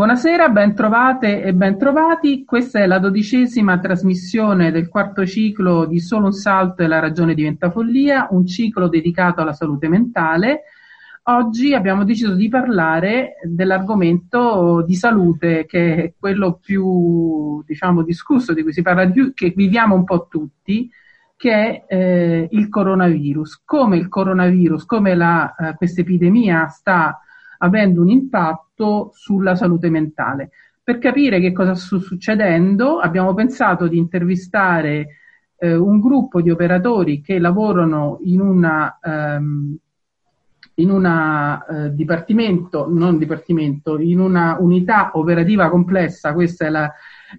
Buonasera, 0.00 0.48
ben 0.48 0.74
trovate 0.74 1.42
e 1.42 1.52
ben 1.52 1.76
trovati. 1.76 2.42
Questa 2.46 2.78
è 2.78 2.86
la 2.86 2.98
dodicesima 2.98 3.78
trasmissione 3.78 4.70
del 4.70 4.88
quarto 4.88 5.26
ciclo 5.26 5.84
di 5.84 6.00
Solo 6.00 6.24
un 6.24 6.32
salto 6.32 6.82
e 6.82 6.86
la 6.86 7.00
ragione 7.00 7.34
diventa 7.34 7.70
follia, 7.70 8.26
un 8.30 8.46
ciclo 8.46 8.88
dedicato 8.88 9.42
alla 9.42 9.52
salute 9.52 9.88
mentale. 9.88 10.62
Oggi 11.24 11.74
abbiamo 11.74 12.04
deciso 12.04 12.34
di 12.34 12.48
parlare 12.48 13.34
dell'argomento 13.42 14.82
di 14.86 14.94
salute, 14.94 15.66
che 15.66 15.94
è 15.96 16.14
quello 16.18 16.58
più, 16.64 17.62
diciamo, 17.66 18.02
discusso, 18.02 18.54
di 18.54 18.62
cui 18.62 18.72
si 18.72 18.80
parla 18.80 19.04
di 19.04 19.12
più, 19.12 19.34
che 19.34 19.52
viviamo 19.54 19.94
un 19.94 20.04
po' 20.04 20.28
tutti, 20.30 20.90
che 21.36 21.52
è 21.52 21.84
eh, 21.86 22.48
il 22.50 22.70
coronavirus. 22.70 23.64
Come 23.66 23.98
il 23.98 24.08
coronavirus, 24.08 24.86
come 24.86 25.12
eh, 25.12 25.74
questa 25.76 26.00
epidemia 26.00 26.68
sta 26.68 27.20
avendo 27.62 28.02
un 28.02 28.08
impatto 28.08 29.10
sulla 29.14 29.54
salute 29.54 29.90
mentale. 29.90 30.50
Per 30.82 30.98
capire 30.98 31.40
che 31.40 31.52
cosa 31.52 31.74
sta 31.74 31.98
succedendo 31.98 32.98
abbiamo 32.98 33.34
pensato 33.34 33.86
di 33.86 33.96
intervistare 33.96 35.06
eh, 35.56 35.74
un 35.74 36.00
gruppo 36.00 36.40
di 36.40 36.50
operatori 36.50 37.20
che 37.20 37.38
lavorano 37.38 38.18
in 38.22 38.40
una, 38.40 38.98
ehm, 39.00 39.78
eh, 40.74 41.94
dipartimento, 41.94 42.86
non 42.88 43.18
dipartimento, 43.18 43.98
in 43.98 44.18
una 44.20 44.56
unità 44.58 45.10
operativa 45.14 45.68
complessa, 45.68 46.32
questa 46.32 46.66
è 46.66 46.70
la, 46.70 46.90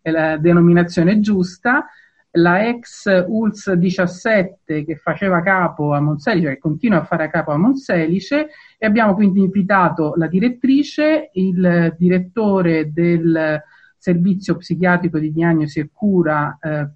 è 0.01 0.11
la 0.11 0.37
denominazione 0.37 1.19
giusta, 1.19 1.87
la 2.35 2.65
ex 2.65 3.25
ULS 3.27 3.73
17 3.73 4.85
che 4.85 4.95
faceva 4.95 5.41
capo 5.41 5.93
a 5.93 5.99
Monselice, 5.99 6.49
che 6.49 6.59
continua 6.59 6.99
a 6.99 7.03
fare 7.03 7.29
capo 7.29 7.51
a 7.51 7.57
Monselice, 7.57 8.49
e 8.83 8.87
abbiamo 8.87 9.13
quindi 9.13 9.41
invitato 9.41 10.15
la 10.15 10.25
direttrice, 10.25 11.29
il 11.33 11.93
direttore 11.99 12.91
del 12.91 13.61
servizio 13.95 14.57
psichiatrico 14.57 15.19
di 15.19 15.31
diagnosi 15.31 15.79
e 15.81 15.89
cura 15.93 16.57
eh, 16.59 16.89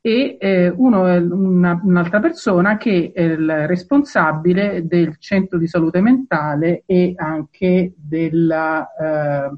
e 0.00 0.36
eh, 0.40 0.68
uno, 0.70 1.02
una, 1.02 1.80
un'altra 1.80 2.18
persona 2.18 2.76
che 2.76 3.12
è 3.14 3.22
il 3.22 3.68
responsabile 3.68 4.84
del 4.84 5.16
centro 5.20 5.58
di 5.58 5.68
salute 5.68 6.00
mentale 6.00 6.82
e 6.86 7.12
anche 7.14 7.92
della, 7.96 8.84
eh, 8.98 9.56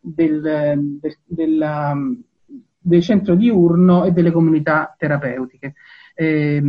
del, 0.00 0.98
del, 1.00 1.18
della 1.24 1.96
del 2.80 3.02
centro 3.02 3.34
diurno 3.34 4.04
e 4.04 4.12
delle 4.12 4.32
comunità 4.32 4.94
terapeutiche. 4.96 5.74
Eh, 6.14 6.62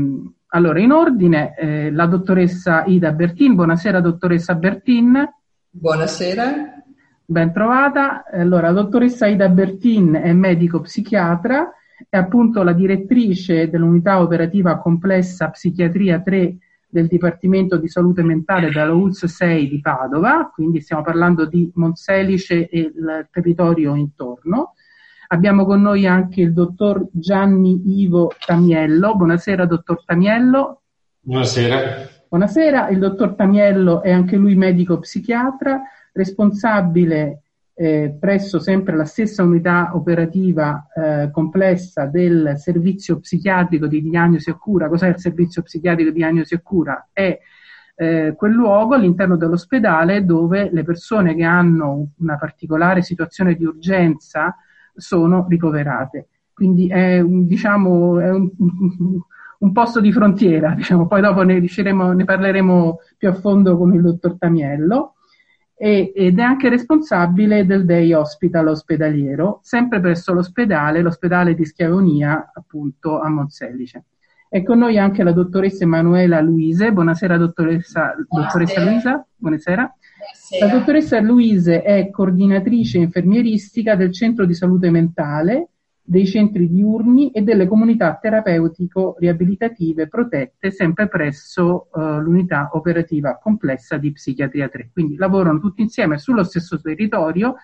allora, 0.52 0.80
in 0.80 0.92
ordine, 0.92 1.55
eh, 1.55 1.92
la 1.92 2.08
dottoressa 2.08 2.86
Ida 2.86 3.11
Bertin. 3.11 3.53
Buonasera, 3.53 4.02
dottoressa 4.02 4.55
Bertin. 4.55 5.23
Buonasera. 5.69 6.83
Ben 7.23 7.53
trovata. 7.53 8.23
Allora, 8.25 8.72
la 8.72 8.81
dottoressa 8.81 9.27
Ida 9.27 9.47
Bertin 9.50 10.14
è 10.14 10.33
medico 10.33 10.81
psichiatra, 10.81 11.72
è 12.09 12.17
appunto 12.17 12.64
la 12.64 12.73
direttrice 12.73 13.70
dell'unità 13.70 14.22
operativa 14.22 14.80
complessa 14.80 15.50
psichiatria 15.50 16.20
3 16.20 16.58
del 16.89 17.05
Dipartimento 17.05 17.77
di 17.77 17.88
Salute 17.88 18.23
Mentale 18.23 18.72
della 18.72 18.92
ULS 18.92 19.25
6 19.25 19.70
di 19.70 19.80
Padova, 19.80 20.50
quindi 20.52 20.81
stiamo 20.81 21.03
parlando 21.03 21.45
di 21.45 21.72
Monselice 21.75 22.67
e 22.67 22.80
il 22.80 23.27
territorio 23.30 23.94
intorno. 23.94 24.73
Abbiamo 25.31 25.63
con 25.63 25.80
noi 25.81 26.08
anche 26.08 26.41
il 26.41 26.53
dottor 26.53 27.08
Gianni 27.11 28.02
Ivo 28.02 28.31
Tamiello. 28.44 29.16
Buonasera, 29.16 29.67
dottor 29.67 30.03
Tamiello. 30.03 30.81
Buonasera. 31.19 32.09
Buonasera, 32.27 32.89
il 32.89 32.97
dottor 32.97 33.36
Tamiello 33.36 34.02
è 34.02 34.11
anche 34.11 34.38
lui 34.38 34.55
medico 34.55 34.97
psichiatra, 34.97 35.83
responsabile 36.13 37.44
eh, 37.75 38.17
presso 38.19 38.58
sempre 38.58 38.95
la 38.95 39.05
stessa 39.05 39.44
unità 39.44 39.91
operativa 39.94 40.88
eh, 40.95 41.30
complessa 41.31 42.08
del 42.08 42.53
servizio 42.58 43.19
psichiatrico 43.19 43.86
di 43.86 44.02
diagnosi 44.02 44.49
e 44.49 44.58
cura. 44.58 44.88
Cos'è 44.89 45.09
il 45.09 45.19
servizio 45.19 45.61
psichiatrico 45.61 46.09
di 46.09 46.17
diagnosi 46.17 46.55
e 46.55 46.61
cura? 46.64 47.08
È 47.14 47.37
eh, 47.95 48.33
quel 48.36 48.52
luogo 48.52 48.95
all'interno 48.95 49.37
dell'ospedale 49.37 50.26
dove 50.26 50.71
le 50.71 50.83
persone 50.83 51.36
che 51.36 51.43
hanno 51.43 52.14
una 52.17 52.36
particolare 52.36 53.03
situazione 53.03 53.53
di 53.53 53.65
urgenza 53.65 54.55
sono 54.95 55.45
ricoverate. 55.48 56.27
Quindi 56.54 56.88
è 56.88 57.20
un, 57.20 57.45
diciamo, 57.48 58.20
è 58.20 58.30
un, 58.30 58.50
un 59.60 59.72
posto 59.72 60.00
di 60.00 60.11
frontiera, 60.11 60.73
diciamo. 60.73 61.08
poi 61.08 61.22
dopo 61.22 61.44
ne, 61.44 61.60
ne, 61.60 62.23
parleremo 62.26 63.00
più 63.17 63.30
a 63.30 63.33
fondo 63.33 63.77
con 63.77 63.94
il 63.94 64.02
dottor 64.02 64.38
Tamiello. 64.38 65.16
E, 65.82 66.11
ed 66.14 66.38
è 66.38 66.42
anche 66.42 66.67
responsabile 66.67 67.66
del 67.66 67.86
Day 67.86 68.11
Hospital 68.11 68.67
ospedaliero, 68.67 69.60
sempre 69.64 70.02
presso 70.02 70.33
l'ospedale, 70.33 71.02
l'ospedale 71.02 71.56
di 71.56 71.64
Schiavonia, 71.64 72.52
appunto 72.54 73.21
a 73.21 73.30
Monselice. 73.30 74.04
È 74.50 74.64
con 74.64 74.80
noi 74.80 74.98
anche 74.98 75.23
la 75.23 75.32
dottoressa 75.32 75.83
Emanuela 75.83 76.42
Luise. 76.42 76.92
Buonasera, 76.92 77.38
dottoressa, 77.38 78.16
dottoressa 78.27 78.83
Luisa. 78.83 79.26
Buonasera. 79.38 79.95
La 80.59 80.67
dottoressa 80.67 81.19
Luise 81.19 81.81
è 81.81 82.09
coordinatrice 82.09 82.97
infermieristica 82.97 83.95
del 83.95 84.11
centro 84.11 84.45
di 84.45 84.53
salute 84.53 84.89
mentale, 84.89 85.69
dei 86.01 86.25
centri 86.25 86.67
diurni 86.67 87.29
e 87.29 87.41
delle 87.41 87.67
comunità 87.67 88.17
terapeutico-riabilitative 88.19 90.07
protette 90.07 90.71
sempre 90.71 91.07
presso 91.07 91.89
uh, 91.91 92.17
l'unità 92.19 92.69
operativa 92.73 93.37
complessa 93.37 93.97
di 93.97 94.11
psichiatria 94.11 94.69
3. 94.69 94.89
Quindi 94.91 95.17
lavorano 95.17 95.59
tutti 95.59 95.83
insieme 95.83 96.17
sullo 96.17 96.43
stesso 96.43 96.81
territorio 96.81 97.55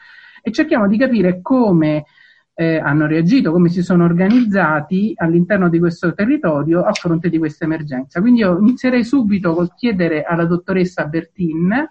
e 0.43 0.51
cerchiamo 0.51 0.87
di 0.87 0.97
capire 0.97 1.41
come 1.41 2.05
eh, 2.53 2.77
hanno 2.77 3.07
reagito, 3.07 3.51
come 3.51 3.69
si 3.69 3.81
sono 3.81 4.05
organizzati 4.05 5.13
all'interno 5.15 5.67
di 5.67 5.79
questo 5.79 6.13
territorio 6.13 6.83
a 6.83 6.93
fronte 6.93 7.29
di 7.29 7.39
questa 7.39 7.65
emergenza. 7.65 8.21
Quindi 8.21 8.41
io 8.41 8.59
inizierei 8.59 9.03
subito 9.03 9.55
col 9.55 9.73
chiedere 9.73 10.21
alla 10.23 10.45
dottoressa 10.45 11.07
Bertin 11.07 11.89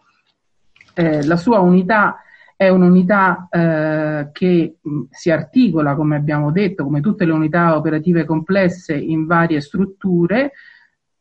eh, 0.95 1.25
la 1.25 1.37
sua 1.37 1.59
unità 1.59 2.19
è 2.57 2.69
un'unità 2.69 3.49
eh, 3.51 4.31
che 4.33 4.77
mh, 4.81 5.01
si 5.11 5.31
articola, 5.31 5.95
come 5.95 6.17
abbiamo 6.17 6.51
detto, 6.51 6.85
come 6.85 7.01
tutte 7.01 7.25
le 7.25 7.33
unità 7.33 7.77
operative 7.77 8.25
complesse, 8.25 8.95
in 8.95 9.27
varie 9.27 9.61
strutture, 9.61 10.53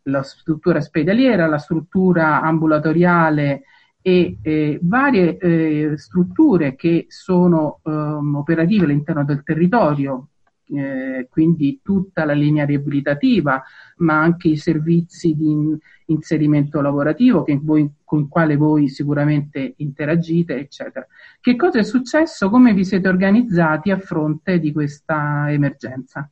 la 0.03 0.21
struttura 0.21 0.77
ospedaliera, 0.79 1.47
la 1.47 1.57
struttura 1.57 2.41
ambulatoriale 2.41 3.63
e 4.01 4.37
eh, 4.41 4.79
varie 4.81 5.97
strutture 5.97 6.75
che 6.75 7.05
sono 7.07 7.79
ehm, 7.83 8.35
operative 8.35 8.83
all'interno 8.85 9.23
del 9.23 9.43
territorio, 9.43 10.27
eh, 10.73 11.27
quindi 11.29 11.79
tutta 11.83 12.25
la 12.25 12.33
linea 12.33 12.65
riabilitativa, 12.65 13.63
ma 13.97 14.19
anche 14.19 14.49
i 14.49 14.57
servizi 14.57 15.33
di 15.35 15.49
in, 15.49 15.77
inserimento 16.07 16.81
lavorativo 16.81 17.45
voi, 17.61 17.89
con 18.03 18.21
il 18.21 18.27
quale 18.27 18.55
voi 18.55 18.89
sicuramente 18.89 19.73
interagite, 19.77 20.55
eccetera. 20.57 21.05
Che 21.39 21.55
cosa 21.55 21.79
è 21.79 21.83
successo? 21.83 22.49
Come 22.49 22.73
vi 22.73 22.83
siete 22.83 23.07
organizzati 23.07 23.91
a 23.91 23.99
fronte 23.99 24.59
di 24.59 24.71
questa 24.71 25.45
emergenza? 25.49 26.29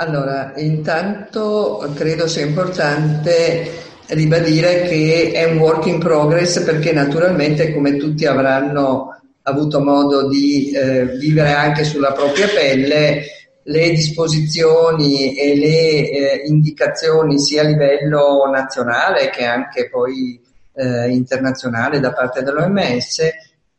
Allora, 0.00 0.52
intanto 0.56 1.92
credo 1.94 2.28
sia 2.28 2.46
importante 2.46 3.86
ribadire 4.08 4.82
che 4.82 5.32
è 5.34 5.50
un 5.50 5.58
work 5.58 5.86
in 5.86 5.98
progress 5.98 6.62
perché 6.62 6.92
naturalmente 6.92 7.74
come 7.74 7.96
tutti 7.96 8.24
avranno 8.24 9.17
avuto 9.48 9.80
modo 9.80 10.28
di 10.28 10.70
eh, 10.70 11.06
vivere 11.16 11.52
anche 11.52 11.84
sulla 11.84 12.12
propria 12.12 12.48
pelle, 12.48 13.22
le 13.62 13.90
disposizioni 13.90 15.34
e 15.34 15.56
le 15.56 16.10
eh, 16.10 16.42
indicazioni 16.46 17.38
sia 17.38 17.62
a 17.62 17.66
livello 17.66 18.48
nazionale 18.50 19.30
che 19.30 19.44
anche 19.44 19.88
poi 19.90 20.40
eh, 20.74 21.08
internazionale 21.10 22.00
da 22.00 22.12
parte 22.12 22.42
dell'OMS 22.42 23.20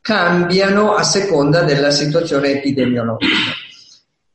cambiano 0.01 0.93
a 0.93 1.03
seconda 1.03 1.63
della 1.63 1.91
situazione 1.91 2.51
epidemiologica. 2.51 3.51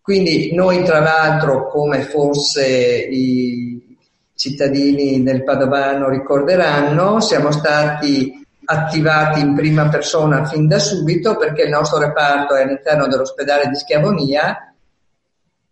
Quindi 0.01 0.55
noi 0.55 0.85
tra 0.85 1.01
l'altro, 1.01 1.69
come 1.69 2.03
forse 2.03 2.67
i 3.11 3.97
cittadini 4.35 5.23
del 5.23 5.45
Padovano 5.45 6.11
ricorderanno, 6.11 7.21
siamo 7.21 7.51
stati 7.51 8.44
attivati 8.65 9.41
in 9.41 9.55
prima 9.55 9.89
persona 9.89 10.45
fin 10.45 10.67
da 10.67 10.79
subito 10.79 11.37
perché 11.37 11.63
il 11.63 11.71
nostro 11.71 11.99
reparto 11.99 12.55
è 12.55 12.63
all'interno 12.63 13.07
dell'ospedale 13.07 13.69
di 13.69 13.77
Schiavonia 13.77 14.75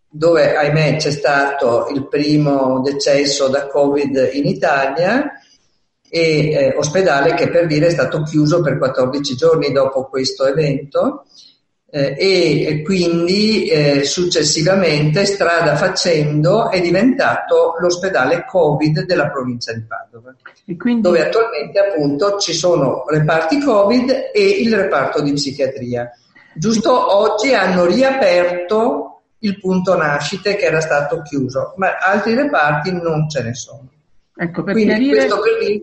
dove 0.09 0.55
ahimè 0.55 0.97
c'è 0.97 1.11
stato 1.11 1.87
il 1.91 2.07
primo 2.07 2.81
decesso 2.81 3.47
da 3.47 3.67
Covid 3.67 4.29
in 4.33 4.45
Italia 4.45 5.31
e 6.07 6.51
eh, 6.51 6.75
ospedale 6.77 7.33
che 7.33 7.49
per 7.49 7.65
dire 7.65 7.87
è 7.87 7.89
stato 7.89 8.21
chiuso 8.21 8.61
per 8.61 8.77
14 8.77 9.35
giorni 9.35 9.71
dopo 9.71 10.05
questo 10.05 10.45
evento 10.45 11.25
eh, 11.95 12.15
e 12.17 12.81
quindi 12.81 13.67
eh, 13.67 14.03
successivamente, 14.03 15.25
strada 15.25 15.75
facendo, 15.75 16.71
è 16.71 16.81
diventato 16.81 17.75
l'ospedale 17.79 18.45
Covid 18.47 19.05
della 19.05 19.29
provincia 19.29 19.73
di 19.73 19.81
Padova, 19.81 20.33
quindi... 20.75 21.01
dove 21.01 21.23
attualmente 21.23 21.77
appunto 21.77 22.39
ci 22.39 22.53
sono 22.53 23.03
reparti 23.07 23.59
Covid 23.59 24.31
e 24.33 24.43
il 24.43 24.75
reparto 24.75 25.21
di 25.21 25.33
psichiatria. 25.33 26.11
Giusto 26.55 27.15
oggi 27.15 27.53
hanno 27.53 27.85
riaperto 27.85 29.21
il 29.39 29.59
punto 29.59 29.95
nascite 29.95 30.55
che 30.55 30.65
era 30.65 30.81
stato 30.81 31.21
chiuso, 31.21 31.73
ma 31.77 31.99
altri 31.99 32.33
reparti 32.33 32.91
non 32.91 33.29
ce 33.29 33.43
ne 33.43 33.53
sono. 33.53 33.87
Ecco, 34.35 34.63
per 34.63 34.73
Quindi 34.73 34.93
chiarire... 34.93 35.27
questo 35.27 35.39
per 35.41 35.59
dire... 35.59 35.81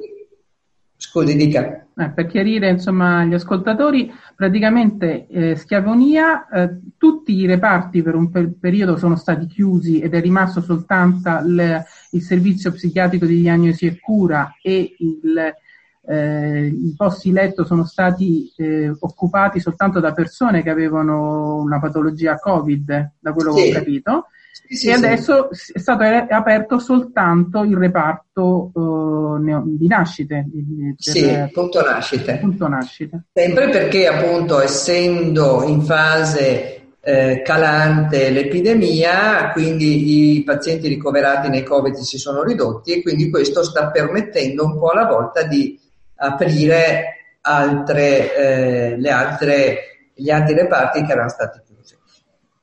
Scusi, 1.00 1.34
dica. 1.34 1.86
Eh, 1.96 2.10
per 2.10 2.26
chiarire 2.26 2.68
insomma 2.68 3.20
agli 3.20 3.32
ascoltatori, 3.32 4.12
praticamente 4.36 5.26
eh, 5.28 5.56
Schiavonia, 5.56 6.46
eh, 6.46 6.78
tutti 6.98 7.34
i 7.34 7.46
reparti 7.46 8.02
per 8.02 8.14
un 8.14 8.30
per- 8.30 8.52
periodo 8.60 8.98
sono 8.98 9.16
stati 9.16 9.46
chiusi 9.46 10.00
ed 10.00 10.12
è 10.12 10.20
rimasto 10.20 10.60
soltanto 10.60 11.30
il, 11.46 11.82
il 12.10 12.22
servizio 12.22 12.70
psichiatrico 12.72 13.24
di 13.24 13.40
diagnosi 13.40 13.86
e 13.86 13.98
cura 13.98 14.56
e 14.60 14.94
il, 14.98 15.54
eh, 16.06 16.66
i 16.66 16.94
posti 16.94 17.32
letto 17.32 17.64
sono 17.64 17.86
stati 17.86 18.52
eh, 18.56 18.94
occupati 19.00 19.58
soltanto 19.58 20.00
da 20.00 20.12
persone 20.12 20.62
che 20.62 20.68
avevano 20.68 21.56
una 21.62 21.80
patologia 21.80 22.36
Covid, 22.36 23.12
da 23.18 23.32
quello 23.32 23.52
sì. 23.52 23.62
che 23.62 23.68
ho 23.70 23.72
capito. 23.72 24.26
Sì, 24.72 24.88
e 24.88 24.92
adesso 24.92 25.50
è 25.50 25.78
stato 25.80 26.04
aperto 26.04 26.78
soltanto 26.78 27.64
il 27.64 27.76
reparto 27.76 28.70
uh, 28.72 29.40
di 29.64 29.88
nascite. 29.88 30.46
Per, 30.48 30.94
sì, 30.96 31.48
punto 31.52 31.82
nascite. 31.82 32.38
punto 32.38 32.68
nascite. 32.68 33.24
Sempre 33.32 33.68
perché 33.68 34.06
appunto 34.06 34.60
essendo 34.60 35.64
in 35.64 35.82
fase 35.82 36.92
eh, 37.00 37.42
calante 37.44 38.30
l'epidemia, 38.30 39.50
quindi 39.50 40.36
i 40.36 40.44
pazienti 40.44 40.86
ricoverati 40.86 41.48
nei 41.48 41.64
Covid 41.64 41.94
si 41.96 42.18
sono 42.18 42.44
ridotti 42.44 42.92
e 42.92 43.02
quindi 43.02 43.28
questo 43.28 43.64
sta 43.64 43.90
permettendo 43.90 44.66
un 44.66 44.78
po' 44.78 44.90
alla 44.90 45.06
volta 45.06 45.42
di 45.42 45.76
aprire 46.14 47.38
altre, 47.40 48.36
eh, 48.36 48.96
le 48.96 49.10
altre, 49.10 49.78
gli 50.14 50.30
altri 50.30 50.54
reparti 50.54 51.02
che 51.04 51.10
erano 51.10 51.28
stati 51.28 51.58
chiusi. 51.58 51.69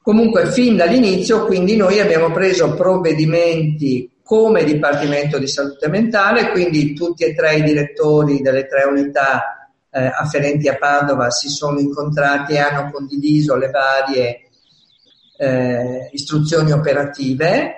Comunque, 0.08 0.46
fin 0.54 0.78
dall'inizio, 0.78 1.46
quindi 1.46 1.76
noi 1.76 2.00
abbiamo 2.00 2.32
preso 2.32 2.74
provvedimenti 2.76 4.10
come 4.24 4.64
Dipartimento 4.64 5.38
di 5.38 5.50
Salute 5.50 5.90
Mentale, 5.90 6.52
quindi 6.52 6.94
tutti 6.94 7.26
e 7.26 7.36
tre 7.36 7.58
i 7.58 7.64
direttori 7.64 8.40
delle 8.40 8.68
tre 8.68 8.86
unità 8.86 9.68
eh, 9.92 10.06
afferenti 10.06 10.70
a 10.70 10.78
Padova 10.78 11.30
si 11.30 11.50
sono 11.50 11.80
incontrati 11.80 12.54
e 12.54 12.60
hanno 12.60 12.90
condiviso 12.90 13.58
le 13.58 13.70
varie 13.70 14.48
eh, 15.40 16.10
istruzioni 16.14 16.72
operative 16.72 17.74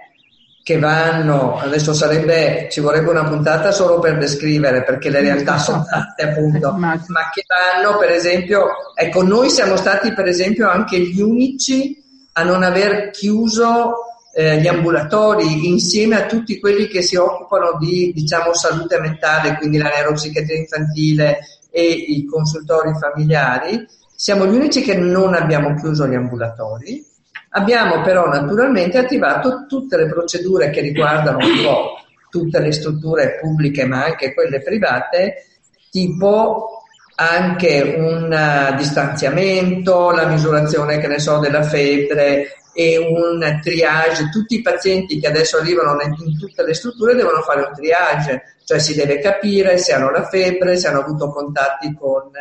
che 0.62 0.78
vanno, 0.78 1.58
adesso 1.58 1.94
sarebbe, 1.94 2.68
ci 2.70 2.80
vorrebbe 2.80 3.10
una 3.10 3.28
puntata 3.28 3.72
solo 3.72 3.98
per 3.98 4.20
descrivere 4.20 4.84
perché 4.84 5.10
le 5.10 5.22
realtà 5.22 5.58
sono 5.58 5.84
tante 5.84 6.30
appunto, 6.30 6.74
ma 6.78 6.96
che 7.00 7.44
vanno 7.48 7.98
per 7.98 8.12
esempio, 8.12 8.68
ecco 8.94 9.24
noi 9.24 9.50
siamo 9.50 9.76
stati 9.76 10.14
per 10.14 10.28
esempio 10.28 10.70
anche 10.70 11.00
gli 11.00 11.22
unici 11.22 11.99
a 12.40 12.44
non 12.44 12.64
aver 12.64 13.10
chiuso 13.10 13.96
eh, 14.34 14.62
gli 14.62 14.68
ambulatori 14.68 15.68
insieme 15.68 16.16
a 16.16 16.26
tutti 16.26 16.60
quelli 16.60 16.88
che 16.88 17.02
si 17.02 17.18
occupano 17.18 17.78
di 17.78 18.14
diciamo 18.14 18.54
salute 18.54 19.00
mentale, 19.00 19.58
quindi 19.58 19.78
la 19.78 19.90
neuropsichiatria 19.90 20.58
infantile 20.58 21.40
e 21.70 21.84
i 21.84 22.26
consultori 22.26 22.94
familiari, 22.98 23.86
siamo 24.16 24.46
gli 24.46 24.56
unici 24.56 24.82
che 24.82 24.96
non 24.96 25.34
abbiamo 25.34 25.76
chiuso 25.76 26.08
gli 26.08 26.16
ambulatori. 26.16 27.06
Abbiamo 27.52 28.02
però 28.02 28.28
naturalmente 28.28 28.98
attivato 28.98 29.66
tutte 29.68 29.98
le 29.98 30.08
procedure 30.08 30.70
che 30.70 30.82
riguardano 30.82 31.40
un 31.40 31.64
po' 31.64 31.98
tutte 32.30 32.60
le 32.60 32.72
strutture 32.72 33.40
pubbliche 33.42 33.86
ma 33.86 34.06
anche 34.06 34.34
quelle 34.34 34.62
private, 34.62 35.46
tipo 35.90 36.79
anche 37.20 37.96
un 37.98 38.32
uh, 38.32 38.76
distanziamento, 38.78 40.12
la 40.12 40.26
misurazione, 40.26 41.00
che 41.00 41.08
ne 41.08 41.20
so, 41.20 41.40
della 41.40 41.64
febbre 41.64 42.54
e 42.74 42.98
un 42.98 43.60
triage. 43.62 44.30
Tutti 44.32 44.56
i 44.56 44.62
pazienti 44.62 45.20
che 45.20 45.28
adesso 45.28 45.58
arrivano 45.58 45.98
in 46.02 46.38
tutte 46.40 46.64
le 46.64 46.74
strutture 46.74 47.16
devono 47.16 47.42
fare 47.42 47.62
un 47.62 47.74
triage, 47.74 48.56
cioè 48.64 48.80
si 48.80 48.96
deve 48.96 49.20
capire 49.20 49.78
se 49.78 49.92
hanno 49.92 50.12
la 50.12 50.24
febbre, 50.24 50.78
se 50.78 50.88
hanno 50.88 51.02
avuto 51.02 51.30
contatti 51.30 51.94
con 51.94 52.32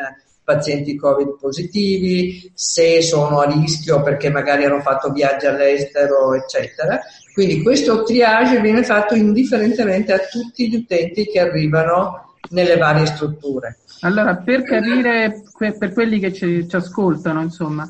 pazienti 0.44 0.96
Covid 0.96 1.36
positivi, 1.40 2.50
se 2.54 3.02
sono 3.02 3.40
a 3.40 3.46
rischio 3.46 4.00
perché 4.02 4.30
magari 4.30 4.64
hanno 4.64 4.80
fatto 4.80 5.10
viaggi 5.10 5.46
all'estero, 5.46 6.34
eccetera. 6.34 7.00
Quindi 7.34 7.62
questo 7.62 8.04
triage 8.04 8.60
viene 8.60 8.84
fatto 8.84 9.14
indifferentemente 9.14 10.12
a 10.12 10.20
tutti 10.20 10.70
gli 10.70 10.76
utenti 10.76 11.26
che 11.26 11.40
arrivano 11.40 12.36
nelle 12.50 12.76
varie 12.76 13.06
strutture. 13.06 13.78
Allora, 14.00 14.37
per 14.37 14.62
capire, 14.62 15.43
per 15.56 15.93
quelli 15.93 16.19
che 16.19 16.33
ci, 16.33 16.69
ci 16.69 16.77
ascoltano, 16.77 17.41
insomma, 17.43 17.89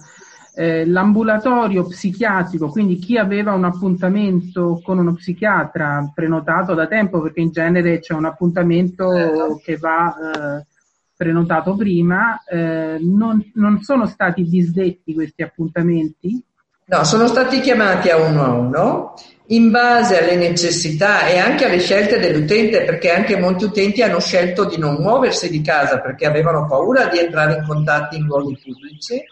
eh, 0.55 0.85
l'ambulatorio 0.87 1.87
psichiatrico, 1.87 2.69
quindi 2.69 2.97
chi 2.97 3.17
aveva 3.17 3.53
un 3.53 3.65
appuntamento 3.65 4.81
con 4.83 4.99
uno 4.99 5.15
psichiatra 5.15 6.11
prenotato 6.15 6.75
da 6.75 6.87
tempo, 6.87 7.21
perché 7.21 7.41
in 7.41 7.51
genere 7.51 8.01
c'è 8.01 8.15
un 8.15 8.25
appuntamento 8.25 9.15
certo. 9.15 9.61
che 9.63 9.77
va 9.77 10.17
eh, 10.17 10.67
prenotato 11.15 11.77
prima, 11.77 12.43
eh, 12.45 12.99
non, 13.01 13.41
non, 13.55 13.83
sono 13.83 14.07
stati 14.07 14.43
disdetti 14.45 15.15
questi 15.15 15.43
appuntamenti? 15.43 16.43
No, 16.87 17.05
sono 17.05 17.27
stati 17.27 17.61
chiamati 17.61 18.09
a 18.09 18.17
uno 18.17 18.43
a 18.43 18.53
uno 18.53 19.15
in 19.51 19.71
base 19.71 20.19
alle 20.19 20.37
necessità 20.37 21.27
e 21.27 21.39
anche 21.39 21.65
alle 21.65 21.79
scelte 21.79 22.19
dell'utente, 22.19 22.83
perché 22.83 23.11
anche 23.11 23.39
molti 23.39 23.65
utenti 23.65 24.03
hanno 24.03 24.21
scelto 24.21 24.65
di 24.65 24.77
non 24.77 24.97
muoversi 24.97 25.49
di 25.49 25.63
casa 25.63 26.01
perché 26.01 26.27
avevano 26.27 26.67
paura 26.67 27.07
di 27.07 27.19
entrare 27.19 27.55
in 27.55 27.65
contatti 27.67 28.17
in 28.17 28.25
luoghi 28.25 28.59
pubblici, 28.63 29.25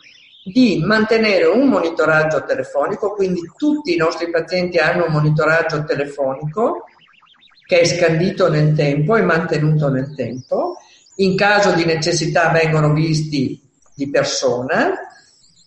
di 0.42 0.82
mantenere 0.84 1.44
un 1.44 1.68
monitoraggio 1.68 2.44
telefonico, 2.44 3.12
quindi 3.12 3.40
tutti 3.58 3.94
i 3.94 3.98
nostri 3.98 4.30
pazienti 4.30 4.78
hanno 4.78 5.06
un 5.06 5.12
monitoraggio 5.12 5.84
telefonico 5.84 6.86
che 7.66 7.80
è 7.80 7.84
scandito 7.84 8.48
nel 8.48 8.74
tempo 8.74 9.16
e 9.16 9.22
mantenuto 9.22 9.90
nel 9.90 10.14
tempo. 10.14 10.76
In 11.16 11.36
caso 11.36 11.72
di 11.72 11.84
necessità 11.84 12.50
vengono 12.50 12.92
visti 12.92 13.60
di 13.92 14.08
persona 14.08 14.94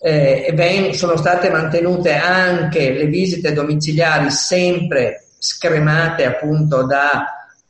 eh, 0.01 0.45
e 0.47 0.53
ben, 0.53 0.93
sono 0.93 1.17
state 1.17 1.49
mantenute 1.49 2.13
anche 2.13 2.91
le 2.91 3.05
visite 3.05 3.51
domiciliari 3.51 4.31
sempre 4.31 5.25
scremate 5.37 6.25
appunto 6.25 6.85
da 6.85 7.25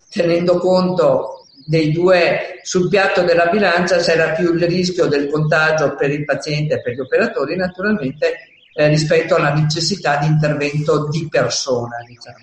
tenendo 0.10 0.60
conto 0.60 1.48
dei 1.66 1.92
due 1.92 2.60
sul 2.62 2.88
piatto 2.88 3.22
della 3.24 3.48
bilancia 3.48 3.98
c'era 3.98 4.32
più 4.32 4.54
il 4.54 4.64
rischio 4.64 5.08
del 5.08 5.30
contagio 5.30 5.96
per 5.96 6.12
il 6.12 6.24
paziente 6.24 6.76
e 6.76 6.82
per 6.82 6.94
gli 6.94 7.00
operatori 7.00 7.56
naturalmente 7.56 8.34
eh, 8.74 8.88
rispetto 8.88 9.36
alla 9.36 9.54
necessità 9.54 10.18
di 10.18 10.28
intervento 10.28 11.08
di 11.10 11.28
persona 11.30 11.98
diciamo. 12.06 12.38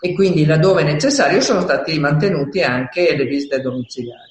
e 0.00 0.14
quindi 0.14 0.46
laddove 0.46 0.82
necessario 0.82 1.42
sono 1.42 1.60
stati 1.60 1.98
mantenuti 1.98 2.62
anche 2.62 3.14
le 3.14 3.24
visite 3.24 3.60
domiciliari 3.60 4.29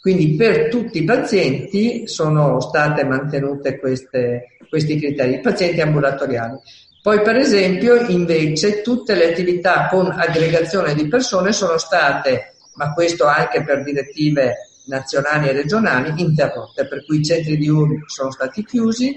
quindi 0.00 0.34
per 0.34 0.68
tutti 0.68 0.98
i 0.98 1.04
pazienti 1.04 2.06
sono 2.06 2.58
state 2.60 3.04
mantenute 3.04 3.78
queste, 3.78 4.56
questi 4.68 4.98
criteri, 4.98 5.34
i 5.34 5.40
pazienti 5.40 5.80
ambulatoriali. 5.82 6.58
Poi 7.02 7.20
per 7.20 7.36
esempio 7.36 8.06
invece 8.06 8.80
tutte 8.80 9.14
le 9.14 9.30
attività 9.30 9.88
con 9.88 10.06
aggregazione 10.06 10.94
di 10.94 11.06
persone 11.06 11.52
sono 11.52 11.76
state, 11.76 12.54
ma 12.74 12.92
questo 12.92 13.26
anche 13.26 13.62
per 13.62 13.82
direttive 13.82 14.54
nazionali 14.86 15.48
e 15.48 15.52
regionali, 15.52 16.12
interrotte, 16.16 16.86
per 16.86 17.04
cui 17.04 17.18
i 17.18 17.24
centri 17.24 17.58
di 17.58 17.68
URI 17.68 18.02
sono 18.06 18.30
stati 18.30 18.64
chiusi, 18.64 19.14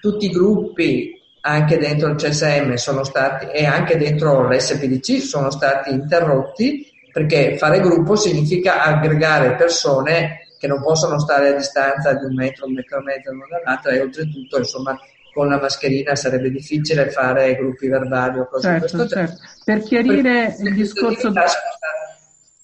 tutti 0.00 0.26
i 0.26 0.30
gruppi 0.30 1.20
anche 1.46 1.78
dentro 1.78 2.08
il 2.08 2.16
CSM 2.16 2.74
sono 2.74 3.04
stati 3.04 3.46
e 3.46 3.66
anche 3.66 3.96
dentro 3.96 4.48
l'SPDC 4.48 5.20
sono 5.20 5.50
stati 5.50 5.90
interrotti 5.90 6.90
perché 7.14 7.56
fare 7.56 7.78
gruppo 7.78 8.16
significa 8.16 8.82
aggregare 8.82 9.54
persone 9.54 10.48
che 10.58 10.66
non 10.66 10.82
possono 10.82 11.20
stare 11.20 11.50
a 11.50 11.52
distanza 11.52 12.12
di 12.12 12.24
un 12.24 12.34
metro, 12.34 12.66
un 12.66 12.72
metro 12.72 12.98
e 12.98 13.02
mezzo 13.02 13.30
l'una 13.30 13.46
dall'altra 13.50 13.92
e 13.92 14.00
oltretutto 14.00 14.58
insomma 14.58 14.98
con 15.32 15.48
la 15.48 15.60
mascherina 15.60 16.16
sarebbe 16.16 16.50
difficile 16.50 17.10
fare 17.10 17.54
gruppi 17.54 17.86
verbali 17.86 18.40
o 18.40 18.48
cose 18.48 18.66
certo, 18.66 18.86
di 18.86 18.92
questo 18.92 19.14
certo. 19.14 19.36
Per 19.64 19.82
chiarire 19.82 20.56
il 20.58 20.74
discorso... 20.74 21.32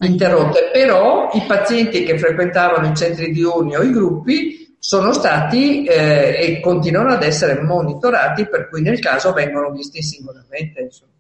Interrotte, 0.03 0.71
però 0.73 1.29
i 1.35 1.45
pazienti 1.47 2.03
che 2.05 2.19
frequentavano 2.19 2.91
i 2.91 2.97
centri 2.97 3.31
diurni 3.31 3.77
o 3.77 3.83
i 3.83 3.93
gruppi 3.93 4.75
sono 4.79 5.13
stati 5.13 5.85
eh, 5.85 6.39
e 6.41 6.61
continuano 6.61 7.13
ad 7.13 7.23
essere 7.23 7.61
monitorati, 7.61 8.49
per 8.49 8.69
cui 8.69 8.81
nel 8.81 8.99
caso 8.99 9.33
vengono 9.33 9.71
visti 9.71 10.03
singolarmente. 10.03 10.81
Insomma. 10.81 11.13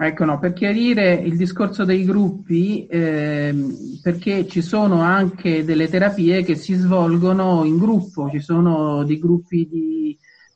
Ecco, 0.00 0.24
no, 0.24 0.38
per 0.38 0.52
chiarire 0.52 1.14
il 1.14 1.36
discorso 1.36 1.84
dei 1.84 2.04
gruppi, 2.04 2.86
ehm, 2.88 3.98
perché 4.00 4.46
ci 4.46 4.62
sono 4.62 5.00
anche 5.00 5.64
delle 5.64 5.88
terapie 5.88 6.44
che 6.44 6.54
si 6.54 6.74
svolgono 6.74 7.64
in 7.64 7.78
gruppo, 7.78 8.30
ci 8.30 8.40
sono 8.40 9.02
dei 9.04 9.18
gruppi 9.18 9.66
di 9.68 9.98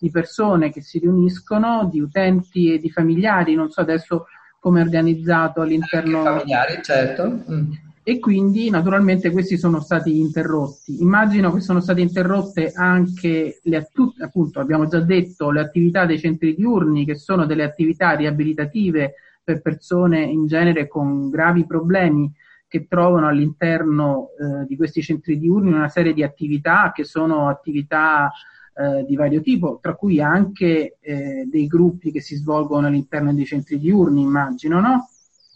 di 0.02 0.10
persone 0.10 0.72
che 0.72 0.82
si 0.82 0.98
riuniscono, 0.98 1.88
di 1.88 2.00
utenti 2.00 2.72
e 2.72 2.80
di 2.80 2.90
familiari, 2.90 3.54
non 3.54 3.70
so 3.70 3.82
adesso 3.82 4.26
come 4.58 4.80
è 4.80 4.84
organizzato 4.84 5.60
all'interno... 5.60 6.18
Anche 6.24 6.38
familiari, 6.40 6.82
certo. 6.82 7.44
Mm 7.48 7.72
e 8.04 8.18
quindi 8.18 8.68
naturalmente 8.68 9.30
questi 9.30 9.56
sono 9.56 9.80
stati 9.80 10.18
interrotti. 10.18 11.00
Immagino 11.00 11.52
che 11.52 11.60
sono 11.60 11.80
state 11.80 12.00
interrotte 12.00 12.72
anche 12.74 13.60
le 13.62 13.88
appunto 14.18 14.58
abbiamo 14.58 14.88
già 14.88 14.98
detto 14.98 15.52
le 15.52 15.60
attività 15.60 16.04
dei 16.04 16.18
centri 16.18 16.56
diurni 16.56 17.04
che 17.04 17.14
sono 17.14 17.46
delle 17.46 17.62
attività 17.62 18.16
riabilitative 18.16 19.14
per 19.42 19.60
persone 19.60 20.22
in 20.22 20.46
genere 20.46 20.88
con 20.88 21.30
gravi 21.30 21.66
problemi 21.66 22.32
che 22.68 22.86
trovano 22.86 23.28
all'interno 23.28 24.30
eh, 24.38 24.66
di 24.66 24.76
questi 24.76 25.02
centri 25.02 25.38
diurni 25.38 25.72
una 25.72 25.88
serie 25.88 26.14
di 26.14 26.22
attività 26.22 26.90
che 26.94 27.04
sono 27.04 27.48
attività 27.48 28.30
eh, 28.74 29.04
di 29.04 29.14
vario 29.14 29.42
tipo, 29.42 29.78
tra 29.82 29.94
cui 29.94 30.20
anche 30.20 30.96
eh, 30.98 31.46
dei 31.50 31.66
gruppi 31.66 32.10
che 32.10 32.22
si 32.22 32.36
svolgono 32.36 32.86
all'interno 32.86 33.34
dei 33.34 33.44
centri 33.44 33.78
diurni, 33.78 34.22
immagino, 34.22 34.80
no? 34.80 35.10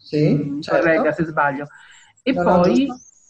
Sì, 0.06 0.34
mm, 0.34 0.60
certo. 0.60 0.84
corregga 0.84 1.12
se 1.12 1.24
sbaglio. 1.24 1.66
E, 2.22 2.34
poi, 2.34 2.86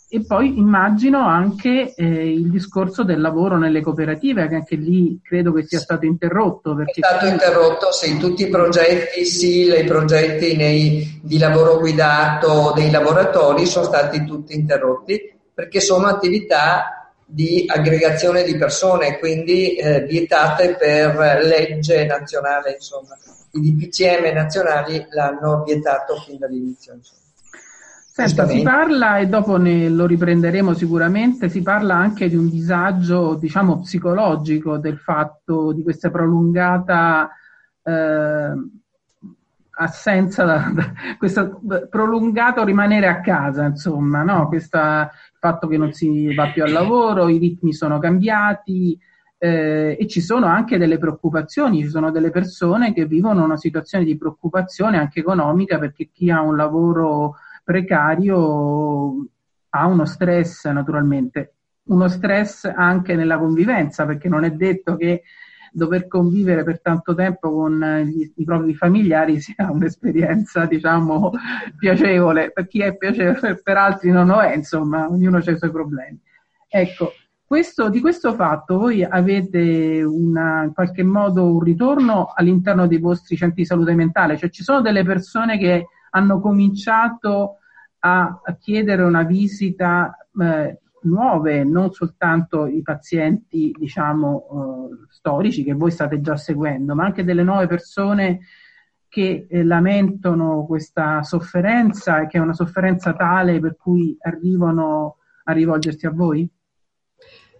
e 0.08 0.24
poi, 0.24 0.56
immagino 0.56 1.26
anche 1.26 1.92
eh, 1.94 2.32
il 2.32 2.48
discorso 2.48 3.02
del 3.02 3.20
lavoro 3.20 3.58
nelle 3.58 3.80
cooperative, 3.80 4.46
che 4.46 4.54
anche 4.54 4.76
lì 4.76 5.20
credo 5.20 5.52
che 5.52 5.64
sia 5.66 5.80
stato 5.80 6.06
interrotto. 6.06 6.76
Perché... 6.76 7.00
È 7.00 7.04
stato 7.04 7.26
interrotto, 7.26 7.90
sì, 7.90 8.16
tutti 8.16 8.44
i 8.44 8.48
progetti, 8.48 9.24
sì, 9.24 9.68
i 9.68 9.84
progetti 9.84 10.54
nei, 10.54 11.20
di 11.22 11.38
lavoro 11.38 11.78
guidato 11.80 12.72
dei 12.76 12.90
laboratori 12.90 13.66
sono 13.66 13.84
stati 13.84 14.24
tutti 14.24 14.54
interrotti 14.54 15.34
perché 15.52 15.80
sono 15.80 16.06
attività 16.06 17.12
di 17.24 17.64
aggregazione 17.66 18.44
di 18.44 18.56
persone, 18.56 19.18
quindi 19.18 19.74
eh, 19.74 20.02
vietate 20.02 20.76
per 20.76 21.42
legge 21.42 22.06
nazionale, 22.06 22.74
insomma. 22.74 23.18
I 23.52 23.60
DPCM 23.60 24.32
nazionali 24.34 25.04
l'hanno 25.10 25.64
vietato 25.64 26.14
fin 26.16 26.38
dall'inizio. 26.38 26.94
Insomma. 26.94 27.24
Senta, 28.16 28.46
si 28.46 28.62
parla, 28.62 29.18
e 29.18 29.26
dopo 29.26 29.58
ne, 29.58 29.90
lo 29.90 30.06
riprenderemo 30.06 30.72
sicuramente, 30.72 31.50
si 31.50 31.60
parla 31.60 31.96
anche 31.96 32.30
di 32.30 32.34
un 32.34 32.48
disagio, 32.48 33.34
diciamo, 33.34 33.80
psicologico 33.80 34.78
del 34.78 34.96
fatto 34.96 35.72
di 35.72 35.82
questa 35.82 36.10
prolungata 36.10 37.28
eh, 37.82 38.52
assenza, 39.70 40.44
da, 40.44 40.72
da, 40.72 40.92
questo 41.18 41.60
prolungato 41.90 42.64
rimanere 42.64 43.06
a 43.06 43.20
casa, 43.20 43.66
insomma, 43.66 44.22
no? 44.22 44.48
Questa, 44.48 45.10
il 45.12 45.38
fatto 45.38 45.68
che 45.68 45.76
non 45.76 45.92
si 45.92 46.34
va 46.34 46.50
più 46.52 46.62
al 46.62 46.72
lavoro, 46.72 47.28
i 47.28 47.36
ritmi 47.36 47.74
sono 47.74 47.98
cambiati, 47.98 48.98
eh, 49.36 49.94
e 50.00 50.06
ci 50.06 50.22
sono 50.22 50.46
anche 50.46 50.78
delle 50.78 50.96
preoccupazioni, 50.96 51.82
ci 51.82 51.90
sono 51.90 52.10
delle 52.10 52.30
persone 52.30 52.94
che 52.94 53.04
vivono 53.04 53.44
una 53.44 53.58
situazione 53.58 54.04
di 54.04 54.16
preoccupazione 54.16 54.96
anche 54.96 55.20
economica 55.20 55.78
perché 55.78 56.08
chi 56.10 56.30
ha 56.30 56.40
un 56.40 56.56
lavoro 56.56 57.34
precario 57.66 59.26
ha 59.70 59.86
uno 59.86 60.04
stress 60.04 60.68
naturalmente, 60.68 61.54
uno 61.88 62.06
stress 62.06 62.64
anche 62.64 63.16
nella 63.16 63.38
convivenza, 63.38 64.06
perché 64.06 64.28
non 64.28 64.44
è 64.44 64.52
detto 64.52 64.94
che 64.94 65.24
dover 65.72 66.06
convivere 66.06 66.62
per 66.62 66.80
tanto 66.80 67.12
tempo 67.12 67.50
con 67.50 68.04
gli, 68.06 68.32
i 68.36 68.44
propri 68.44 68.72
familiari 68.74 69.40
sia 69.42 69.68
un'esperienza, 69.68 70.64
diciamo, 70.64 71.32
piacevole. 71.76 72.52
Per 72.52 72.68
chi 72.68 72.82
è 72.82 72.96
piacevole, 72.96 73.60
per 73.60 73.76
altri 73.76 74.10
non 74.12 74.28
lo 74.28 74.40
è, 74.40 74.54
insomma, 74.54 75.10
ognuno 75.10 75.38
ha 75.38 75.50
i 75.50 75.58
suoi 75.58 75.70
problemi. 75.72 76.20
Ecco, 76.68 77.12
questo, 77.44 77.90
di 77.90 78.00
questo 78.00 78.32
fatto 78.34 78.78
voi 78.78 79.02
avete 79.02 80.02
una, 80.02 80.62
in 80.62 80.72
qualche 80.72 81.02
modo 81.02 81.52
un 81.52 81.60
ritorno 81.60 82.32
all'interno 82.32 82.86
dei 82.86 82.98
vostri 82.98 83.36
centri 83.36 83.62
di 83.62 83.68
salute 83.68 83.94
mentale, 83.94 84.36
cioè 84.36 84.50
ci 84.50 84.62
sono 84.62 84.80
delle 84.80 85.02
persone 85.02 85.58
che 85.58 85.86
hanno 86.16 86.40
cominciato 86.40 87.58
a, 88.00 88.40
a 88.42 88.56
chiedere 88.58 89.02
una 89.02 89.22
visita 89.22 90.16
eh, 90.40 90.80
nuove, 91.02 91.62
non 91.62 91.92
soltanto 91.92 92.66
i 92.66 92.80
pazienti, 92.82 93.72
diciamo, 93.78 94.90
eh, 94.90 95.06
storici 95.10 95.62
che 95.62 95.74
voi 95.74 95.90
state 95.90 96.20
già 96.22 96.36
seguendo, 96.36 96.94
ma 96.94 97.04
anche 97.04 97.22
delle 97.22 97.42
nuove 97.42 97.66
persone 97.66 98.40
che 99.08 99.46
eh, 99.48 99.62
lamentano 99.62 100.64
questa 100.66 101.22
sofferenza 101.22 102.22
e 102.22 102.26
che 102.26 102.38
è 102.38 102.40
una 102.40 102.54
sofferenza 102.54 103.12
tale 103.12 103.60
per 103.60 103.76
cui 103.76 104.16
arrivano 104.20 105.18
a 105.44 105.52
rivolgersi 105.52 106.06
a 106.06 106.10
voi? 106.10 106.48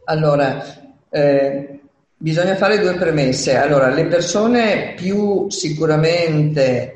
Allora, 0.04 0.62
eh, 1.10 1.80
bisogna 2.16 2.56
fare 2.56 2.78
due 2.78 2.94
premesse. 2.94 3.56
Allora, 3.56 3.88
le 3.88 4.06
persone 4.06 4.94
più 4.96 5.50
sicuramente 5.50 6.95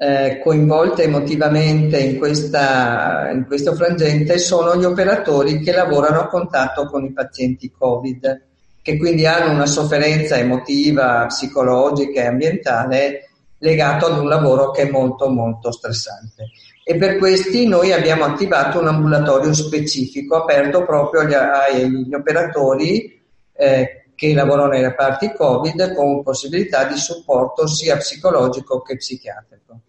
eh, 0.00 0.40
coinvolte 0.44 1.02
emotivamente 1.02 1.98
in, 1.98 2.18
questa, 2.18 3.30
in 3.32 3.46
questo 3.46 3.74
frangente 3.74 4.38
sono 4.38 4.76
gli 4.76 4.84
operatori 4.84 5.60
che 5.60 5.72
lavorano 5.72 6.20
a 6.20 6.28
contatto 6.28 6.86
con 6.86 7.04
i 7.04 7.12
pazienti 7.12 7.72
Covid, 7.76 8.42
che 8.80 8.96
quindi 8.96 9.26
hanno 9.26 9.52
una 9.52 9.66
sofferenza 9.66 10.38
emotiva, 10.38 11.26
psicologica 11.26 12.22
e 12.22 12.26
ambientale 12.26 13.30
legato 13.58 14.06
ad 14.06 14.18
un 14.18 14.28
lavoro 14.28 14.70
che 14.70 14.82
è 14.82 14.90
molto 14.90 15.28
molto 15.28 15.72
stressante. 15.72 16.50
E 16.84 16.96
per 16.96 17.18
questi 17.18 17.66
noi 17.66 17.92
abbiamo 17.92 18.24
attivato 18.24 18.78
un 18.78 18.86
ambulatorio 18.86 19.52
specifico 19.52 20.36
aperto 20.36 20.84
proprio 20.84 21.22
agli, 21.22 21.34
agli 21.34 22.14
operatori 22.14 23.20
eh, 23.52 24.04
che 24.14 24.32
lavorano 24.32 24.68
nei 24.68 24.82
reparti 24.82 25.32
Covid 25.32 25.94
con 25.94 26.22
possibilità 26.22 26.84
di 26.84 26.96
supporto 26.96 27.66
sia 27.66 27.96
psicologico 27.96 28.80
che 28.80 28.96
psichiatrico. 28.96 29.80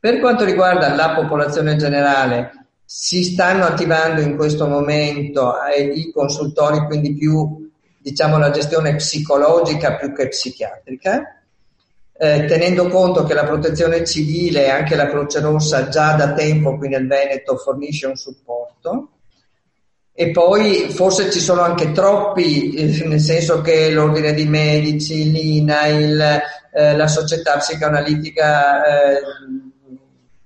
Per 0.00 0.18
quanto 0.18 0.44
riguarda 0.44 0.94
la 0.94 1.14
popolazione 1.14 1.76
generale, 1.76 2.68
si 2.82 3.22
stanno 3.22 3.66
attivando 3.66 4.22
in 4.22 4.34
questo 4.34 4.66
momento 4.66 5.52
eh, 5.62 5.82
i 5.82 6.10
consultori, 6.10 6.86
quindi 6.86 7.14
più 7.14 7.70
diciamo 7.98 8.38
la 8.38 8.48
gestione 8.48 8.96
psicologica 8.96 9.96
più 9.96 10.14
che 10.14 10.28
psichiatrica, 10.28 11.42
eh, 12.16 12.46
tenendo 12.46 12.88
conto 12.88 13.24
che 13.24 13.34
la 13.34 13.44
protezione 13.44 14.02
civile 14.06 14.64
e 14.64 14.70
anche 14.70 14.96
la 14.96 15.06
Croce 15.06 15.40
Rossa 15.40 15.88
già 15.88 16.14
da 16.14 16.32
tempo 16.32 16.78
qui 16.78 16.88
nel 16.88 17.06
Veneto 17.06 17.56
fornisce 17.56 18.06
un 18.06 18.16
supporto. 18.16 19.10
E 20.14 20.30
poi 20.30 20.88
forse 20.88 21.30
ci 21.30 21.40
sono 21.40 21.60
anche 21.60 21.92
troppi, 21.92 22.72
eh, 22.72 23.06
nel 23.06 23.20
senso 23.20 23.60
che 23.60 23.90
l'ordine 23.90 24.32
di 24.32 24.46
medici, 24.46 25.30
l'INAIL, 25.30 26.40
eh, 26.72 26.96
la 26.96 27.06
società 27.06 27.58
psicoanalitica 27.58 28.84
eh, 28.84 29.20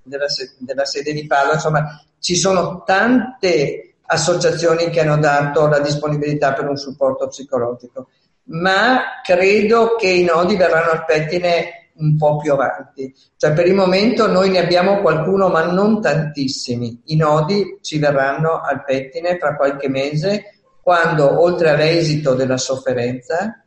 della, 0.05 0.27
della 0.59 0.85
sede 0.85 1.13
di 1.13 1.25
Padova, 1.25 1.55
insomma 1.55 2.01
ci 2.19 2.35
sono 2.35 2.83
tante 2.85 3.95
associazioni 4.05 4.89
che 4.89 5.01
hanno 5.01 5.17
dato 5.17 5.67
la 5.67 5.79
disponibilità 5.79 6.53
per 6.53 6.67
un 6.69 6.77
supporto 6.77 7.27
psicologico, 7.27 8.07
ma 8.45 9.21
credo 9.23 9.95
che 9.95 10.07
i 10.07 10.23
nodi 10.23 10.55
verranno 10.55 10.91
al 10.91 11.05
pettine 11.05 11.89
un 11.97 12.17
po' 12.17 12.37
più 12.37 12.53
avanti. 12.53 13.13
Cioè 13.37 13.53
per 13.53 13.67
il 13.67 13.73
momento 13.73 14.27
noi 14.27 14.49
ne 14.49 14.59
abbiamo 14.59 15.01
qualcuno, 15.01 15.49
ma 15.49 15.65
non 15.65 16.01
tantissimi. 16.01 17.01
I 17.05 17.15
nodi 17.15 17.79
ci 17.81 17.99
verranno 17.99 18.61
al 18.61 18.83
pettine 18.83 19.37
fra 19.37 19.55
qualche 19.55 19.89
mese, 19.89 20.59
quando 20.81 21.41
oltre 21.41 21.69
all'esito 21.69 22.33
della 22.33 22.57
sofferenza 22.57 23.64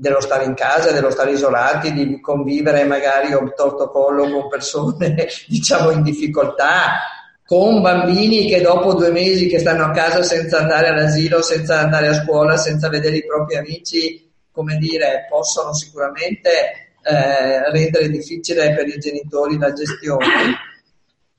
dello 0.00 0.22
stare 0.22 0.44
in 0.44 0.54
casa, 0.54 0.92
dello 0.92 1.10
stare 1.10 1.32
isolati, 1.32 1.92
di 1.92 2.20
convivere 2.20 2.84
magari 2.84 3.34
obtorto 3.34 3.90
collo 3.90 4.30
con 4.30 4.48
persone 4.48 5.28
diciamo 5.46 5.90
in 5.90 6.02
difficoltà, 6.02 7.00
con 7.44 7.82
bambini 7.82 8.48
che 8.48 8.62
dopo 8.62 8.94
due 8.94 9.10
mesi 9.10 9.46
che 9.46 9.58
stanno 9.58 9.84
a 9.84 9.90
casa 9.90 10.22
senza 10.22 10.58
andare 10.58 10.88
all'asilo, 10.88 11.42
senza 11.42 11.80
andare 11.80 12.08
a 12.08 12.14
scuola, 12.14 12.56
senza 12.56 12.88
vedere 12.88 13.16
i 13.16 13.26
propri 13.26 13.56
amici, 13.56 14.26
come 14.50 14.76
dire, 14.76 15.26
possono 15.28 15.74
sicuramente 15.74 16.50
eh, 17.02 17.70
rendere 17.70 18.08
difficile 18.08 18.74
per 18.74 18.86
i 18.86 18.98
genitori 18.98 19.58
la 19.58 19.72
gestione. 19.72 20.68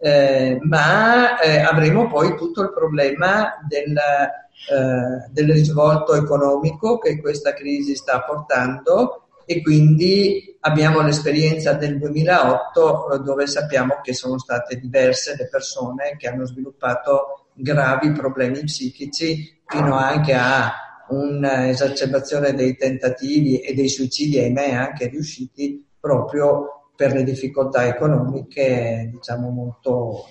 Eh, 0.04 0.58
ma 0.62 1.40
eh, 1.40 1.60
avremo 1.60 2.08
poi 2.08 2.36
tutto 2.36 2.64
il 2.64 2.74
problema 2.74 3.60
del, 3.68 3.96
eh, 3.96 5.30
del 5.30 5.52
risvolto 5.52 6.16
economico 6.16 6.98
che 6.98 7.22
questa 7.22 7.54
crisi 7.54 7.96
sta 7.96 8.24
portando 8.24 9.28
e 9.46 9.62
quindi 9.62 10.58
abbiamo 10.62 11.02
l'esperienza 11.02 11.74
del 11.74 12.00
2008 12.00 13.12
eh, 13.12 13.20
dove 13.20 13.46
sappiamo 13.46 14.00
che 14.02 14.16
sono 14.16 14.40
state 14.40 14.80
diverse 14.80 15.36
le 15.38 15.48
persone 15.48 16.16
che 16.18 16.28
hanno 16.28 16.48
sviluppato 16.48 17.50
gravi 17.54 18.12
problemi 18.12 18.64
psichici 18.64 19.62
fino 19.68 19.96
anche 19.96 20.34
a 20.34 20.74
un'esacerbazione 21.10 22.54
dei 22.54 22.76
tentativi 22.76 23.60
e 23.60 23.74
dei 23.74 23.90
suicidi, 23.90 24.40
ahimè 24.40 24.72
anche 24.72 25.08
riusciti, 25.08 25.86
proprio 26.00 26.81
per 27.02 27.14
le 27.14 27.24
difficoltà 27.24 27.88
economiche, 27.88 29.10
diciamo 29.12 29.50
molto, 29.50 30.28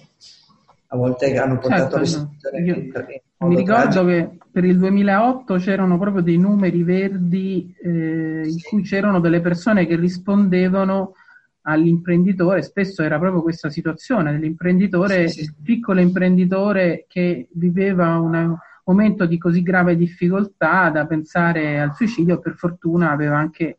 a 0.87 0.97
volte 0.97 1.37
hanno 1.37 1.59
portato 1.59 1.83
certo, 1.83 1.97
alle 1.97 2.07
situazioni 2.07 2.93
Mi 3.39 3.57
ricordo 3.57 4.05
che 4.05 4.39
per 4.53 4.65
il 4.65 4.79
2008 4.79 5.57
c'erano 5.57 5.99
proprio 5.99 6.23
dei 6.23 6.37
numeri 6.37 6.85
verdi 6.85 7.75
eh, 7.83 8.43
in 8.47 8.62
cui 8.62 8.83
c'erano 8.83 9.19
delle 9.19 9.41
persone 9.41 9.85
che 9.85 9.97
rispondevano 9.97 11.15
all'imprenditore, 11.62 12.62
spesso 12.62 13.03
era 13.03 13.19
proprio 13.19 13.43
questa 13.43 13.69
situazione 13.69 14.31
dell'imprenditore, 14.31 15.27
sì, 15.27 15.43
sì. 15.43 15.55
piccolo 15.61 15.99
imprenditore 15.99 17.05
che 17.09 17.49
viveva 17.50 18.17
un 18.21 18.57
momento 18.85 19.27
di 19.27 19.39
così 19.39 19.62
grave 19.62 19.97
difficoltà 19.97 20.89
da 20.91 21.05
pensare 21.05 21.81
al 21.81 21.97
suicidio, 21.97 22.39
per 22.39 22.55
fortuna 22.55 23.11
aveva 23.11 23.39
anche 23.39 23.79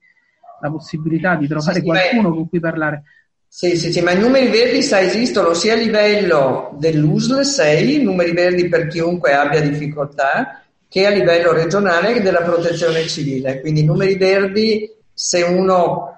la 0.62 0.70
possibilità 0.70 1.36
di 1.36 1.48
trovare 1.48 1.80
sì, 1.80 1.86
qualcuno 1.86 2.30
beh. 2.30 2.36
con 2.36 2.50
cui 2.50 2.60
parlare. 2.60 3.04
Sì, 3.48 3.76
sì, 3.76 3.92
sì, 3.92 4.00
ma 4.02 4.12
i 4.12 4.20
numeri 4.20 4.48
verdi 4.48 4.82
sa, 4.82 5.02
esistono 5.02 5.54
sia 5.54 5.74
a 5.74 5.78
livello 5.78 6.74
dell'USL 6.78 7.44
6, 7.44 8.02
numeri 8.02 8.32
verdi 8.32 8.70
per 8.70 8.88
chiunque 8.88 9.34
abbia 9.34 9.60
difficoltà, 9.60 10.62
che 10.88 11.06
a 11.06 11.10
livello 11.10 11.52
regionale 11.52 12.16
e 12.16 12.22
della 12.22 12.42
protezione 12.44 13.06
civile. 13.08 13.60
Quindi 13.60 13.82
i 13.82 13.86
numeri 13.86 14.18
verdi, 14.18 14.90
se 15.14 15.42
uno 15.42 16.12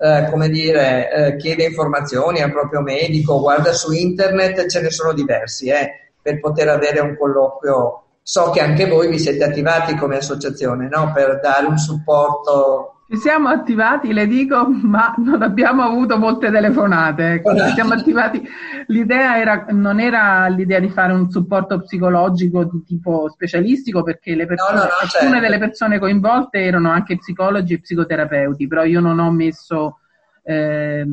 eh, 0.00 0.28
come 0.30 0.48
dire, 0.48 1.10
eh, 1.10 1.36
chiede 1.36 1.64
informazioni 1.64 2.40
al 2.40 2.52
proprio 2.52 2.80
medico, 2.80 3.40
guarda 3.40 3.72
su 3.72 3.92
internet, 3.92 4.66
ce 4.66 4.80
ne 4.80 4.90
sono 4.90 5.12
diversi 5.12 5.68
eh, 5.68 6.12
per 6.22 6.38
poter 6.40 6.68
avere 6.68 7.00
un 7.00 7.16
colloquio. 7.18 8.04
So 8.22 8.50
che 8.50 8.60
anche 8.60 8.86
voi 8.86 9.08
vi 9.08 9.18
siete 9.18 9.42
attivati 9.42 9.96
come 9.96 10.18
associazione 10.18 10.88
no? 10.88 11.12
per 11.12 11.40
dare 11.40 11.66
un 11.66 11.78
supporto 11.78 12.97
ci 13.10 13.16
siamo 13.16 13.48
attivati, 13.48 14.12
le 14.12 14.26
dico, 14.26 14.68
ma 14.68 15.14
non 15.16 15.40
abbiamo 15.40 15.82
avuto 15.82 16.18
molte 16.18 16.50
telefonate. 16.50 17.32
Ecco. 17.32 17.56
Ci 17.56 17.72
siamo 17.72 17.94
attivati. 17.94 18.46
L'idea 18.88 19.38
era, 19.38 19.64
non 19.70 19.98
era 19.98 20.46
l'idea 20.48 20.78
di 20.78 20.90
fare 20.90 21.14
un 21.14 21.30
supporto 21.30 21.80
psicologico 21.80 22.64
di 22.64 22.82
tipo 22.84 23.30
specialistico, 23.30 24.02
perché 24.02 24.34
le 24.34 24.44
persone, 24.44 24.74
no, 24.74 24.82
no, 24.82 24.88
no, 24.88 24.94
alcune 25.00 25.30
certo. 25.30 25.40
delle 25.40 25.58
persone 25.58 25.98
coinvolte 25.98 26.58
erano 26.58 26.90
anche 26.90 27.16
psicologi 27.16 27.72
e 27.72 27.80
psicoterapeuti, 27.80 28.66
però 28.66 28.84
io 28.84 29.00
non 29.00 29.18
ho 29.20 29.30
messo, 29.30 30.00
eh, 30.42 31.06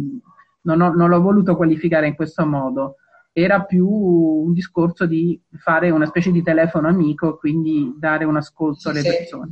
non, 0.64 0.82
ho, 0.82 0.94
non 0.94 1.08
l'ho 1.08 1.22
voluto 1.22 1.56
qualificare 1.56 2.08
in 2.08 2.16
questo 2.16 2.46
modo. 2.46 2.96
Era 3.32 3.64
più 3.64 3.88
un 3.88 4.52
discorso 4.52 5.06
di 5.06 5.40
fare 5.60 5.92
una 5.92 6.08
specie 6.08 6.32
di 6.32 6.44
telefono 6.44 6.90
amico, 6.90 7.38
quindi 7.38 7.94
dare 7.98 8.26
un 8.26 8.36
ascolto 8.36 8.90
alle 8.90 9.00
sì. 9.00 9.08
persone. 9.08 9.52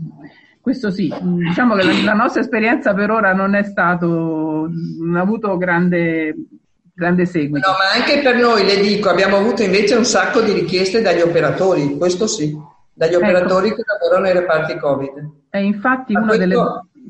Questo 0.64 0.92
sì, 0.92 1.14
diciamo 1.22 1.76
che 1.76 1.84
la, 1.84 1.92
la, 2.06 2.14
nostra 2.14 2.40
esperienza 2.40 2.94
per 2.94 3.12
ora 3.12 3.34
non 3.34 3.54
è 3.54 3.64
stato, 3.64 4.70
non 4.70 5.18
ha 5.18 5.20
avuto 5.20 5.58
grande, 5.58 6.34
grande 6.94 7.26
seguito. 7.26 7.70
No, 7.70 7.76
ma 7.76 8.00
anche 8.00 8.22
per 8.22 8.38
noi, 8.38 8.64
le 8.64 8.80
dico, 8.80 9.10
abbiamo 9.10 9.36
avuto 9.36 9.62
invece 9.62 9.96
un 9.96 10.06
sacco 10.06 10.40
di 10.40 10.54
richieste 10.54 11.02
dagli 11.02 11.20
operatori, 11.20 11.98
questo 11.98 12.28
sì, 12.28 12.58
dagli 12.94 13.12
ecco. 13.12 13.26
operatori 13.26 13.76
che 13.76 13.84
lavorano 13.86 14.24
nei 14.24 14.32
reparti 14.32 14.78
Covid. 14.78 15.32
E 15.50 15.64
infatti 15.66 16.14
una 16.16 16.28
questo... 16.28 16.48
delle, 16.48 16.56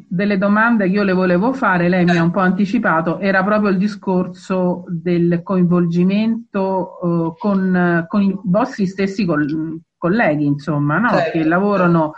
delle, 0.09 0.37
domande 0.39 0.85
che 0.85 0.93
io 0.93 1.03
le 1.03 1.13
volevo 1.13 1.53
fare, 1.53 1.89
lei 1.89 2.05
mi 2.05 2.17
ha 2.17 2.23
un 2.23 2.31
po' 2.31 2.39
anticipato, 2.39 3.19
era 3.19 3.43
proprio 3.43 3.69
il 3.69 3.77
discorso 3.77 4.83
del 4.87 5.41
coinvolgimento 5.43 6.97
uh, 6.99 7.35
con, 7.37 8.03
con, 8.07 8.21
i 8.23 8.35
vostri 8.45 8.87
stessi 8.87 9.25
col, 9.25 9.79
colleghi, 9.95 10.47
insomma, 10.47 10.97
no? 10.97 11.09
certo. 11.09 11.37
che 11.37 11.43
lavorano 11.43 12.13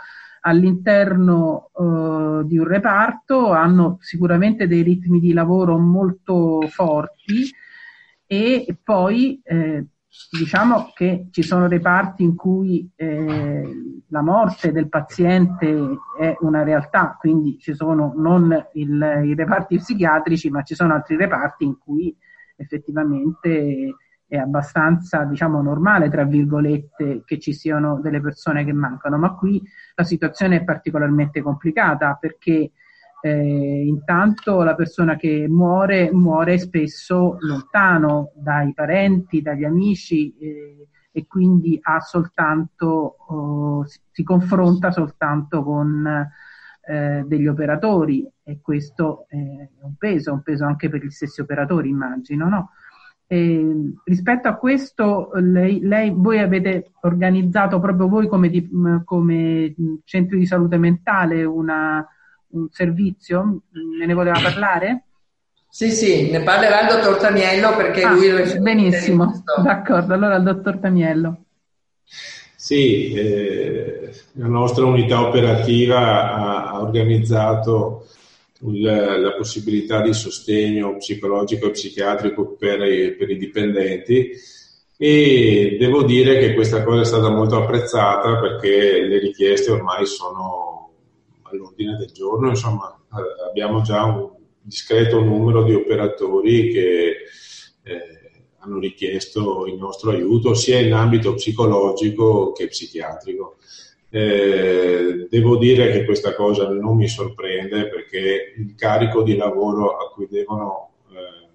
all'interno 0.46 1.70
eh, 1.76 2.46
di 2.46 2.56
un 2.56 2.66
reparto, 2.66 3.50
hanno 3.50 3.98
sicuramente 4.00 4.68
dei 4.68 4.82
ritmi 4.82 5.18
di 5.18 5.32
lavoro 5.32 5.76
molto 5.76 6.60
forti 6.68 7.50
e 8.24 8.76
poi 8.82 9.40
eh, 9.42 9.86
diciamo 10.30 10.92
che 10.94 11.26
ci 11.32 11.42
sono 11.42 11.66
reparti 11.66 12.22
in 12.22 12.36
cui 12.36 12.88
eh, 12.94 13.68
la 14.08 14.22
morte 14.22 14.70
del 14.70 14.88
paziente 14.88 15.66
è 16.18 16.36
una 16.40 16.62
realtà, 16.62 17.16
quindi 17.18 17.58
ci 17.58 17.74
sono 17.74 18.14
non 18.16 18.68
il, 18.74 19.22
i 19.24 19.34
reparti 19.34 19.78
psichiatrici, 19.78 20.48
ma 20.48 20.62
ci 20.62 20.76
sono 20.76 20.94
altri 20.94 21.16
reparti 21.16 21.64
in 21.64 21.76
cui 21.76 22.16
effettivamente 22.56 23.96
è 24.28 24.36
abbastanza, 24.36 25.24
diciamo, 25.24 25.62
normale, 25.62 26.10
tra 26.10 26.24
virgolette, 26.24 27.22
che 27.24 27.38
ci 27.38 27.52
siano 27.52 28.00
delle 28.00 28.20
persone 28.20 28.64
che 28.64 28.72
mancano, 28.72 29.18
ma 29.18 29.34
qui 29.34 29.62
la 29.94 30.04
situazione 30.04 30.56
è 30.56 30.64
particolarmente 30.64 31.42
complicata 31.42 32.16
perché 32.20 32.72
eh, 33.22 33.86
intanto 33.86 34.62
la 34.62 34.74
persona 34.74 35.16
che 35.16 35.46
muore 35.48 36.12
muore 36.12 36.58
spesso 36.58 37.36
lontano 37.40 38.32
dai 38.34 38.72
parenti, 38.74 39.42
dagli 39.42 39.64
amici 39.64 40.36
eh, 40.38 40.88
e 41.10 41.26
quindi 41.26 41.78
ha 41.80 42.00
soltanto, 42.00 43.16
oh, 43.28 43.86
si 43.86 44.22
confronta 44.22 44.90
soltanto 44.90 45.62
con 45.62 46.28
eh, 46.86 47.24
degli 47.26 47.46
operatori 47.46 48.30
e 48.42 48.60
questo 48.60 49.24
è 49.28 49.36
un 49.36 49.94
peso, 49.96 50.32
un 50.32 50.42
peso 50.42 50.66
anche 50.66 50.88
per 50.88 51.02
gli 51.02 51.10
stessi 51.10 51.40
operatori 51.40 51.88
immagino, 51.88 52.48
no? 52.48 52.70
E 53.28 53.92
rispetto 54.04 54.46
a 54.46 54.54
questo, 54.54 55.30
lei, 55.34 55.80
lei, 55.80 56.12
voi 56.14 56.38
avete 56.38 56.92
organizzato 57.00 57.80
proprio 57.80 58.08
voi 58.08 58.28
come, 58.28 58.48
di, 58.48 58.68
come 59.04 59.74
centri 60.04 60.38
di 60.38 60.46
salute 60.46 60.76
mentale 60.76 61.42
una, 61.44 62.06
un 62.48 62.68
servizio? 62.70 63.62
Me 63.98 64.06
ne 64.06 64.14
voleva 64.14 64.38
parlare? 64.40 65.06
Sì, 65.68 65.90
sì, 65.90 66.30
ne 66.30 66.40
parlerà 66.42 66.82
il 66.82 66.88
dottor 66.88 67.16
Tamiello 67.16 67.76
perché 67.76 68.02
ah, 68.02 68.12
lui 68.12 68.28
è 68.28 68.58
Benissimo, 68.58 69.42
d'accordo, 69.62 70.14
allora 70.14 70.36
il 70.36 70.44
dottor 70.44 70.78
Tamiello. 70.78 71.44
Sì, 72.56 73.12
eh, 73.12 74.10
la 74.32 74.46
nostra 74.46 74.86
unità 74.86 75.20
operativa 75.20 76.32
ha, 76.32 76.70
ha 76.70 76.80
organizzato 76.80 78.06
la, 78.60 79.18
la 79.18 79.34
possibilità 79.34 80.00
di 80.00 80.12
sostegno 80.12 80.96
psicologico 80.96 81.66
e 81.66 81.70
psichiatrico 81.70 82.54
per 82.54 82.82
i, 82.82 83.14
per 83.14 83.30
i 83.30 83.36
dipendenti 83.36 84.30
e 84.98 85.76
devo 85.78 86.04
dire 86.04 86.38
che 86.38 86.54
questa 86.54 86.82
cosa 86.82 87.02
è 87.02 87.04
stata 87.04 87.28
molto 87.28 87.56
apprezzata 87.56 88.38
perché 88.38 89.02
le 89.02 89.18
richieste 89.18 89.70
ormai 89.70 90.06
sono 90.06 90.90
all'ordine 91.42 91.96
del 91.96 92.10
giorno, 92.12 92.48
insomma 92.48 92.98
abbiamo 93.46 93.82
già 93.82 94.04
un 94.04 94.30
discreto 94.62 95.20
numero 95.20 95.62
di 95.62 95.74
operatori 95.74 96.72
che 96.72 97.16
eh, 97.82 98.26
hanno 98.58 98.78
richiesto 98.78 99.66
il 99.66 99.74
nostro 99.74 100.10
aiuto 100.10 100.54
sia 100.54 100.80
in 100.80 100.92
ambito 100.92 101.34
psicologico 101.34 102.52
che 102.52 102.66
psichiatrico. 102.66 103.58
Eh, 104.08 105.26
devo 105.28 105.56
dire 105.56 105.90
che 105.90 106.04
questa 106.04 106.34
cosa 106.34 106.68
non 106.70 106.96
mi 106.96 107.08
sorprende 107.08 107.88
perché 107.88 108.54
il 108.56 108.74
carico 108.76 109.22
di 109.22 109.36
lavoro 109.36 109.96
a 109.96 110.10
cui 110.10 110.28
devono 110.30 110.92
eh, 111.10 111.48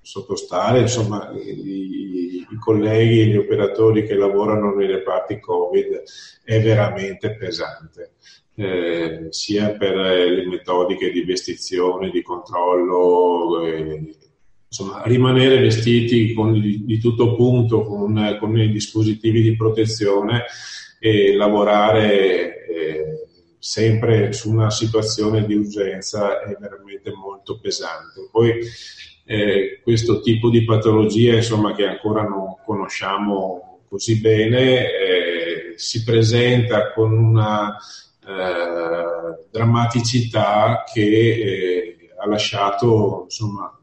sottostare, 0.00 0.80
insomma, 0.80 1.32
i, 1.32 2.44
i, 2.50 2.56
colleghi, 2.58 3.26
gli 3.26 3.36
operatori 3.36 4.04
che 4.04 4.14
lavorano 4.14 4.74
nei 4.74 4.88
reparti 4.88 5.38
Covid 5.38 6.02
è 6.42 6.60
veramente 6.60 7.36
pesante. 7.36 8.12
Eh, 8.58 9.26
sia 9.30 9.76
per 9.76 9.94
le 9.94 10.46
metodiche 10.46 11.10
di 11.10 11.24
vestizione, 11.24 12.10
di 12.10 12.22
controllo, 12.22 13.62
eh, 13.66 14.14
insomma, 14.66 15.02
rimanere 15.04 15.60
vestiti 15.60 16.32
con, 16.32 16.58
di, 16.58 16.84
di 16.84 16.98
tutto 16.98 17.36
punto 17.36 17.82
con, 17.82 18.36
con 18.40 18.58
i 18.58 18.70
dispositivi 18.70 19.42
di 19.42 19.56
protezione 19.56 20.44
e 21.06 21.36
lavorare 21.36 22.66
eh, 22.66 23.26
sempre 23.60 24.32
su 24.32 24.50
una 24.50 24.70
situazione 24.70 25.46
di 25.46 25.54
urgenza 25.54 26.42
è 26.42 26.56
veramente 26.58 27.12
molto 27.14 27.60
pesante. 27.60 28.28
Poi 28.28 28.58
eh, 29.24 29.80
questo 29.84 30.20
tipo 30.20 30.50
di 30.50 30.64
patologia, 30.64 31.36
insomma, 31.36 31.76
che 31.76 31.86
ancora 31.86 32.22
non 32.22 32.56
conosciamo 32.64 33.82
così 33.88 34.20
bene, 34.20 34.80
eh, 34.80 35.72
si 35.76 36.02
presenta 36.02 36.92
con 36.92 37.12
una 37.16 37.76
eh, 37.76 39.44
drammaticità 39.48 40.82
che 40.92 41.02
eh, 41.02 41.96
ha 42.18 42.26
lasciato, 42.26 43.22
insomma, 43.24 43.78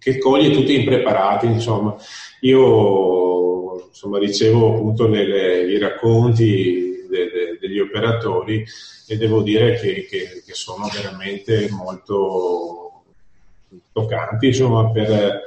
che 0.00 0.18
coglie 0.18 0.50
tutti 0.50 0.74
impreparati, 0.74 1.46
insomma. 1.46 1.94
Io 2.40 3.88
insomma, 3.88 4.18
ricevo 4.18 4.74
appunto 4.74 5.06
le, 5.06 5.26
le, 5.26 5.62
i 5.70 5.78
racconti 5.78 7.06
de, 7.08 7.30
de, 7.30 7.58
degli 7.60 7.78
operatori 7.78 8.64
e 9.06 9.16
devo 9.18 9.42
dire 9.42 9.74
che, 9.74 10.06
che, 10.08 10.42
che 10.44 10.54
sono 10.54 10.88
veramente 10.92 11.68
molto 11.70 13.02
toccanti 13.92 14.46
insomma, 14.46 14.90
per, 14.90 15.42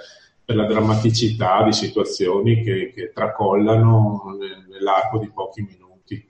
per, 0.45 0.55
la 0.55 0.67
drammaticità 0.67 1.63
di 1.63 1.73
situazioni 1.73 2.61
che, 2.61 2.91
che 2.93 3.11
tracollano 3.11 4.37
nell'arco 4.69 5.17
di 5.17 5.31
pochi 5.33 5.61
minuti. 5.61 6.23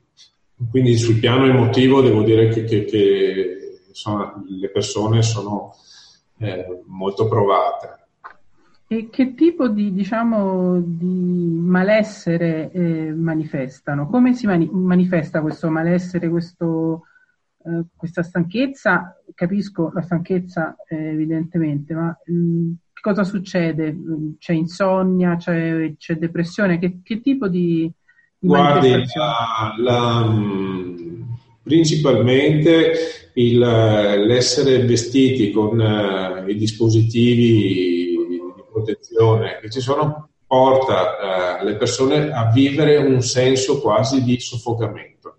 Quindi 0.69 0.95
sul 0.97 1.19
piano 1.19 1.45
emotivo 1.45 1.99
devo 2.01 2.23
dire 2.23 2.47
che, 2.47 2.63
che 2.63 3.81
insomma, 3.85 4.41
le 4.47 4.69
persone 4.69 5.21
sono 5.23 5.75
eh, 6.37 6.83
molto 6.85 7.27
provate. 7.27 8.02
E 8.93 9.09
che 9.09 9.33
tipo 9.33 9.69
di, 9.69 9.91
diciamo, 9.91 10.79
di 10.79 11.57
malessere 11.59 12.69
eh, 12.71 13.11
manifestano? 13.11 14.07
Come 14.07 14.35
si 14.35 14.45
mani- 14.45 14.69
manifesta 14.71 15.41
questo 15.41 15.71
malessere, 15.71 16.29
questo, 16.29 17.05
eh, 17.65 17.85
questa 17.95 18.21
stanchezza? 18.21 19.19
Capisco 19.33 19.89
la 19.95 20.03
stanchezza 20.03 20.75
eh, 20.87 21.07
evidentemente, 21.07 21.95
ma 21.95 22.15
mh, 22.23 22.33
mm, 22.35 22.71
cosa 23.01 23.23
succede? 23.23 23.97
C'è 24.37 24.53
insonnia, 24.53 25.37
c'è, 25.37 25.95
c'è 25.97 26.17
depressione? 26.17 26.77
Che, 26.77 26.99
che, 27.01 27.19
tipo 27.19 27.47
di, 27.47 27.91
di 28.37 28.47
Guardi, 28.47 28.91
la, 29.15 29.73
la, 29.75 30.23
mm, 30.23 31.21
principalmente 31.63 32.91
il, 33.33 33.57
l'essere 33.57 34.85
vestiti 34.85 35.49
con 35.49 35.79
uh, 35.79 36.47
i 36.47 36.55
dispositivi 36.55 37.92
protezione 38.83 39.59
che 39.61 39.69
ci 39.69 39.79
sono 39.79 40.29
porta 40.45 41.59
eh, 41.59 41.63
le 41.63 41.75
persone 41.77 42.31
a 42.31 42.51
vivere 42.51 42.97
un 42.97 43.21
senso 43.21 43.81
quasi 43.81 44.23
di 44.23 44.39
soffocamento. 44.39 45.37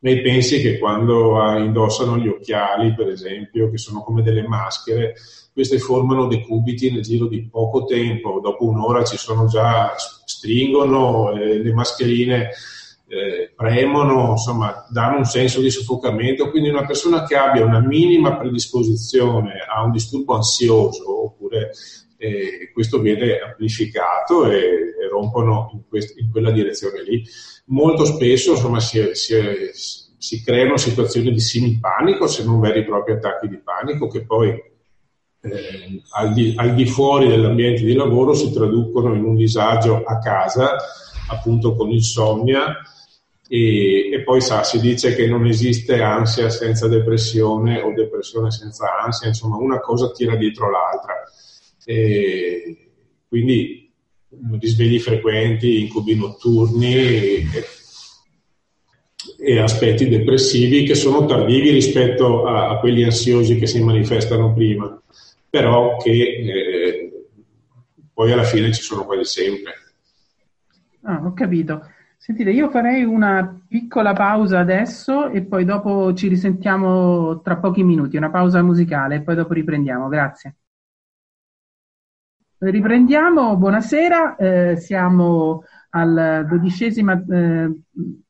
Lei 0.00 0.20
pensi 0.20 0.60
che 0.60 0.78
quando 0.80 1.38
indossano 1.58 2.16
gli 2.16 2.26
occhiali, 2.26 2.92
per 2.92 3.08
esempio, 3.08 3.70
che 3.70 3.78
sono 3.78 4.02
come 4.02 4.22
delle 4.22 4.42
maschere, 4.42 5.14
queste 5.52 5.78
formano 5.78 6.26
dei 6.26 6.42
cubiti 6.42 6.90
nel 6.90 7.02
giro 7.02 7.28
di 7.28 7.46
poco 7.48 7.84
tempo, 7.84 8.40
dopo 8.42 8.66
un'ora 8.66 9.04
ci 9.04 9.16
sono 9.16 9.46
già, 9.46 9.94
stringono, 9.96 11.30
eh, 11.32 11.62
le 11.62 11.72
mascherine 11.72 12.50
eh, 13.06 13.52
premono, 13.54 14.30
insomma, 14.30 14.86
danno 14.90 15.18
un 15.18 15.24
senso 15.24 15.60
di 15.60 15.70
soffocamento. 15.70 16.50
Quindi 16.50 16.70
una 16.70 16.84
persona 16.84 17.24
che 17.24 17.36
abbia 17.36 17.64
una 17.64 17.80
minima 17.80 18.36
predisposizione 18.36 19.64
a 19.68 19.84
un 19.84 19.92
disturbo 19.92 20.34
ansioso 20.34 21.26
oppure 21.26 21.70
e 22.22 22.70
questo 22.72 23.00
viene 23.00 23.40
amplificato 23.40 24.48
e, 24.48 24.58
e 24.58 25.08
rompono 25.10 25.70
in, 25.72 25.80
quest- 25.88 26.16
in, 26.20 26.30
quella 26.30 26.52
direzione 26.52 27.02
lì. 27.02 27.24
Molto 27.66 28.04
spesso 28.04 28.52
insomma, 28.52 28.78
si, 28.78 29.10
si, 29.14 29.34
si 30.16 30.44
creano 30.44 30.76
situazioni 30.76 31.32
di 31.32 31.40
simil-panico, 31.40 32.28
se 32.28 32.44
non 32.44 32.60
veri 32.60 32.80
e 32.80 32.84
propri 32.84 33.14
attacchi 33.14 33.48
di 33.48 33.58
panico, 33.58 34.06
che 34.06 34.24
poi 34.24 34.50
eh, 34.50 36.02
al, 36.10 36.32
di, 36.32 36.54
al, 36.56 36.74
di, 36.74 36.86
fuori 36.86 37.26
dell'ambiente 37.26 37.82
di 37.82 37.94
lavoro 37.94 38.34
si 38.34 38.52
traducono 38.52 39.14
in 39.14 39.24
un 39.24 39.34
disagio 39.34 40.04
a 40.04 40.18
casa, 40.18 40.76
appunto 41.28 41.74
con 41.74 41.90
insonnia, 41.90 42.76
e, 43.48 44.12
e, 44.12 44.22
poi 44.22 44.40
sa, 44.40 44.62
si 44.62 44.78
dice 44.78 45.16
che 45.16 45.26
non 45.26 45.44
esiste 45.44 46.00
ansia 46.00 46.48
senza 46.50 46.86
depressione 46.86 47.80
o 47.80 47.92
depressione 47.92 48.52
senza 48.52 49.00
ansia, 49.02 49.26
insomma 49.26 49.56
una 49.56 49.80
cosa 49.80 50.12
tira 50.12 50.36
dietro 50.36 50.70
l'altra. 50.70 51.21
E 51.84 52.90
quindi 53.28 53.82
risvegli 54.58 54.98
frequenti, 54.98 55.82
incubi 55.82 56.16
notturni 56.16 56.94
e, 56.94 57.46
e, 59.38 59.58
aspetti 59.58 60.08
depressivi 60.08 60.84
che 60.84 60.94
sono 60.94 61.24
tardivi 61.26 61.70
rispetto 61.70 62.46
a, 62.46 62.70
a, 62.70 62.78
quelli 62.78 63.04
ansiosi 63.04 63.58
che 63.58 63.66
si 63.66 63.82
manifestano 63.82 64.52
prima, 64.52 65.00
però 65.48 65.96
che 65.96 66.12
eh, 66.12 67.26
poi 68.12 68.32
alla 68.32 68.44
fine 68.44 68.72
ci 68.72 68.82
sono 68.82 69.04
quasi 69.04 69.24
sempre. 69.24 69.72
Ah, 71.02 71.20
ho 71.24 71.32
capito. 71.32 71.86
Sentite, 72.16 72.50
io 72.50 72.70
farei 72.70 73.02
una 73.02 73.60
piccola 73.66 74.12
pausa 74.12 74.60
adesso 74.60 75.28
e 75.28 75.42
poi 75.42 75.64
dopo 75.64 76.14
ci 76.14 76.28
risentiamo 76.28 77.40
tra 77.42 77.56
pochi 77.56 77.82
minuti, 77.82 78.16
una 78.16 78.30
pausa 78.30 78.62
musicale 78.62 79.16
e 79.16 79.22
poi 79.22 79.34
dopo 79.34 79.52
riprendiamo. 79.54 80.06
Grazie. 80.08 80.54
Riprendiamo, 82.64 83.56
buonasera, 83.56 84.36
eh, 84.36 84.76
siamo 84.76 85.64
alla 85.90 86.44
dodicesima 86.44 87.20
eh, 87.28 87.76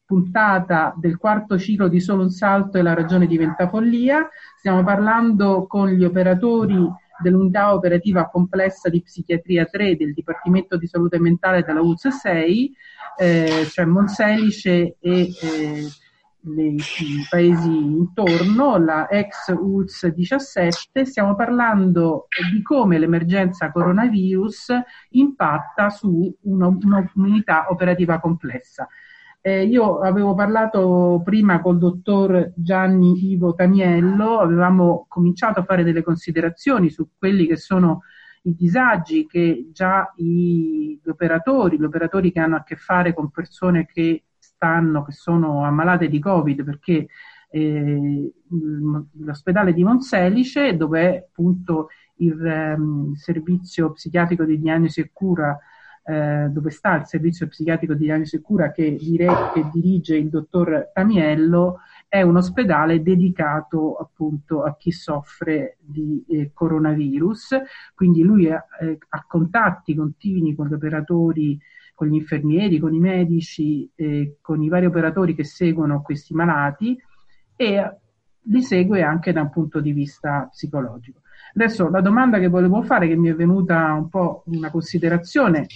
puntata 0.07 0.95
del 0.97 1.19
quarto 1.19 1.59
ciclo 1.59 1.87
di 1.87 2.01
Solo 2.01 2.23
un 2.23 2.31
salto 2.31 2.79
e 2.79 2.83
la 2.83 2.95
ragione 2.95 3.27
diventa 3.27 3.69
follia. 3.69 4.27
Stiamo 4.57 4.83
parlando 4.85 5.67
con 5.67 5.91
gli 5.91 6.03
operatori 6.03 6.83
dell'unità 7.23 7.75
operativa 7.75 8.31
complessa 8.31 8.89
di 8.89 9.03
psichiatria 9.03 9.67
3 9.67 9.97
del 9.97 10.15
Dipartimento 10.15 10.79
di 10.79 10.87
Salute 10.87 11.21
Mentale 11.21 11.63
della 11.63 11.83
ULS 11.83 12.09
6, 12.09 12.73
eh, 13.19 13.67
cioè 13.71 13.85
Monselice 13.85 14.97
e 14.99 15.29
eh, 15.43 15.89
nei, 16.45 16.77
paesi 17.29 17.69
intorno, 17.69 18.79
la 18.79 19.09
ex 19.09 19.55
ULS 19.57 20.09
17, 20.09 21.05
stiamo 21.05 21.35
parlando 21.35 22.27
di 22.53 22.63
come 22.63 22.99
l'emergenza 22.99 23.71
coronavirus 23.71 24.73
impatta 25.11 25.91
su 25.91 26.35
un'unità 26.43 27.67
operativa 27.69 28.19
complessa. 28.19 28.89
Eh, 29.45 29.65
io 29.65 29.99
avevo 29.99 30.35
parlato 30.35 31.21
prima 31.25 31.61
col 31.61 31.79
dottor 31.79 32.53
Gianni 32.55 33.33
Ivo 33.33 33.55
Taniello, 33.55 34.39
avevamo 34.39 35.07
cominciato 35.09 35.61
a 35.61 35.65
fare 35.65 35.83
delle 35.83 36.03
considerazioni 36.03 36.91
su 36.91 37.09
quelli 37.19 37.47
che 37.47 37.57
sono 37.57 38.03
i 38.43 38.55
disagi 38.55 39.27
che 39.27 39.69
già 39.73 40.13
i, 40.17 40.99
gli 41.03 41.09
operatori, 41.09 41.79
gli 41.79 41.85
operatori 41.85 42.33
che 42.33 42.41
hanno 42.41 42.57
a 42.57 42.63
che 42.63 42.77
fare 42.77 43.15
con 43.15 43.31
persone 43.31 43.87
che 43.87 44.25
stanno, 44.63 45.03
che 45.03 45.11
sono 45.11 45.65
ammalate 45.65 46.09
di 46.09 46.21
Covid, 46.21 46.63
perché 46.63 47.09
eh, 47.51 48.33
l'ospedale 49.19 49.73
di 49.73 49.83
Monselice, 49.83 50.77
dove 50.77 51.01
è 51.01 51.17
appunto 51.17 51.89
il 52.19 52.41
um, 52.77 53.13
servizio 53.15 53.91
psichiatrico 53.91 54.45
di 54.45 54.61
diagnosi 54.61 55.01
e 55.01 55.11
cura, 55.13 55.59
eh, 56.05 56.47
dove 56.49 56.71
sta 56.71 56.97
il 56.97 57.07
servizio 57.07 57.49
psichiatrico 57.49 57.95
di 57.95 58.05
diagnosi 58.05 58.37
e 58.37 58.41
cura 58.41 58.71
che, 58.71 58.97
dire- 58.97 59.51
che 59.53 59.69
dirige 59.73 60.17
il 60.17 60.29
dottor 60.29 60.91
Tamiello, 60.95 61.81
è 62.07 62.23
un 62.23 62.37
ospedale 62.37 63.03
dedicato 63.03 63.97
appunto 63.97 64.63
a 64.63 64.77
chi 64.77 64.93
soffre 64.93 65.79
di 65.81 66.25
eh, 66.29 66.51
coronavirus, 66.55 67.57
quindi 67.95 68.23
lui 68.23 68.49
ha, 68.49 68.65
eh, 68.81 68.99
ha 69.09 69.25
contatti 69.27 69.97
continui 69.97 70.55
con 70.55 70.69
gli 70.69 70.75
operatori 70.75 71.59
con 72.03 72.11
gli 72.11 72.17
infermieri, 72.17 72.81
con 72.81 72.93
i 72.93 72.99
medici, 72.99 73.89
eh, 73.95 74.39
con 74.41 74.61
i 74.61 74.69
vari 74.69 74.87
operatori 74.87 75.37
che 75.37 75.45
seguono 75.45 76.03
questi 76.03 76.35
malati 76.35 77.01
e 77.55 77.97
li 78.41 78.61
segue 78.61 79.03
anche 79.03 79.33
da 79.33 79.43
un 79.43 79.51
punto 79.51 79.79
di 79.79 79.93
vista 79.93 80.49
psicologico. 80.51 81.21
Adesso 81.55 81.89
la 81.91 82.01
domanda 82.01 82.41
che 82.41 82.49
volevo 82.49 82.83
fare, 82.83 83.07
che 83.07 83.15
mi 83.15 83.29
è 83.29 83.37
venuta 83.37 83.93
un 83.93 84.09
po' 84.09 84.43
una 84.47 84.69
considerazione, 84.71 85.67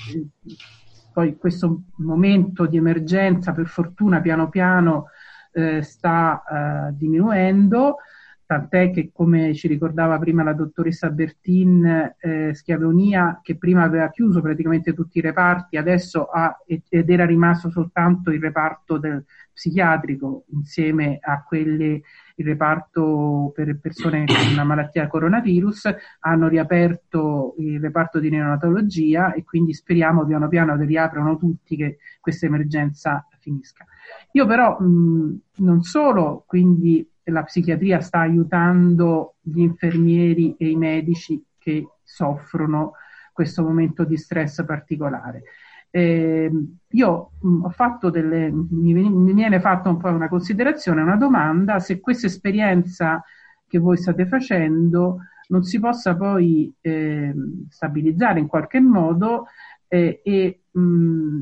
poi 1.13 1.37
questo 1.37 1.83
momento 1.99 2.67
di 2.67 2.77
emergenza 2.77 3.53
per 3.53 3.69
fortuna 3.69 4.21
piano 4.21 4.49
piano 4.49 5.11
eh, 5.53 5.81
sta 5.83 6.43
eh, 6.43 6.97
diminuendo, 6.97 7.99
tant'è 8.47 8.91
che 8.93 9.11
come 9.13 9.55
ci 9.55 9.67
ricordava 9.67 10.19
prima 10.19 10.45
la 10.45 10.53
dottoressa 10.53 11.11
Bertin, 11.11 12.15
eh, 12.19 12.55
Schiavonia, 12.55 13.41
che 13.43 13.57
prima 13.57 13.83
aveva 13.83 14.09
chiuso 14.09 14.41
praticamente 14.41 14.95
tutti 14.95 15.19
i 15.19 15.21
reparti, 15.21 15.77
adesso 15.77 16.27
ha, 16.27 16.57
ed 16.65 17.11
era 17.11 17.27
rimasto 17.27 17.71
soltanto 17.71 18.31
il 18.31 18.41
reparto 18.41 18.99
del 18.99 19.25
psichiatrico 19.53 20.45
insieme 20.51 21.19
a 21.21 21.43
quelli, 21.43 22.01
il 22.37 22.47
reparto 22.47 23.51
per 23.53 23.79
persone 23.81 24.27
con 24.27 24.53
una 24.53 24.63
malattia 24.65 25.09
coronavirus, 25.09 25.93
hanno 26.21 26.47
riaperto 26.47 27.57
il 27.59 27.81
reparto 27.81 28.21
di 28.21 28.31
neonatologia 28.31 29.33
e 29.33 29.43
quindi 29.43 29.75
speriamo 29.75 30.25
piano 30.25 30.47
piano 30.47 30.77
che 30.77 30.85
riaprano 30.85 31.37
tutti 31.37 31.75
che 31.75 31.99
questa 32.21 32.47
emergenza 32.47 33.27
finisca. 33.41 33.85
Io 34.33 34.47
però 34.47 34.79
mh, 34.79 35.41
non 35.57 35.83
solo 35.83 36.45
quindi 36.47 37.09
la 37.31 37.43
psichiatria 37.43 38.01
sta 38.01 38.21
aiutando 38.21 39.35
gli 39.41 39.61
infermieri 39.61 40.55
e 40.59 40.71
i 40.71 40.77
medici 40.77 41.43
che 41.59 41.87
soffrono 42.03 42.93
questo 43.33 43.63
momento 43.63 44.05
di 44.05 44.17
stress 44.17 44.65
particolare. 44.65 45.43
Eh, 45.91 46.51
io 46.89 47.31
mh, 47.41 47.65
ho 47.65 47.71
fatto 47.71 48.11
delle, 48.11 48.51
mi, 48.51 48.93
mi, 48.93 49.33
viene 49.33 49.61
fatta 49.61 49.89
un 49.89 49.99
po' 49.99 50.09
una 50.09 50.29
considerazione, 50.29 51.03
una 51.03 51.17
domanda, 51.17 51.79
se 51.79 52.01
questa 52.01 52.27
esperienza 52.27 53.23
che 53.67 53.79
voi 53.79 53.97
state 53.97 54.27
facendo 54.27 55.19
non 55.49 55.63
si 55.63 55.79
possa 55.79 56.17
poi 56.17 56.73
eh, 56.81 57.35
stabilizzare 57.69 58.41
in 58.41 58.47
qualche 58.47 58.81
modo 58.81 59.47
eh, 59.89 60.21
e 60.23 60.61
mh, 60.71 61.41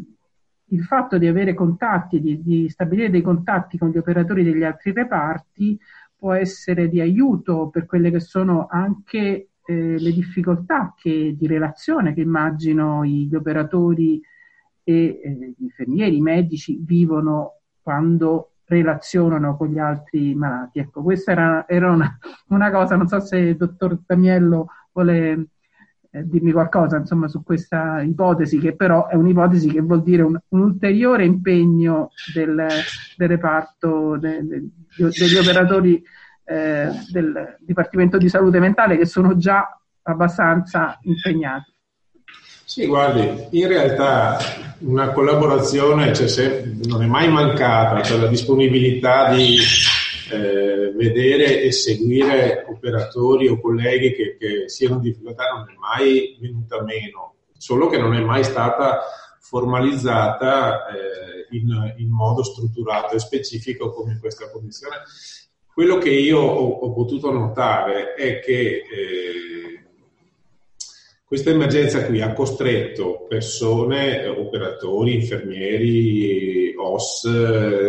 il 0.74 0.84
fatto 0.84 1.18
di 1.18 1.26
avere 1.26 1.54
contatti, 1.54 2.20
di, 2.20 2.42
di, 2.42 2.68
stabilire 2.68 3.10
dei 3.10 3.22
contatti 3.22 3.78
con 3.78 3.90
gli 3.90 3.98
operatori 3.98 4.42
degli 4.42 4.64
altri 4.64 4.92
reparti 4.92 5.78
può 6.16 6.32
essere 6.32 6.88
di 6.88 7.00
aiuto 7.00 7.68
per 7.68 7.86
quelle 7.86 8.10
che 8.10 8.20
sono 8.20 8.66
anche 8.68 9.48
eh, 9.64 9.98
le 9.98 10.12
difficoltà 10.12 10.94
che, 10.96 11.34
di 11.36 11.46
relazione 11.46 12.12
che 12.12 12.20
immagino 12.20 13.04
gli 13.04 13.34
operatori 13.34 14.20
e 14.82 15.20
eh, 15.22 15.54
gli 15.56 15.62
infermieri, 15.62 16.16
i 16.16 16.20
medici 16.20 16.78
vivono 16.82 17.60
quando 17.80 18.50
relazionano 18.66 19.56
con 19.56 19.68
gli 19.68 19.78
altri 19.78 20.34
malati. 20.34 20.78
Ecco, 20.78 21.02
questa 21.02 21.32
era, 21.32 21.68
era 21.68 21.90
una, 21.90 22.18
una, 22.48 22.70
cosa, 22.70 22.96
non 22.96 23.06
so 23.06 23.20
se 23.20 23.36
il 23.36 23.56
dottor 23.56 24.00
Damiello 24.04 24.68
vuole 24.92 25.46
eh, 26.14 26.22
dirmi 26.28 26.52
qualcosa 26.52 26.96
insomma, 26.96 27.26
su 27.26 27.42
questa 27.42 28.00
ipotesi, 28.00 28.60
che 28.60 28.76
però 28.76 29.08
è 29.08 29.16
un'ipotesi 29.16 29.68
che 29.68 29.80
vuol 29.80 30.04
dire 30.04 30.22
un, 30.22 30.38
un 30.48 30.60
ulteriore 30.60 31.24
impegno 31.24 32.10
del, 32.32 32.68
del 33.16 33.28
reparto 33.28 34.16
de, 34.16 34.46
de, 34.46 34.62
degli 34.96 35.36
operatori 35.36 36.00
eh, 36.44 36.88
del 37.10 37.56
Dipartimento 37.58 38.16
di 38.16 38.28
Salute 38.28 38.60
Mentale 38.60 38.96
che 38.96 39.06
sono 39.06 39.36
già 39.36 39.76
abbastanza 40.02 40.98
impegnati. 41.02 41.72
Sì, 42.64 42.86
guardi, 42.86 43.48
in 43.50 43.66
realtà 43.66 44.38
una 44.80 45.10
collaborazione 45.10 46.14
sempre, 46.14 46.76
non 46.86 47.02
è 47.02 47.06
mai 47.06 47.28
mancata, 47.28 48.02
cioè 48.02 48.18
la 48.18 48.28
disponibilità 48.28 49.34
di 49.34 49.56
eh, 50.30 50.92
vedere 50.96 51.62
e 51.62 51.72
seguire 51.72 52.64
operatori 52.68 53.48
o 53.48 53.60
colleghi 53.60 54.12
che, 54.12 54.36
che 54.38 54.68
siano 54.68 54.96
in 54.96 55.02
difficoltà 55.02 55.44
non 55.50 55.68
è 55.68 55.74
mai 55.78 56.36
venuta 56.40 56.82
meno, 56.82 57.34
solo 57.56 57.88
che 57.88 57.98
non 57.98 58.14
è 58.14 58.20
mai 58.20 58.44
stata 58.44 59.02
formalizzata 59.40 60.86
eh, 60.86 61.56
in, 61.56 61.94
in, 61.98 62.08
modo 62.08 62.42
strutturato 62.42 63.14
e 63.14 63.18
specifico 63.18 63.92
come 63.92 64.12
in 64.12 64.18
questa 64.18 64.50
condizione. 64.50 64.96
Quello 65.72 65.98
che 65.98 66.10
io 66.10 66.40
ho, 66.40 66.68
ho 66.68 66.92
potuto 66.92 67.30
notare 67.30 68.14
è 68.14 68.40
che 68.40 68.82
eh, 68.82 69.84
questa 71.24 71.50
emergenza 71.50 72.04
qui 72.06 72.20
ha 72.20 72.32
costretto 72.32 73.26
persone, 73.28 74.26
operatori, 74.26 75.14
infermieri, 75.14 76.74
OS, 76.76 77.24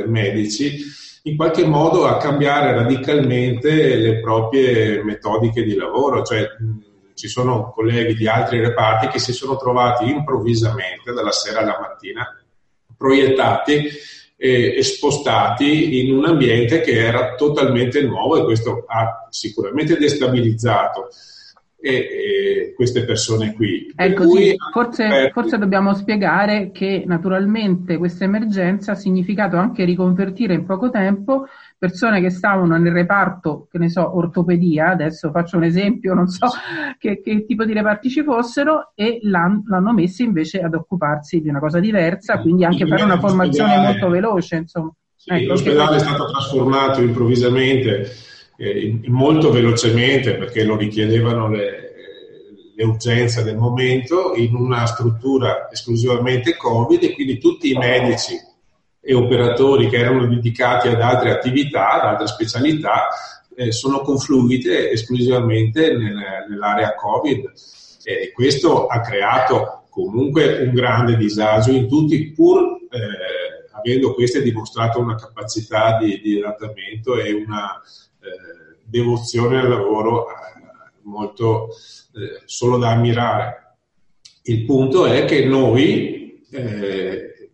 medici, 0.08 0.80
in 1.27 1.35
qualche 1.35 1.65
modo 1.65 2.05
a 2.05 2.17
cambiare 2.17 2.73
radicalmente 2.73 3.95
le 3.95 4.19
proprie 4.19 5.03
metodiche 5.03 5.63
di 5.63 5.73
lavoro, 5.75 6.23
cioè 6.23 6.47
ci 7.15 7.27
sono 7.27 7.71
colleghi 7.71 8.13
di 8.13 8.27
altri 8.27 8.59
reparti 8.59 9.07
che 9.07 9.19
si 9.19 9.33
sono 9.33 9.55
trovati 9.57 10.07
improvvisamente 10.07 11.13
dalla 11.13 11.31
sera 11.31 11.61
alla 11.61 11.79
mattina 11.79 12.27
proiettati 12.95 13.89
e, 14.38 14.83
spostati 14.83 15.99
in 15.99 16.13
un 16.13 16.25
ambiente 16.25 16.81
che 16.81 16.91
era 16.91 17.33
totalmente 17.33 18.03
nuovo 18.03 18.38
e 18.38 18.43
questo 18.43 18.83
ha 18.85 19.27
sicuramente 19.29 19.97
destabilizzato 19.97 21.07
e, 21.86 21.91
e 21.91 22.74
queste 22.76 23.06
persone 23.06 23.54
qui. 23.54 23.93
Ecco, 23.95 24.28
sì, 24.28 24.56
forse, 24.74 25.30
forse, 25.32 25.60
dobbiamo 25.60 25.93
spiegare 25.93 26.71
che 26.71 27.04
naturalmente 27.06 27.98
questa 27.98 28.24
emergenza 28.24 28.93
ha 28.93 28.95
significato 28.95 29.58
anche 29.58 29.86
riconvertire 29.86 30.56
in 30.56 30.65
poco 30.65 30.89
tempo 30.89 31.45
persone 31.78 32.21
che 32.21 32.32
stavano 32.32 32.76
nel 32.76 32.91
reparto, 32.91 33.67
che 33.71 33.78
ne 33.78 33.89
so, 33.89 34.17
ortopedia, 34.17 34.89
adesso 34.89 35.30
faccio 35.30 35.58
un 35.58 35.65
esempio, 35.65 36.15
non 36.15 36.28
so 36.28 36.48
che, 36.98 37.21
che 37.21 37.45
tipo 37.45 37.65
di 37.65 37.74
reparti 37.74 38.10
ci 38.10 38.24
fossero, 38.24 38.91
e 38.95 39.19
l'hanno, 39.21 39.62
l'hanno 39.67 39.93
messe 39.93 40.24
invece 40.24 40.62
ad 40.62 40.74
occuparsi 40.74 41.41
di 41.41 41.50
una 41.50 41.60
cosa 41.60 41.80
diversa, 41.80 42.39
quindi 42.39 42.65
anche 42.65 42.88
fare 42.88 43.04
una 43.04 43.19
formazione 43.19 43.78
molto 43.78 44.10
veloce. 44.10 44.56
Insomma. 44.56 44.91
Sì, 45.15 45.30
ecco, 45.30 45.52
l'ospedale 45.52 45.98
è 45.98 46.00
stato 46.00 46.26
trasformato 46.32 47.02
improvvisamente 47.02 48.10
eh, 48.58 49.02
molto 49.08 49.52
velocemente 49.52 50.36
perché 50.36 50.63
lo 50.63 50.76
richiedevano 50.76 51.50
le, 51.50 51.94
le, 52.76 52.84
urgenze 52.84 53.44
del 53.44 53.58
momento 53.58 54.34
in 54.36 54.56
una 54.56 54.86
struttura 54.86 55.70
esclusivamente 55.72 56.56
Covid 56.56 57.04
e 57.04 57.13
quindi 57.13 57.38
tutti 57.38 57.72
i 57.72 57.78
medici 57.78 58.36
e 59.02 59.13
operatori 59.13 59.88
che 59.88 59.98
erano 59.98 60.26
dedicati 60.26 60.88
ad 60.88 61.02
altre 61.02 61.32
attività, 61.32 62.02
ad 62.02 62.08
altre 62.08 62.28
specialità, 62.28 63.08
eh, 63.56 63.72
sono 63.72 64.02
confluiti 64.02 64.70
esclusivamente 64.70 65.96
nel, 65.96 66.15
nell'area 66.50 66.96
Covid. 66.96 67.52
E 68.04 68.32
questo 68.34 68.88
ha 68.88 69.00
creato 69.02 69.86
comunque 69.89 70.60
un 70.60 70.74
grande 70.74 71.18
disagio 71.18 71.72
in 71.72 71.88
tutti 71.88 72.32
pur 72.32 72.80
eh, 72.89 73.46
avendo 73.72 74.13
queste 74.13 74.41
dimostrato 74.41 75.00
una 75.00 75.15
capacità 75.15 75.98
di, 75.98 76.20
di 76.22 76.41
adattamento 76.41 77.18
e 77.20 77.32
una 77.34 77.82
devozione 78.83 79.59
al 79.59 79.69
lavoro 79.69 80.29
eh, 80.29 80.33
molto 81.03 81.69
eh, 81.69 82.41
solo 82.45 82.77
da 82.77 82.91
ammirare. 82.91 83.77
Il 84.43 84.63
punto 84.65 85.05
è 85.05 85.25
che 85.25 85.45
noi 85.45 86.43
eh, 86.51 87.49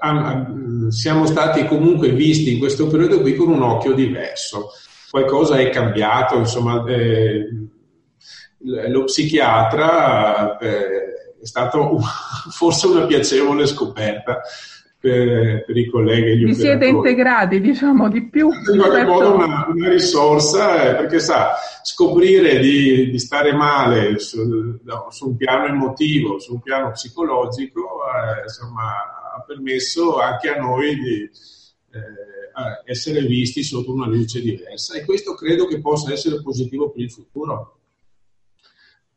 am, 0.00 0.88
siamo 0.88 1.26
stati 1.26 1.66
comunque 1.66 2.10
visti 2.10 2.52
in 2.52 2.58
questo 2.58 2.88
periodo 2.88 3.20
qui 3.20 3.34
con 3.34 3.48
un 3.48 3.62
occhio 3.62 3.92
diverso. 3.92 4.70
Qualcosa 5.10 5.58
è 5.58 5.68
cambiato, 5.70 6.36
insomma, 6.38 6.84
eh, 6.86 7.48
lo 8.58 9.04
psichiatra 9.04 10.56
eh, 10.58 11.36
è 11.40 11.46
stato 11.46 11.98
forse 12.50 12.86
una 12.86 13.06
piacevole 13.06 13.66
scoperta 13.66 14.40
per, 15.02 15.64
per 15.64 15.76
i 15.76 15.90
colleghi. 15.90 16.38
Gli 16.38 16.44
Vi 16.44 16.54
siete 16.54 16.86
integrati, 16.86 17.60
diciamo, 17.60 18.08
di 18.08 18.28
più. 18.28 18.48
In 18.48 18.78
qualche 18.78 19.04
modo 19.04 19.34
una, 19.34 19.66
una 19.68 19.88
risorsa, 19.88 20.90
eh, 20.90 20.94
perché 20.94 21.18
sa, 21.18 21.54
scoprire 21.82 22.60
di, 22.60 23.10
di 23.10 23.18
stare 23.18 23.52
male 23.52 24.20
su, 24.20 24.78
no, 24.80 25.08
su, 25.10 25.30
un 25.30 25.36
piano 25.36 25.66
emotivo, 25.66 26.38
su 26.38 26.54
un 26.54 26.60
piano 26.60 26.92
psicologico, 26.92 27.80
eh, 27.80 28.42
insomma, 28.44 28.92
ha 29.34 29.42
permesso 29.44 30.20
anche 30.20 30.50
a 30.50 30.60
noi 30.60 30.94
di 30.94 31.22
eh, 31.22 32.90
essere 32.90 33.22
visti 33.22 33.64
sotto 33.64 33.92
una 33.92 34.06
luce 34.06 34.40
diversa 34.40 34.94
e 34.94 35.04
questo 35.04 35.34
credo 35.34 35.66
che 35.66 35.80
possa 35.80 36.12
essere 36.12 36.40
positivo 36.40 36.90
per 36.90 37.02
il 37.02 37.10
futuro 37.10 37.78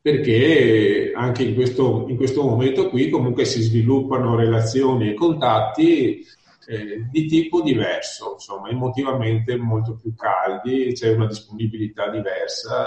perché 0.06 1.10
anche 1.16 1.42
in 1.42 1.56
questo, 1.56 2.06
in 2.06 2.16
questo 2.16 2.44
momento 2.44 2.88
qui 2.90 3.10
comunque 3.10 3.44
si 3.44 3.60
sviluppano 3.60 4.36
relazioni 4.36 5.10
e 5.10 5.14
contatti 5.14 6.24
eh, 6.68 7.08
di 7.10 7.26
tipo 7.26 7.60
diverso, 7.60 8.34
insomma, 8.34 8.68
emotivamente 8.68 9.56
molto 9.56 9.96
più 9.96 10.14
caldi, 10.14 10.92
c'è 10.92 11.12
una 11.12 11.26
disponibilità 11.26 12.08
diversa 12.08 12.86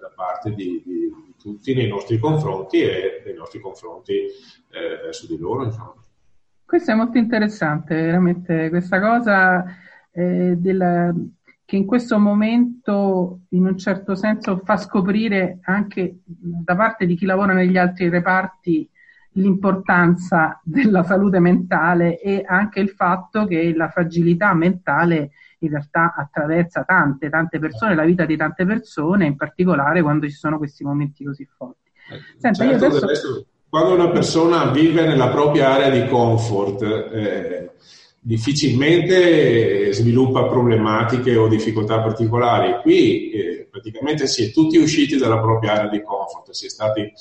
da 0.00 0.10
parte 0.14 0.54
di, 0.54 0.82
di, 0.82 1.12
di 1.26 1.34
tutti 1.38 1.74
nei 1.74 1.88
nostri 1.88 2.16
confronti 2.18 2.80
e 2.80 3.22
nei 3.22 3.34
nostri 3.34 3.60
confronti 3.60 4.14
eh, 4.14 5.00
verso 5.04 5.26
di 5.26 5.36
loro. 5.36 5.64
Insomma. 5.64 5.92
Questo 6.64 6.90
è 6.90 6.94
molto 6.94 7.18
interessante, 7.18 7.96
veramente, 7.96 8.70
questa 8.70 8.98
cosa 8.98 9.62
eh, 10.10 10.54
della, 10.56 11.14
che 11.66 11.76
in 11.76 11.84
questo 11.84 12.16
momento 12.18 13.40
in 13.50 13.66
un 13.66 13.76
certo 13.76 14.14
senso 14.14 14.60
fa 14.64 14.76
scoprire 14.76 15.58
anche 15.62 16.20
da 16.24 16.76
parte 16.76 17.06
di 17.06 17.16
chi 17.16 17.26
lavora 17.26 17.52
negli 17.52 17.76
altri 17.76 18.08
reparti 18.08 18.88
l'importanza 19.32 20.60
della 20.62 21.02
salute 21.02 21.40
mentale 21.40 22.20
e 22.20 22.44
anche 22.46 22.78
il 22.78 22.90
fatto 22.90 23.46
che 23.46 23.74
la 23.74 23.88
fragilità 23.88 24.54
mentale 24.54 25.32
in 25.58 25.70
realtà 25.70 26.14
attraversa 26.16 26.84
tante, 26.84 27.28
tante 27.28 27.58
persone, 27.58 27.96
la 27.96 28.04
vita 28.04 28.24
di 28.24 28.36
tante 28.36 28.64
persone, 28.64 29.26
in 29.26 29.36
particolare 29.36 30.02
quando 30.02 30.26
ci 30.28 30.34
sono 30.34 30.58
questi 30.58 30.84
momenti 30.84 31.24
così 31.24 31.44
forti. 31.56 31.90
Senta, 32.38 32.64
certo, 32.64 32.84
adesso... 32.84 33.04
adesso... 33.04 33.46
quando 33.68 33.94
una 33.94 34.10
persona 34.10 34.70
vive 34.70 35.04
nella 35.04 35.28
propria 35.30 35.72
area 35.72 35.90
di 35.90 36.08
comfort, 36.08 36.82
eh, 36.82 37.70
difficilmente 38.26 39.92
sviluppa 39.92 40.46
problematiche 40.48 41.36
o 41.36 41.46
difficoltà 41.46 42.00
particolari. 42.00 42.80
Qui 42.82 43.30
eh, 43.30 43.68
praticamente 43.70 44.26
si 44.26 44.46
è 44.46 44.50
tutti 44.50 44.78
usciti 44.78 45.16
dalla 45.16 45.38
propria 45.38 45.74
area 45.74 45.88
di 45.88 46.02
comfort, 46.02 46.50
si 46.50 46.66
è 46.66 46.68
stati 46.68 47.02
eh, 47.02 47.12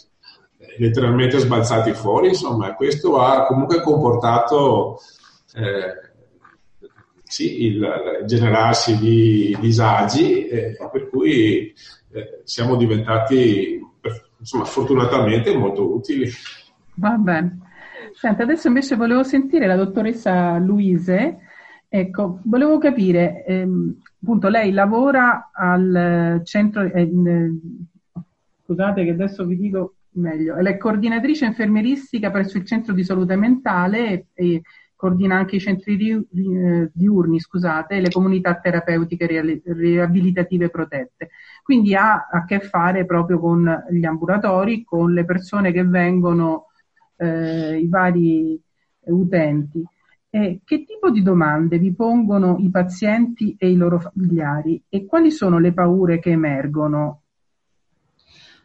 letteralmente 0.80 1.38
sbalzati 1.38 1.94
fuori, 1.94 2.30
insomma, 2.30 2.74
questo 2.74 3.20
ha 3.20 3.46
comunque 3.46 3.82
comportato 3.82 5.00
eh, 5.54 6.12
sì, 7.22 7.66
il, 7.66 7.76
il, 7.76 8.26
generarsi 8.26 8.98
di 8.98 9.56
disagi, 9.60 10.48
eh, 10.48 10.76
per 10.92 11.08
cui 11.10 11.72
eh, 12.14 12.42
siamo 12.46 12.76
diventati, 12.78 13.80
insomma, 14.40 14.66
fortunatamente 14.66 15.56
molto 15.56 15.88
utili. 15.94 16.32
Va 16.96 17.12
bene. 17.12 17.60
Senta, 18.26 18.42
adesso 18.42 18.70
invece 18.70 18.96
volevo 18.96 19.22
sentire 19.22 19.68
la 19.68 19.76
dottoressa 19.76 20.58
Luise. 20.58 21.42
Ecco, 21.88 22.40
volevo 22.46 22.80
capire, 22.80 23.46
ehm, 23.46 24.02
appunto, 24.20 24.48
lei 24.48 24.72
lavora 24.72 25.52
al 25.54 26.42
centro, 26.44 26.82
eh, 26.82 27.02
in, 27.04 27.60
scusate 28.64 29.04
che 29.04 29.12
adesso 29.12 29.46
vi 29.46 29.56
dico 29.58 29.98
meglio, 30.14 30.56
è 30.56 30.78
coordinatrice 30.78 31.46
infermieristica 31.46 32.32
presso 32.32 32.58
il 32.58 32.66
centro 32.66 32.94
di 32.94 33.04
salute 33.04 33.36
mentale 33.36 34.08
e, 34.08 34.26
e 34.34 34.62
coordina 34.96 35.36
anche 35.36 35.58
i 35.58 35.60
centri 35.60 35.96
di, 35.96 36.10
eh, 36.10 36.90
diurni, 36.92 37.40
scusate, 37.40 37.98
e 37.98 38.02
le 38.02 38.10
comunità 38.10 38.56
terapeutiche 38.56 39.62
riabilitative 39.66 40.70
protette. 40.72 41.30
Quindi 41.62 41.94
ha 41.94 42.28
a 42.32 42.44
che 42.44 42.60
fare 42.60 43.06
proprio 43.06 43.38
con 43.38 43.86
gli 43.92 44.04
ambulatori, 44.04 44.84
con 44.84 45.14
le 45.14 45.26
persone 45.26 45.72
che 45.72 45.84
vengono 45.84 46.70
eh, 47.18 47.78
i 47.78 47.88
vari 47.88 48.62
utenti. 49.06 49.84
Eh, 50.30 50.60
che 50.66 50.84
tipo 50.84 51.10
di 51.12 51.22
domande 51.22 51.78
vi 51.78 51.94
pongono 51.94 52.58
i 52.60 52.70
pazienti 52.70 53.56
e 53.58 53.70
i 53.70 53.78
loro 53.78 54.00
familiari 54.00 54.84
e 54.90 55.06
quali 55.06 55.32
sono 55.32 55.60
le 55.60 55.72
paure 55.72 56.20
che 56.20 56.32
emergono? 56.32 57.22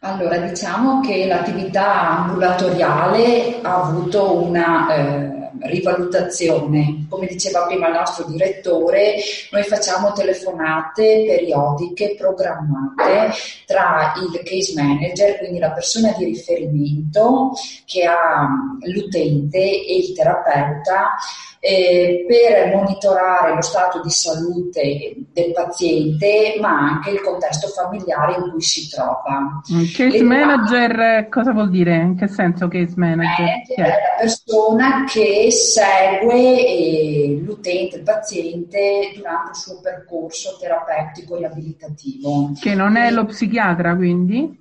Allora, 0.03 0.37
diciamo 0.39 0.99
che 0.99 1.27
l'attività 1.27 2.23
ambulatoriale 2.23 3.61
ha 3.61 3.83
avuto 3.83 4.43
una 4.43 4.95
eh, 4.95 5.30
rivalutazione. 5.63 7.05
Come 7.09 7.27
diceva 7.27 7.65
prima 7.65 7.87
il 7.87 7.93
nostro 7.93 8.25
direttore, 8.25 9.15
noi 9.51 9.63
facciamo 9.63 10.13
telefonate 10.13 11.25
periodiche 11.25 12.15
programmate 12.17 13.31
tra 13.65 14.13
il 14.15 14.41
case 14.43 14.73
manager, 14.75 15.37
quindi 15.37 15.59
la 15.59 15.71
persona 15.71 16.13
di 16.17 16.25
riferimento 16.25 17.51
che 17.85 18.05
ha 18.05 18.47
l'utente 18.81 19.57
e 19.59 19.97
il 19.97 20.13
terapeuta 20.13 21.15
eh, 21.63 22.25
per 22.27 22.75
monitorare 22.75 23.53
lo 23.53 23.61
stato 23.61 24.01
di 24.01 24.09
salute 24.09 25.13
del 25.31 25.51
paziente, 25.51 26.57
ma 26.59 26.93
anche 26.93 27.11
il 27.11 27.21
contesto 27.21 27.67
familiare 27.67 28.33
in 28.33 28.49
cui 28.49 28.61
si 28.61 28.89
trova. 28.89 29.61
Mm, 29.71 29.83
case 29.93 30.09
Le 30.09 30.23
manager 30.23 30.91
tra... 30.91 31.29
cosa 31.29 31.51
vuol 31.51 31.69
dire? 31.69 31.95
In 31.97 32.15
che 32.15 32.27
senso 32.27 32.67
case 32.67 32.93
manager? 32.95 33.45
manager 33.45 33.75
è 33.75 33.89
la 33.89 34.17
persona 34.17 35.03
che 35.05 35.51
segue 35.51 36.65
eh, 36.65 37.39
l'utente, 37.43 37.97
il 37.97 38.03
paziente 38.03 39.11
durante 39.15 39.51
il 39.51 39.55
suo 39.55 39.79
percorso 39.81 40.57
terapeutico 40.59 41.37
riabilitativo. 41.37 42.53
Che 42.59 42.73
non 42.73 42.95
è 42.95 43.11
lo 43.11 43.25
psichiatra, 43.25 43.95
quindi? 43.95 44.57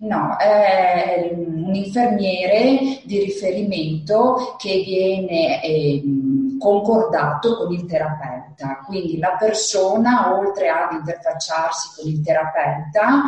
No, 0.00 0.36
è 0.36 1.28
un 1.32 1.74
infermiere 1.74 3.00
di 3.02 3.18
riferimento 3.18 4.54
che 4.56 4.84
viene 4.86 5.60
eh, 5.60 6.00
concordato 6.58 7.56
con 7.56 7.72
il 7.72 7.86
terapeuta, 7.86 8.80
quindi 8.84 9.18
la 9.18 9.36
persona 9.38 10.36
oltre 10.36 10.68
ad 10.68 10.92
interfacciarsi 10.92 12.00
con 12.00 12.10
il 12.10 12.20
terapeuta 12.22 13.22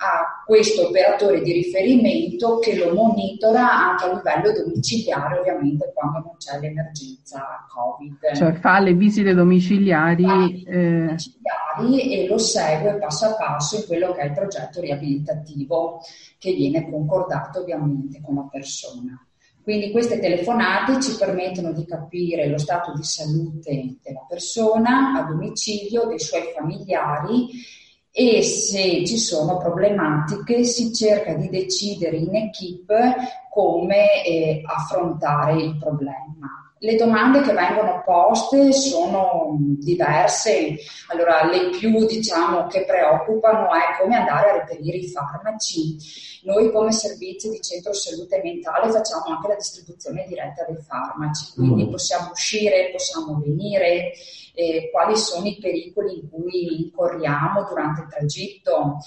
ha 0.00 0.42
questo 0.46 0.88
operatore 0.88 1.42
di 1.42 1.52
riferimento 1.52 2.58
che 2.58 2.76
lo 2.76 2.94
monitora 2.94 3.90
anche 3.90 4.04
a 4.04 4.14
livello 4.14 4.62
domiciliare, 4.62 5.38
ovviamente 5.40 5.92
quando 5.92 6.18
non 6.18 6.36
c'è 6.38 6.58
l'emergenza 6.60 7.66
Covid. 7.68 8.36
Cioè 8.36 8.52
fa 8.54 8.78
le 8.78 8.94
visite 8.94 9.34
domiciliari, 9.34 10.24
fa 10.24 10.36
le 10.36 10.46
visite 10.46 10.70
eh... 10.70 11.04
domiciliari 11.06 12.12
e 12.12 12.28
lo 12.28 12.38
segue 12.38 12.98
passo 12.98 13.26
a 13.26 13.34
passo 13.34 13.76
in 13.76 13.86
quello 13.86 14.12
che 14.12 14.20
è 14.20 14.24
il 14.26 14.32
progetto 14.32 14.80
riabilitativo 14.80 16.00
che 16.38 16.52
viene 16.52 16.88
concordato 16.88 17.60
ovviamente 17.60 18.20
con 18.20 18.36
la 18.36 18.48
persona. 18.50 19.20
Quindi 19.68 19.90
queste 19.90 20.18
telefonate 20.18 20.98
ci 20.98 21.14
permettono 21.18 21.72
di 21.72 21.84
capire 21.84 22.48
lo 22.48 22.56
stato 22.56 22.94
di 22.94 23.02
salute 23.02 23.98
della 24.02 24.24
persona 24.26 25.12
a 25.12 25.24
domicilio, 25.24 26.06
dei 26.06 26.18
suoi 26.18 26.54
familiari 26.56 27.50
e 28.10 28.42
se 28.42 29.04
ci 29.04 29.18
sono 29.18 29.58
problematiche 29.58 30.64
si 30.64 30.90
cerca 30.94 31.34
di 31.34 31.50
decidere 31.50 32.16
in 32.16 32.34
equip 32.34 32.94
come 33.50 34.24
eh, 34.24 34.62
affrontare 34.64 35.60
il 35.60 35.76
problema. 35.76 36.67
Le 36.80 36.94
domande 36.94 37.40
che 37.40 37.52
vengono 37.52 38.02
poste 38.04 38.72
sono 38.72 39.56
diverse, 39.58 40.76
allora 41.08 41.44
le 41.44 41.70
più 41.70 42.06
diciamo 42.06 42.66
che 42.68 42.84
preoccupano 42.84 43.68
è 43.72 44.00
come 44.00 44.14
andare 44.14 44.50
a 44.50 44.56
reperire 44.58 44.98
i 44.98 45.08
farmaci. 45.08 45.96
Noi 46.44 46.70
come 46.70 46.92
servizio 46.92 47.50
di 47.50 47.60
centro 47.60 47.92
salute 47.92 48.40
mentale 48.42 48.92
facciamo 48.92 49.24
anche 49.24 49.48
la 49.48 49.56
distribuzione 49.56 50.24
diretta 50.28 50.64
dei 50.68 50.80
farmaci, 50.80 51.52
quindi 51.54 51.84
mm. 51.84 51.90
possiamo 51.90 52.30
uscire, 52.30 52.90
possiamo 52.92 53.40
venire, 53.44 54.12
eh, 54.54 54.88
quali 54.92 55.16
sono 55.16 55.46
i 55.46 55.58
pericoli 55.60 56.20
in 56.20 56.30
cui 56.30 56.82
incorriamo 56.82 57.64
durante 57.64 58.02
il 58.02 58.08
tragitto. 58.08 58.98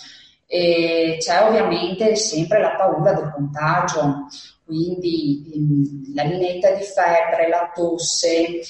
E 0.46 1.16
c'è 1.20 1.48
ovviamente 1.48 2.18
sempre 2.18 2.60
la 2.60 2.76
paura 2.76 3.14
del 3.14 3.32
contagio 3.34 4.28
quindi 4.72 5.44
mh, 5.54 6.16
la 6.16 6.24
linetta 6.24 6.72
di 6.72 6.84
febbre, 6.84 7.50
la 7.50 7.70
tosse, 7.76 8.62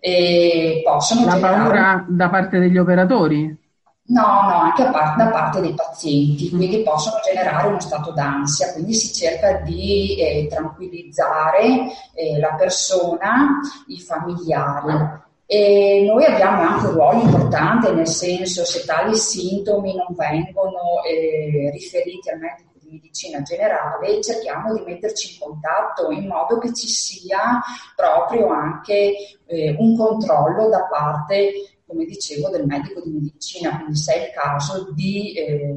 eh, 0.00 0.82
possono 0.84 1.26
La 1.26 1.34
generare... 1.34 1.62
paura 1.62 2.06
da 2.08 2.28
parte 2.28 2.58
degli 2.58 2.76
operatori? 2.76 3.62
No, 4.06 4.22
no, 4.22 4.54
anche 4.54 4.82
da 4.82 5.28
parte 5.30 5.60
dei 5.60 5.72
pazienti, 5.72 6.50
mm. 6.52 6.56
quindi 6.58 6.82
possono 6.82 7.16
generare 7.24 7.68
uno 7.68 7.80
stato 7.80 8.10
d'ansia, 8.10 8.72
quindi 8.72 8.92
si 8.92 9.14
cerca 9.14 9.60
di 9.60 10.16
eh, 10.18 10.46
tranquillizzare 10.50 11.86
eh, 12.14 12.38
la 12.38 12.54
persona, 12.58 13.60
i 13.86 14.00
familiari. 14.00 15.22
E 15.46 16.04
noi 16.06 16.24
abbiamo 16.24 16.62
anche 16.62 16.86
un 16.86 16.92
ruolo 16.92 17.22
importante, 17.22 17.92
nel 17.92 18.08
senso 18.08 18.64
se 18.64 18.84
tali 18.84 19.14
sintomi 19.14 19.94
non 19.94 20.14
vengono 20.16 21.02
eh, 21.06 21.70
riferiti 21.70 22.28
al 22.30 22.40
medico 22.40 22.73
medicina 22.94 23.42
generale 23.42 24.22
cerchiamo 24.22 24.74
di 24.74 24.82
metterci 24.84 25.34
in 25.34 25.40
contatto 25.40 26.10
in 26.10 26.26
modo 26.26 26.58
che 26.58 26.72
ci 26.72 26.88
sia 26.88 27.60
proprio 27.94 28.48
anche 28.48 29.38
eh, 29.46 29.76
un 29.78 29.96
controllo 29.96 30.68
da 30.68 30.86
parte, 30.86 31.78
come 31.86 32.04
dicevo, 32.04 32.48
del 32.48 32.66
medico 32.66 33.00
di 33.02 33.10
medicina, 33.10 33.76
quindi 33.76 33.96
se 33.96 34.14
è 34.14 34.26
il 34.26 34.32
caso 34.32 34.92
di 34.92 35.34
eh, 35.34 35.74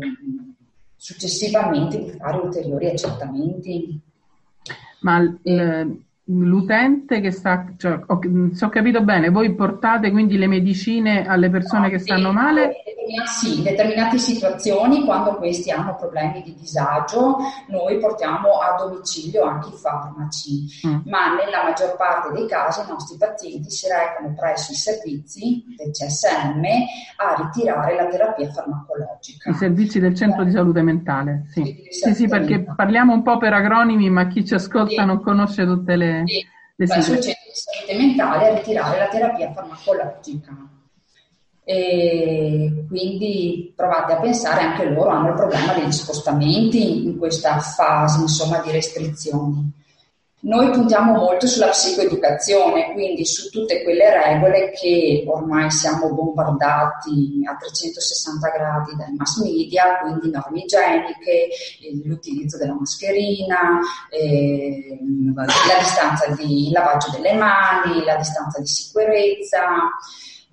successivamente 0.96 2.04
di 2.04 2.12
fare 2.12 2.38
ulteriori 2.38 2.88
accertamenti. 2.88 4.02
Ma 5.02 5.22
eh, 5.44 6.07
l'utente 6.30 7.22
che 7.22 7.32
sta, 7.32 7.66
cioè, 7.78 8.00
ho, 8.06 8.20
se 8.52 8.66
ho 8.66 8.70
capito 8.70 9.02
bene, 9.02 9.30
voi 9.30 9.54
portate 9.56 10.12
quindi 10.12 10.38
le 10.38 10.48
medicine 10.48 11.26
alle 11.26 11.50
persone 11.50 11.84
no, 11.84 11.90
che 11.90 12.00
stanno 12.00 12.32
male? 12.32 12.74
Sì, 13.26 13.60
in 13.60 13.64
determinate 13.64 14.18
situazioni, 14.18 15.06
quando 15.06 15.36
questi 15.36 15.72
hanno 15.72 15.96
problemi 15.96 16.42
di 16.44 16.54
disagio, 16.60 17.38
noi 17.68 17.98
portiamo 18.00 18.60
a 18.60 18.76
domicilio 18.78 19.44
anche 19.44 19.70
i 19.70 19.78
farmaci, 19.78 20.66
mm. 20.86 21.00
ma 21.06 21.34
nella 21.36 21.64
maggior 21.64 21.96
parte 21.96 22.34
dei 22.34 22.48
casi 22.48 22.82
i 22.82 22.90
nostri 22.90 23.18
pazienti 23.18 23.70
si 23.70 23.88
recano 23.88 24.36
presso 24.38 24.74
i 24.74 24.76
servizi 24.76 25.64
del 25.78 25.92
CSM 25.92 26.64
a 27.18 27.36
ritirare 27.42 27.96
la 27.96 28.08
terapia 28.08 28.52
farmacologica. 28.52 29.50
I 29.50 29.54
servizi 29.54 30.00
del 30.02 30.14
centro 30.14 30.44
di 30.44 30.52
salute 30.52 30.82
mentale, 30.82 31.46
sì. 31.52 31.86
Sì, 31.90 32.14
sì, 32.14 32.28
perché 32.28 32.66
parliamo 32.76 33.14
un 33.14 33.22
po' 33.22 33.38
per 33.38 33.54
acronimi, 33.54 34.10
ma 34.10 34.28
chi 34.28 34.46
ci 34.46 34.54
ascolta 34.54 35.02
sì. 35.02 35.06
non 35.06 35.22
conosce 35.22 35.66
tutte 35.66 35.96
le 35.96 36.17
e 36.26 36.46
presso 36.86 37.14
il 37.14 37.22
centro 37.22 37.44
di 37.46 37.54
salute 37.54 37.98
mentale 37.98 38.48
a 38.48 38.56
ritirare 38.56 39.00
la 39.00 39.08
terapia 39.08 39.52
farmacologica. 39.52 40.56
E 41.64 42.86
quindi 42.88 43.74
provate 43.76 44.14
a 44.14 44.20
pensare, 44.20 44.62
anche 44.62 44.86
loro 44.86 45.10
hanno 45.10 45.30
il 45.30 45.36
problema 45.36 45.74
degli 45.74 45.92
spostamenti 45.92 47.06
in 47.06 47.18
questa 47.18 47.60
fase 47.60 48.22
insomma, 48.22 48.60
di 48.60 48.72
restrizioni. 48.72 49.77
Noi 50.40 50.70
puntiamo 50.70 51.14
molto 51.14 51.48
sulla 51.48 51.70
psicoeducazione, 51.70 52.94
quindi 52.94 53.26
su 53.26 53.50
tutte 53.50 53.82
quelle 53.82 54.12
regole 54.12 54.70
che 54.70 55.24
ormai 55.28 55.72
siamo 55.72 56.14
bombardati 56.14 57.42
a 57.44 57.56
360 57.56 58.50
gradi 58.50 58.96
dai 58.96 59.16
mass 59.16 59.42
media, 59.42 59.98
quindi 60.00 60.30
norme 60.30 60.60
igieniche, 60.60 61.48
l'utilizzo 62.04 62.58
della 62.58 62.76
mascherina, 62.76 63.80
eh, 64.12 65.00
la 65.34 65.80
distanza 65.80 66.28
di 66.36 66.70
lavaggio 66.72 67.10
delle 67.12 67.34
mani, 67.34 68.04
la 68.04 68.18
distanza 68.18 68.60
di 68.60 68.68
sicurezza. 68.68 69.60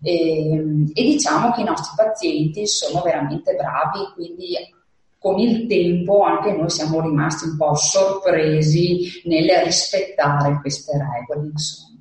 E, 0.00 0.50
ehm, 0.50 0.90
e 0.94 1.02
diciamo 1.02 1.52
che 1.52 1.60
i 1.60 1.64
nostri 1.64 1.92
pazienti 1.94 2.66
sono 2.66 3.02
veramente 3.02 3.54
bravi, 3.54 4.12
quindi 4.14 4.56
con 5.24 5.38
il 5.38 5.66
tempo 5.66 6.22
anche 6.22 6.52
noi 6.52 6.68
siamo 6.68 7.00
rimasti 7.00 7.46
un 7.46 7.56
po' 7.56 7.74
sorpresi 7.74 9.22
nel 9.24 9.48
rispettare 9.64 10.58
queste 10.60 10.92
regole. 10.92 11.48
Insomma. 11.50 11.92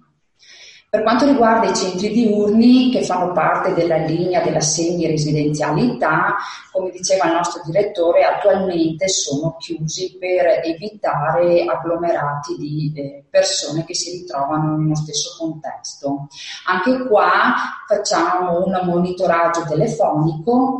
Per 0.89 1.03
quanto 1.03 1.25
riguarda 1.25 1.69
i 1.69 1.73
centri 1.73 2.11
diurni 2.11 2.91
che 2.91 3.01
fanno 3.01 3.31
parte 3.31 3.73
della 3.73 3.95
linea 3.95 4.43
della 4.43 4.59
semi-residenzialità, 4.59 6.35
come 6.69 6.91
diceva 6.91 7.27
il 7.27 7.35
nostro 7.35 7.61
direttore, 7.65 8.25
attualmente 8.25 9.07
sono 9.07 9.55
chiusi 9.57 10.17
per 10.19 10.59
evitare 10.61 11.63
agglomerati 11.63 12.57
di 12.57 12.91
eh, 12.93 13.23
persone 13.29 13.85
che 13.85 13.95
si 13.95 14.19
ritrovano 14.19 14.75
uno 14.75 14.95
stesso 14.95 15.37
contesto. 15.39 16.27
Anche 16.67 17.07
qua 17.07 17.55
facciamo 17.87 18.65
un 18.65 18.81
monitoraggio 18.83 19.63
telefonico 19.63 20.77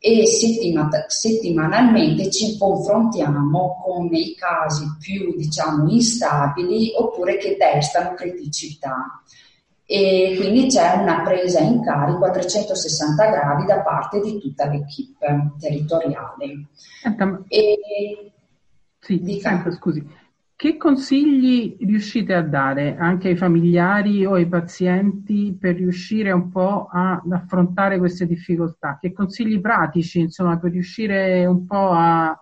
e 0.00 0.26
settimanalmente 0.26 2.30
ci 2.30 2.56
confrontiamo 2.56 3.82
con 3.82 4.14
i 4.14 4.36
casi 4.36 4.86
più 5.00 5.34
diciamo 5.36 5.90
instabili 5.90 6.92
oppure 6.96 7.36
che 7.36 7.56
destano 7.58 8.14
criticità. 8.14 9.20
E 9.84 10.36
quindi 10.38 10.66
c'è 10.66 10.98
una 11.00 11.22
presa 11.22 11.58
in 11.60 11.82
carico 11.82 12.26
a 12.26 12.30
360 12.30 13.30
gradi 13.30 13.64
da 13.64 13.80
parte 13.80 14.20
di 14.20 14.38
tutta 14.38 14.66
l'equipe 14.66 15.54
territoriale. 15.58 16.66
Senta, 17.00 17.42
e, 17.48 18.30
sì, 19.00 19.38
senta, 19.40 19.72
scusi, 19.72 20.06
che 20.58 20.76
consigli 20.76 21.76
riuscite 21.78 22.34
a 22.34 22.42
dare 22.42 22.96
anche 22.96 23.28
ai 23.28 23.36
familiari 23.36 24.26
o 24.26 24.32
ai 24.32 24.48
pazienti 24.48 25.56
per 25.56 25.76
riuscire 25.76 26.32
un 26.32 26.50
po' 26.50 26.88
ad 26.90 27.30
affrontare 27.30 27.96
queste 27.98 28.26
difficoltà? 28.26 28.98
Che 29.00 29.12
consigli 29.12 29.60
pratici, 29.60 30.18
insomma, 30.18 30.58
per 30.58 30.72
riuscire 30.72 31.46
un 31.46 31.64
po' 31.64 31.90
a, 31.92 32.36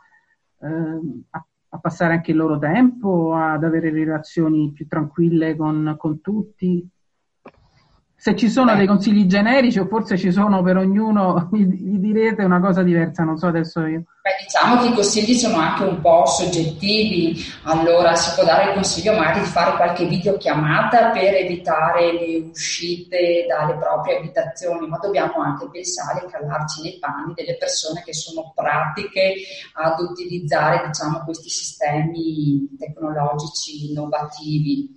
eh, 0.63 1.01
a, 1.29 1.79
passare 1.79 2.15
anche 2.15 2.31
il 2.31 2.39
loro 2.39 2.59
tempo, 2.59 3.35
ad 3.35 3.63
avere 3.63 3.91
relazioni 3.91 4.73
più 4.73 4.87
tranquille 4.87 5.55
con, 5.55 5.95
con 5.99 6.23
tutti? 6.23 6.89
Se 8.27 8.35
ci 8.35 8.51
sono 8.51 8.75
dei 8.75 8.89
consigli 8.89 9.27
generici 9.27 9.79
o 9.79 9.87
forse 9.87 10.19
ci 10.19 10.33
sono 10.33 10.61
per 10.61 10.79
ognuno, 10.79 11.49
gli 11.55 11.99
direte 11.99 12.43
una 12.43 12.59
cosa 12.59 12.83
diversa, 12.83 13.23
non 13.23 13.37
so 13.37 13.47
adesso 13.47 13.87
io. 13.87 14.03
Beh, 14.21 14.31
diciamo 14.43 14.83
che 14.83 14.89
i 14.89 14.95
consigli 14.95 15.35
sono 15.35 15.59
anche 15.59 15.85
un 15.85 16.01
po' 16.01 16.27
soggettivi, 16.27 17.37
allora 17.63 18.17
si 18.17 18.35
può 18.35 18.43
dare 18.43 18.71
il 18.71 18.75
consiglio 18.75 19.13
magari 19.13 19.39
di 19.39 19.47
fare 19.47 19.77
qualche 19.77 20.07
videochiamata 20.07 21.11
per 21.11 21.35
evitare 21.35 22.15
le 22.15 22.49
uscite 22.51 23.47
dalle 23.47 23.77
proprie 23.77 24.17
abitazioni, 24.17 24.89
ma 24.89 24.99
dobbiamo 24.99 25.35
anche 25.43 25.69
pensare 25.71 26.27
e 26.27 26.29
calarci 26.29 26.83
nei 26.83 26.99
panni 26.99 27.33
delle 27.33 27.57
persone 27.57 28.03
che 28.05 28.13
sono 28.13 28.53
pratiche 28.57 29.35
ad 29.75 30.01
utilizzare 30.01 30.85
diciamo, 30.85 31.23
questi 31.23 31.49
sistemi 31.49 32.75
tecnologici 32.77 33.89
innovativi. 33.89 34.93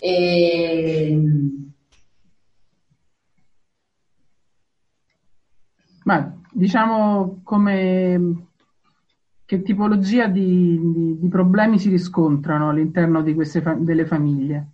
E, 0.00 1.16
Ma 6.08 6.40
diciamo 6.50 7.42
come 7.44 8.46
che 9.44 9.60
tipologia 9.60 10.26
di, 10.26 10.80
di, 10.80 11.18
di 11.18 11.28
problemi 11.28 11.78
si 11.78 11.90
riscontrano 11.90 12.70
all'interno 12.70 13.22
fa- 13.22 13.76
delle 13.78 14.06
famiglie? 14.06 14.68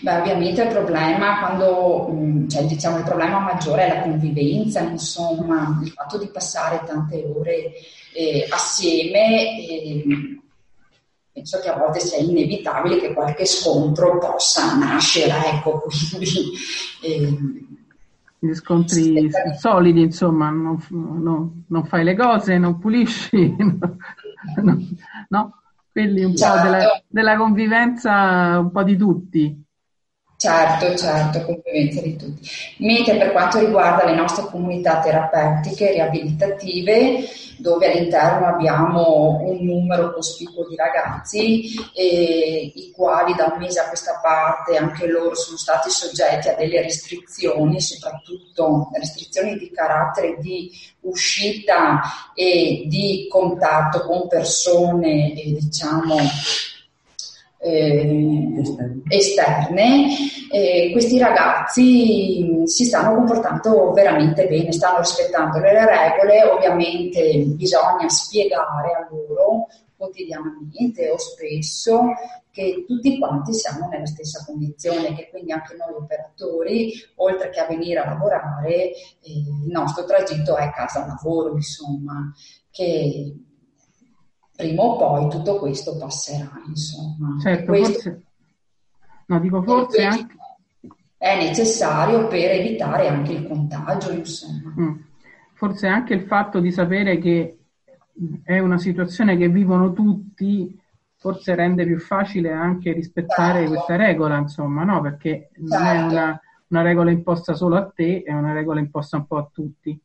Beh, 0.00 0.20
ovviamente 0.20 0.62
il 0.62 0.68
problema 0.68 1.40
quando, 1.40 2.08
mm, 2.10 2.48
cioè, 2.48 2.64
diciamo, 2.64 2.96
il 2.96 3.04
problema 3.04 3.38
maggiore 3.40 3.84
è 3.84 3.94
la 3.96 4.02
convivenza, 4.04 4.80
insomma, 4.80 5.78
il 5.82 5.90
fatto 5.90 6.16
di 6.16 6.28
passare 6.28 6.80
tante 6.86 7.22
ore 7.36 7.72
eh, 8.14 8.46
assieme. 8.48 9.58
E, 9.58 10.04
penso 11.34 11.60
che 11.60 11.68
a 11.68 11.76
volte 11.76 12.00
sia 12.00 12.16
inevitabile 12.16 12.98
che 12.98 13.12
qualche 13.12 13.44
scontro 13.44 14.16
possa 14.16 14.74
nascere, 14.74 15.34
ecco, 15.48 15.82
quindi 16.16 16.50
eh, 17.02 17.65
gli 18.38 18.52
scontri 18.54 19.30
solidi, 19.58 20.02
insomma, 20.02 20.50
non, 20.50 20.78
non, 20.90 21.64
non, 21.66 21.84
fai 21.84 22.04
le 22.04 22.14
cose, 22.14 22.58
non 22.58 22.78
pulisci, 22.78 23.56
no? 23.58 24.78
no? 25.28 25.60
Quelli 25.90 26.24
un 26.24 26.36
certo. 26.36 26.56
po' 26.56 26.62
della, 26.62 27.02
della, 27.06 27.36
convivenza 27.36 28.58
un 28.58 28.70
po' 28.70 28.82
di 28.82 28.96
tutti. 28.96 29.64
Certo, 30.38 30.94
certo, 30.96 31.44
convivenza 31.46 32.02
di 32.02 32.14
tutti. 32.14 32.46
Mentre 32.78 33.16
per 33.16 33.32
quanto 33.32 33.58
riguarda 33.58 34.04
le 34.04 34.14
nostre 34.14 34.44
comunità 34.44 35.00
terapeutiche 35.00 35.92
riabilitative, 35.92 37.24
dove 37.56 37.90
all'interno 37.90 38.46
abbiamo 38.46 39.40
un 39.40 39.64
numero 39.64 40.12
cospicuo 40.12 40.66
di 40.68 40.76
ragazzi 40.76 41.74
eh, 41.94 42.70
i 42.74 42.92
quali 42.94 43.34
da 43.34 43.50
un 43.50 43.58
mese 43.58 43.80
a 43.80 43.88
questa 43.88 44.20
parte 44.22 44.76
anche 44.76 45.06
loro 45.06 45.34
sono 45.34 45.56
stati 45.56 45.88
soggetti 45.88 46.48
a 46.48 46.54
delle 46.54 46.82
restrizioni, 46.82 47.80
soprattutto 47.80 48.90
restrizioni 48.92 49.56
di 49.56 49.70
carattere 49.70 50.36
di 50.38 50.70
uscita 51.00 52.02
e 52.34 52.84
di 52.86 53.26
contatto 53.30 54.00
con 54.00 54.28
persone 54.28 55.32
diciamo 55.34 56.16
eh, 57.66 58.62
esterne, 59.08 60.06
eh, 60.50 60.90
questi 60.92 61.18
ragazzi 61.18 62.62
si 62.64 62.84
stanno 62.84 63.14
comportando 63.16 63.92
veramente 63.92 64.46
bene, 64.46 64.72
stanno 64.72 64.98
rispettando 64.98 65.58
le 65.58 65.72
regole, 65.72 66.44
ovviamente 66.44 67.44
bisogna 67.56 68.08
spiegare 68.08 68.92
a 68.92 69.08
loro 69.10 69.66
quotidianamente 69.96 71.08
o 71.08 71.18
spesso 71.18 72.00
che 72.50 72.84
tutti 72.86 73.18
quanti 73.18 73.52
siamo 73.52 73.88
nella 73.88 74.06
stessa 74.06 74.42
condizione, 74.46 75.14
che 75.14 75.28
quindi 75.30 75.52
anche 75.52 75.76
noi 75.76 75.94
operatori, 75.94 76.92
oltre 77.16 77.50
che 77.50 77.60
a 77.60 77.66
venire 77.66 78.00
a 78.00 78.06
lavorare, 78.06 78.72
eh, 78.72 78.94
il 79.22 79.70
nostro 79.70 80.04
tragitto 80.04 80.56
è 80.56 80.70
casa-lavoro, 80.70 81.52
insomma, 81.52 82.32
che 82.70 83.34
prima 84.56 84.82
o 84.82 84.96
poi 84.96 85.28
tutto 85.28 85.58
questo 85.58 85.96
passerà, 85.96 86.50
insomma. 86.66 87.38
Certo, 87.40 87.66
questo, 87.66 87.92
forse, 87.92 88.22
no, 89.26 89.40
dico 89.40 89.62
forse 89.62 90.04
anche... 90.04 90.34
È 91.18 91.36
necessario 91.36 92.26
per 92.28 92.50
evitare 92.50 93.08
anche 93.08 93.32
il 93.32 93.46
contagio, 93.46 94.12
insomma. 94.12 94.74
Mm. 94.78 94.94
Forse 95.54 95.86
anche 95.86 96.14
il 96.14 96.26
fatto 96.26 96.60
di 96.60 96.70
sapere 96.70 97.18
che 97.18 97.58
è 98.42 98.58
una 98.58 98.78
situazione 98.78 99.36
che 99.36 99.48
vivono 99.48 99.92
tutti, 99.92 100.78
forse 101.16 101.54
rende 101.54 101.86
più 101.86 101.98
facile 101.98 102.52
anche 102.52 102.92
rispettare 102.92 103.60
certo. 103.60 103.72
questa 103.72 103.96
regola, 103.96 104.36
insomma, 104.36 104.84
no? 104.84 105.00
Perché 105.00 105.50
non 105.56 105.80
certo. 105.80 105.86
è 105.86 106.02
una, 106.02 106.40
una 106.68 106.82
regola 106.82 107.10
imposta 107.10 107.54
solo 107.54 107.76
a 107.76 107.90
te, 107.92 108.22
è 108.22 108.32
una 108.32 108.52
regola 108.52 108.80
imposta 108.80 109.16
un 109.16 109.26
po' 109.26 109.38
a 109.38 109.48
tutti. 109.50 109.98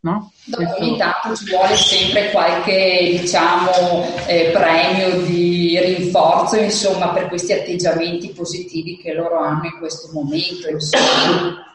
No? 0.00 0.30
Questo... 0.50 0.76
Ogni 0.82 0.96
tanto 0.96 1.34
ci 1.34 1.50
vuole 1.50 1.74
sempre 1.74 2.30
qualche 2.30 3.18
diciamo, 3.20 4.26
eh, 4.26 4.50
premio 4.52 5.22
di 5.22 5.78
rinforzo 5.78 6.56
insomma, 6.56 7.08
per 7.08 7.28
questi 7.28 7.52
atteggiamenti 7.52 8.32
positivi 8.32 8.96
che 8.96 9.12
loro 9.12 9.40
hanno 9.40 9.64
in 9.64 9.78
questo 9.78 10.10
momento. 10.12 10.68
Insomma. 10.68 11.66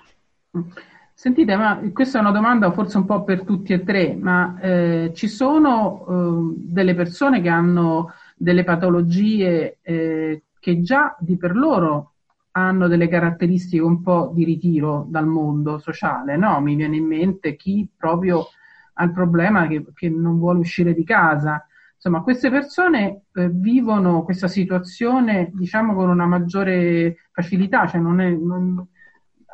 Sentite, 1.14 1.56
ma 1.56 1.80
questa 1.94 2.18
è 2.18 2.22
una 2.22 2.32
domanda 2.32 2.72
forse 2.72 2.98
un 2.98 3.06
po' 3.06 3.24
per 3.24 3.44
tutti 3.44 3.74
e 3.74 3.84
tre, 3.84 4.14
ma 4.14 4.58
eh, 4.62 5.12
ci 5.14 5.28
sono 5.28 6.06
eh, 6.08 6.56
delle 6.58 6.96
persone 6.96 7.42
che 7.42 7.50
hanno 7.50 8.14
delle 8.36 8.64
patologie 8.64 9.78
eh, 9.82 10.44
che 10.60 10.82
già 10.82 11.16
di 11.20 11.38
per 11.38 11.56
loro 11.56 12.13
hanno 12.56 12.88
delle 12.88 13.08
caratteristiche 13.08 13.82
un 13.82 14.02
po' 14.02 14.32
di 14.34 14.44
ritiro 14.44 15.06
dal 15.10 15.26
mondo 15.26 15.80
sociale, 15.80 16.38
no? 16.38 16.60
Mi 16.62 16.76
viene 16.76 16.98
in 16.98 17.06
mente 17.06 17.56
chi 17.56 17.88
proprio 17.96 18.46
ha 18.94 19.04
il 19.04 19.12
problema 19.12 19.68
che, 19.68 19.86
che 19.94 20.10
non 20.10 20.38
vuole 20.38 20.60
uscire 20.60 20.94
di 20.94 21.04
casa. 21.04 21.66
Insomma, 21.96 22.22
queste 22.22 22.52
persone 22.52 23.24
eh, 23.34 23.50
vivono 23.50 24.24
questa 24.24 24.48
situazione, 24.48 25.50
diciamo, 25.54 25.96
con 25.96 26.10
una 26.10 26.26
maggiore 26.26 27.30
facilità, 27.32 27.88
cioè 27.88 28.00
non 28.00 28.20
è, 28.20 28.30
non, 28.30 28.86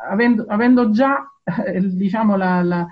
avendo, 0.09 0.45
avendo, 0.49 0.89
già, 0.89 1.25
eh, 1.65 1.79
diciamo, 1.79 2.35
la, 2.35 2.61
la, 2.63 2.87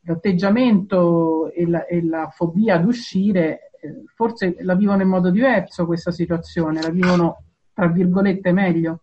l'atteggiamento 0.00 1.52
e 1.52 1.68
la, 1.68 1.86
e 1.86 2.04
la, 2.04 2.28
fobia 2.28 2.74
ad 2.74 2.86
uscire, 2.86 3.70
eh, 3.80 4.02
forse 4.16 4.56
la 4.62 4.74
vivono 4.74 5.02
in 5.02 5.08
modo 5.08 5.30
diverso 5.30 5.86
questa 5.86 6.10
situazione, 6.10 6.82
la 6.82 6.90
vivono 6.90 7.44
tra 7.74 7.86
virgolette, 7.88 8.52
meglio? 8.52 9.00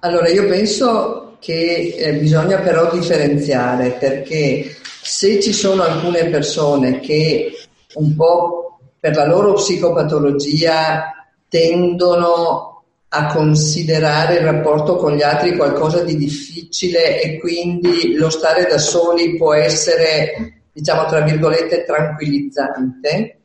Allora, 0.00 0.28
io 0.28 0.46
penso 0.46 1.36
che 1.38 1.94
eh, 1.96 2.14
bisogna 2.14 2.58
però 2.58 2.90
differenziare 2.90 3.92
perché 3.92 4.76
se 5.02 5.40
ci 5.40 5.52
sono 5.52 5.82
alcune 5.82 6.28
persone 6.28 7.00
che 7.00 7.52
un 7.94 8.14
po' 8.14 8.78
per 8.98 9.16
la 9.16 9.26
loro 9.26 9.54
psicopatologia 9.54 11.12
tendono 11.48 12.84
a 13.08 13.26
considerare 13.26 14.36
il 14.36 14.44
rapporto 14.44 14.96
con 14.96 15.14
gli 15.14 15.22
altri 15.22 15.56
qualcosa 15.56 16.02
di 16.02 16.16
difficile 16.16 17.20
e 17.20 17.38
quindi 17.38 18.14
lo 18.14 18.30
stare 18.30 18.66
da 18.66 18.78
soli 18.78 19.36
può 19.36 19.52
essere, 19.52 20.62
diciamo, 20.72 21.04
tra 21.06 21.20
virgolette, 21.20 21.84
tranquillizzante 21.84 23.40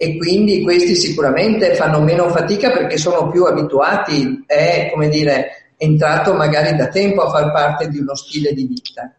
e 0.00 0.16
quindi 0.16 0.62
questi 0.62 0.94
sicuramente 0.94 1.74
fanno 1.74 2.00
meno 2.00 2.28
fatica 2.28 2.70
perché 2.70 2.96
sono 2.96 3.28
più 3.30 3.44
abituati, 3.44 4.44
è 4.46 4.88
come 4.92 5.08
dire, 5.08 5.72
entrato 5.76 6.34
magari 6.34 6.76
da 6.76 6.86
tempo 6.86 7.22
a 7.22 7.30
far 7.30 7.50
parte 7.50 7.88
di 7.88 7.98
uno 7.98 8.14
stile 8.14 8.52
di 8.52 8.64
vita. 8.64 9.12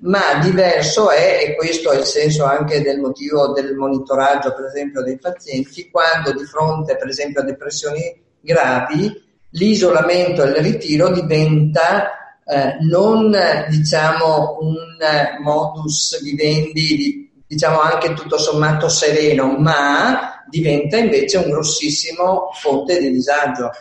Ma 0.00 0.40
diverso 0.42 1.12
è, 1.12 1.44
e 1.46 1.54
questo 1.54 1.92
è 1.92 1.98
il 1.98 2.04
senso 2.04 2.44
anche 2.44 2.82
del 2.82 2.98
motivo 2.98 3.52
del 3.52 3.76
monitoraggio, 3.76 4.52
per 4.52 4.64
esempio, 4.64 5.02
dei 5.02 5.16
pazienti, 5.16 5.88
quando 5.90 6.32
di 6.32 6.44
fronte, 6.44 6.96
per 6.96 7.06
esempio, 7.06 7.42
a 7.42 7.44
depressioni 7.44 8.20
gravi, 8.40 9.12
l'isolamento 9.50 10.42
e 10.42 10.48
il 10.48 10.56
ritiro 10.56 11.12
diventa 11.12 12.34
eh, 12.44 12.78
non 12.80 13.32
diciamo 13.68 14.58
un 14.60 14.76
modus 15.44 16.20
vivendi 16.20 17.29
diciamo 17.50 17.80
anche 17.80 18.14
tutto 18.14 18.38
sommato 18.38 18.88
sereno, 18.88 19.56
ma 19.58 20.44
diventa 20.48 20.98
invece 20.98 21.38
un 21.38 21.50
grossissimo 21.50 22.50
fonte 22.52 23.00
di 23.00 23.10
disagio. 23.10 23.72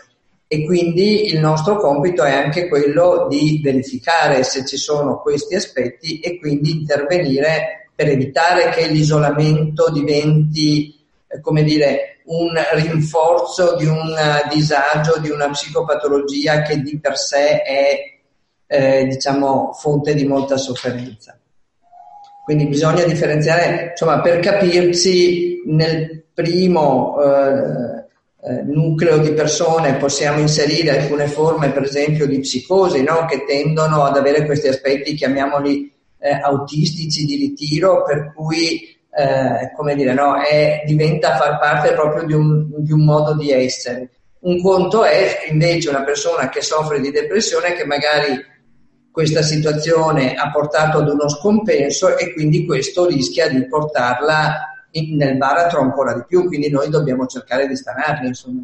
E 0.47 0.65
quindi 0.65 1.27
il 1.27 1.39
nostro 1.39 1.77
compito 1.77 2.23
è 2.23 2.33
anche 2.33 2.67
quello 2.67 3.27
di 3.29 3.61
verificare 3.63 4.43
se 4.43 4.65
ci 4.65 4.75
sono 4.75 5.21
questi 5.21 5.53
aspetti 5.53 6.19
e 6.19 6.39
quindi 6.39 6.71
intervenire 6.71 7.91
per 7.93 8.07
evitare 8.09 8.69
che 8.69 8.87
l'isolamento 8.87 9.91
diventi, 9.91 11.05
eh, 11.27 11.39
come 11.39 11.61
dire, 11.61 12.21
un 12.25 12.59
rinforzo 12.73 13.75
di 13.75 13.85
un 13.85 14.15
disagio, 14.51 15.19
di 15.19 15.29
una 15.29 15.47
psicopatologia 15.51 16.63
che 16.63 16.81
di 16.81 16.99
per 16.99 17.19
sé 17.19 17.61
è, 17.61 18.17
eh, 18.65 19.05
diciamo, 19.05 19.73
fonte 19.73 20.15
di 20.15 20.25
molta 20.25 20.57
sofferenza. 20.57 21.38
Quindi 22.49 22.65
bisogna 22.65 23.03
differenziare, 23.03 23.89
insomma, 23.91 24.21
per 24.21 24.39
capirci 24.39 25.61
nel 25.67 26.23
primo 26.33 27.15
eh, 27.21 28.05
eh, 28.41 28.63
nucleo 28.63 29.19
di 29.19 29.33
persone 29.33 29.97
possiamo 29.97 30.39
inserire 30.39 30.97
alcune 30.97 31.27
forme, 31.27 31.69
per 31.69 31.83
esempio, 31.83 32.25
di 32.25 32.39
psicosi, 32.39 33.03
no? 33.03 33.25
che 33.25 33.45
tendono 33.45 34.03
ad 34.03 34.17
avere 34.17 34.47
questi 34.47 34.67
aspetti, 34.67 35.13
chiamiamoli 35.13 35.93
eh, 36.17 36.31
autistici 36.41 37.23
di 37.23 37.35
ritiro, 37.35 38.03
per 38.03 38.33
cui 38.33 38.97
eh, 39.15 39.71
come 39.75 39.93
dire, 39.93 40.15
no? 40.15 40.41
è, 40.41 40.81
diventa 40.87 41.37
far 41.37 41.59
parte 41.59 41.93
proprio 41.93 42.25
di 42.25 42.33
un, 42.33 42.67
di 42.77 42.91
un 42.91 43.03
modo 43.03 43.35
di 43.35 43.51
essere. 43.51 44.09
Un 44.39 44.59
conto 44.59 45.03
è 45.03 45.45
invece 45.51 45.89
una 45.89 46.01
persona 46.01 46.49
che 46.49 46.63
soffre 46.63 46.99
di 46.99 47.11
depressione 47.11 47.73
che 47.73 47.85
magari 47.85 48.43
questa 49.19 49.41
situazione 49.41 50.33
ha 50.35 50.49
portato 50.49 50.99
ad 50.99 51.09
uno 51.09 51.27
scompenso 51.27 52.17
e 52.17 52.31
quindi 52.31 52.65
questo 52.65 53.05
rischia 53.05 53.49
di 53.49 53.67
portarla 53.67 54.87
in, 54.91 55.17
nel 55.17 55.35
baratro 55.35 55.81
ancora 55.81 56.13
di 56.13 56.23
più, 56.25 56.45
quindi 56.45 56.69
noi 56.69 56.89
dobbiamo 56.89 57.25
cercare 57.25 57.67
di 57.67 57.75
stanarli, 57.75 58.27
insomma. 58.27 58.61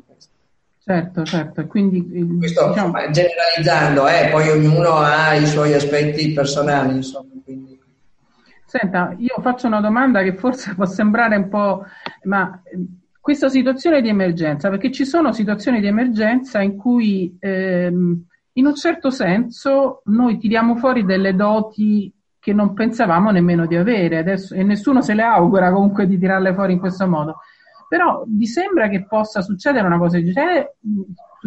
Certo, 0.81 1.23
certo, 1.25 1.67
quindi 1.67 2.37
questo 2.37 2.69
diciamo... 2.69 2.93
generalizzando, 3.11 4.07
eh, 4.07 4.29
poi 4.31 4.49
ognuno 4.49 4.91
ha 4.93 5.33
i 5.33 5.45
suoi 5.45 5.73
aspetti 5.73 6.31
personali, 6.31 6.95
insomma. 6.95 7.33
Quindi. 7.43 7.77
Senta, 8.65 9.13
io 9.17 9.35
faccio 9.41 9.67
una 9.67 9.81
domanda 9.81 10.23
che 10.23 10.35
forse 10.35 10.73
può 10.73 10.85
sembrare 10.85 11.35
un 11.35 11.49
po', 11.49 11.83
ma 12.23 12.61
questa 13.19 13.49
situazione 13.49 14.01
di 14.01 14.07
emergenza, 14.07 14.69
perché 14.69 14.89
ci 14.89 15.03
sono 15.03 15.33
situazioni 15.33 15.81
di 15.81 15.87
emergenza 15.87 16.61
in 16.61 16.77
cui 16.77 17.35
ehm, 17.41 18.23
in 18.57 18.65
un 18.65 18.75
certo 18.75 19.09
senso 19.09 20.01
noi 20.05 20.37
tiriamo 20.37 20.75
fuori 20.75 21.03
delle 21.03 21.35
doti 21.35 22.13
che 22.39 22.53
non 22.53 22.73
pensavamo 22.73 23.31
nemmeno 23.31 23.65
di 23.65 23.75
avere 23.75 24.19
adesso, 24.19 24.53
e 24.53 24.63
nessuno 24.63 25.01
se 25.01 25.13
le 25.13 25.23
augura 25.23 25.71
comunque 25.71 26.05
di 26.05 26.17
tirarle 26.17 26.53
fuori 26.53 26.73
in 26.73 26.79
questo 26.79 27.07
modo. 27.07 27.37
Però 27.89 28.23
vi 28.27 28.45
sembra 28.45 28.87
che 28.87 29.05
possa 29.05 29.41
succedere 29.41 29.85
una 29.85 29.97
cosa 29.97 30.19
del 30.19 30.31
genere, 30.31 30.77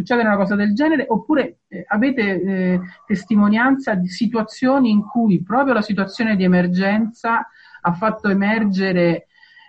una 0.09 0.37
cosa 0.37 0.55
del 0.55 0.75
genere 0.75 1.07
oppure 1.09 1.61
eh, 1.69 1.85
avete 1.87 2.43
eh, 2.43 2.81
testimonianza 3.07 3.95
di 3.95 4.09
situazioni 4.09 4.91
in 4.91 5.07
cui 5.07 5.43
proprio 5.43 5.75
la 5.75 5.83
situazione 5.83 6.37
di 6.37 6.45
emergenza 6.45 7.47
ha 7.81 7.93
fatto 7.93 8.29
emergere 8.29 9.28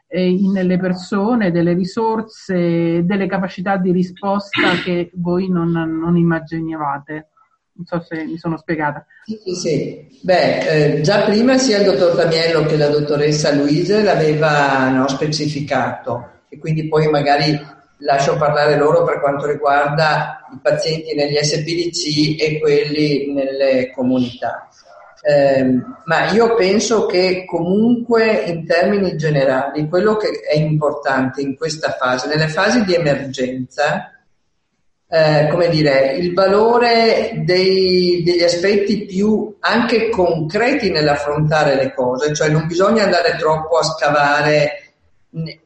nelle 0.09 0.79
persone 0.79 1.51
delle 1.51 1.73
risorse, 1.73 3.05
delle 3.05 3.27
capacità 3.27 3.77
di 3.77 3.91
risposta 3.91 4.71
che 4.83 5.11
voi 5.13 5.49
non, 5.49 5.71
non 5.71 6.17
immaginavate? 6.17 7.29
Non 7.79 7.85
so 7.85 8.01
se 8.01 8.25
mi 8.25 8.37
sono 8.37 8.57
spiegata. 8.57 9.05
Sì, 9.23 9.39
sì, 9.43 9.55
sì. 9.55 10.19
Beh, 10.21 10.95
eh, 10.97 11.01
già 11.01 11.23
prima 11.23 11.57
sia 11.57 11.77
il 11.77 11.85
dottor 11.85 12.15
Tamiello 12.15 12.65
che 12.65 12.75
la 12.75 12.89
dottoressa 12.89 13.53
Luise 13.53 14.03
l'avevano 14.03 15.07
specificato 15.07 16.41
e 16.49 16.57
quindi 16.57 16.87
poi 16.87 17.07
magari 17.07 17.57
lascio 17.99 18.35
parlare 18.35 18.77
loro 18.77 19.03
per 19.03 19.19
quanto 19.19 19.45
riguarda 19.45 20.45
i 20.53 20.59
pazienti 20.61 21.13
negli 21.13 21.37
SPDC 21.37 22.41
e 22.41 22.59
quelli 22.59 23.31
nelle 23.31 23.91
comunità. 23.91 24.67
Eh, 25.21 25.81
ma 26.05 26.31
io 26.31 26.55
penso 26.55 27.05
che 27.05 27.43
comunque 27.45 28.43
in 28.47 28.65
termini 28.65 29.17
generali 29.17 29.87
quello 29.89 30.15
che 30.15 30.29
è 30.49 30.55
importante 30.57 31.41
in 31.41 31.57
questa 31.57 31.91
fase, 31.99 32.27
nelle 32.27 32.47
fasi 32.47 32.83
di 32.85 32.95
emergenza, 32.95 34.13
eh, 35.11 35.47
come 35.49 35.69
dire, 35.69 36.13
il 36.17 36.33
valore 36.33 37.41
dei, 37.43 38.21
degli 38.23 38.43
aspetti 38.43 39.05
più 39.05 39.57
anche 39.59 40.09
concreti 40.09 40.91
nell'affrontare 40.91 41.75
le 41.75 41.93
cose, 41.93 42.33
cioè 42.33 42.49
non 42.49 42.67
bisogna 42.67 43.03
andare 43.03 43.35
troppo 43.37 43.77
a 43.77 43.83
scavare, 43.83 44.93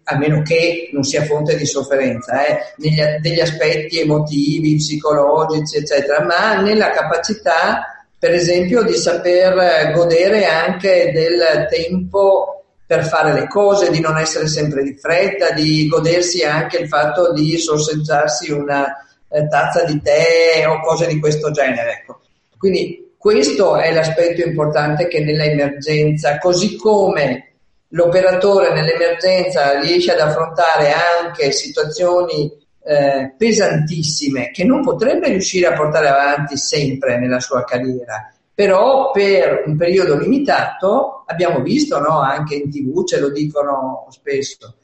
a 0.06 0.18
meno 0.18 0.42
che 0.42 0.90
non 0.94 1.04
sia 1.04 1.24
fonte 1.24 1.58
di 1.58 1.66
sofferenza, 1.66 2.46
eh, 2.46 2.58
negli, 2.78 3.02
degli 3.20 3.40
aspetti 3.42 4.00
emotivi, 4.00 4.78
psicologici, 4.78 5.78
eccetera, 5.78 6.24
ma 6.24 6.62
nella 6.62 6.92
capacità, 6.92 7.93
per 8.24 8.34
esempio, 8.34 8.84
di 8.84 8.94
saper 8.94 9.92
godere 9.92 10.46
anche 10.46 11.12
del 11.14 11.68
tempo 11.70 12.64
per 12.86 13.06
fare 13.06 13.34
le 13.34 13.50
cose, 13.50 13.92
di 13.92 14.00
non 14.00 14.18
essere 14.18 14.48
sempre 14.48 14.82
di 14.82 14.96
fretta, 14.96 15.52
di 15.52 15.90
godersi 15.90 16.42
anche 16.42 16.78
il 16.78 16.88
fatto 16.88 17.34
di 17.34 17.58
sorseggiarsi 17.58 18.50
una 18.50 18.86
eh, 19.28 19.46
tazza 19.50 19.84
di 19.84 20.02
tè 20.02 20.66
o 20.66 20.80
cose 20.80 21.08
di 21.08 21.20
questo 21.20 21.52
genere. 21.52 22.00
Ecco. 22.00 22.22
Quindi 22.58 23.14
questo 23.18 23.76
è 23.76 23.92
l'aspetto 23.92 24.42
importante 24.42 25.10
che 25.10 25.20
nell'emergenza, 25.20 26.38
così 26.38 26.78
come 26.78 27.56
l'operatore 27.90 28.72
nell'emergenza 28.72 29.78
riesce 29.82 30.14
ad 30.14 30.22
affrontare 30.22 30.94
anche 30.94 31.52
situazioni 31.52 32.50
eh, 32.86 33.34
pesantissime 33.38 34.52
che 34.52 34.64
non 34.66 34.82
potrebbe 34.82 35.30
riuscire 35.30 35.68
a 35.68 35.74
portare 35.74 36.10
avanti 36.10 36.58
sempre 36.58 37.18
nella 37.18 37.40
sua 37.40 37.64
carriera, 37.64 38.32
però 38.54 39.12
per 39.12 39.64
un 39.66 39.78
periodo 39.78 40.18
limitato 40.18 41.24
abbiamo 41.26 41.62
visto 41.62 42.00
no, 42.00 42.20
anche 42.20 42.56
in 42.56 42.70
tv, 42.70 43.06
ce 43.06 43.20
lo 43.20 43.30
dicono 43.30 44.08
spesso, 44.10 44.76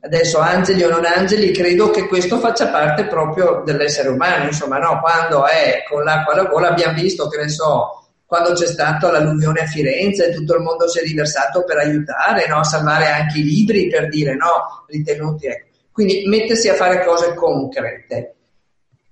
adesso 0.00 0.38
angeli 0.38 0.82
o 0.84 0.90
non 0.90 1.04
angeli, 1.06 1.50
credo 1.50 1.90
che 1.90 2.06
questo 2.06 2.38
faccia 2.38 2.68
parte 2.68 3.06
proprio 3.06 3.62
dell'essere 3.64 4.10
umano, 4.10 4.44
insomma, 4.44 4.78
no? 4.78 5.00
quando 5.00 5.46
è 5.46 5.82
con 5.88 6.04
l'acqua 6.04 6.34
alla 6.34 6.44
gola 6.44 6.68
abbiamo 6.68 7.00
visto, 7.00 7.26
che 7.28 7.38
ne 7.40 7.48
so, 7.48 8.06
quando 8.26 8.52
c'è 8.52 8.66
stata 8.66 9.10
l'alluvione 9.10 9.60
a 9.60 9.66
Firenze, 9.66 10.32
tutto 10.32 10.56
il 10.56 10.62
mondo 10.62 10.88
si 10.88 10.98
è 10.98 11.02
riversato 11.02 11.64
per 11.64 11.78
aiutare, 11.78 12.46
no? 12.46 12.58
a 12.58 12.64
salvare 12.64 13.06
anche 13.06 13.38
i 13.38 13.44
libri, 13.44 13.88
per 13.88 14.08
dire, 14.08 14.34
no, 14.34 14.84
ritenuti, 14.88 15.46
ecco. 15.46 15.72
Quindi 15.94 16.24
mettersi 16.26 16.68
a 16.68 16.74
fare 16.74 17.04
cose 17.04 17.34
concrete. 17.34 18.34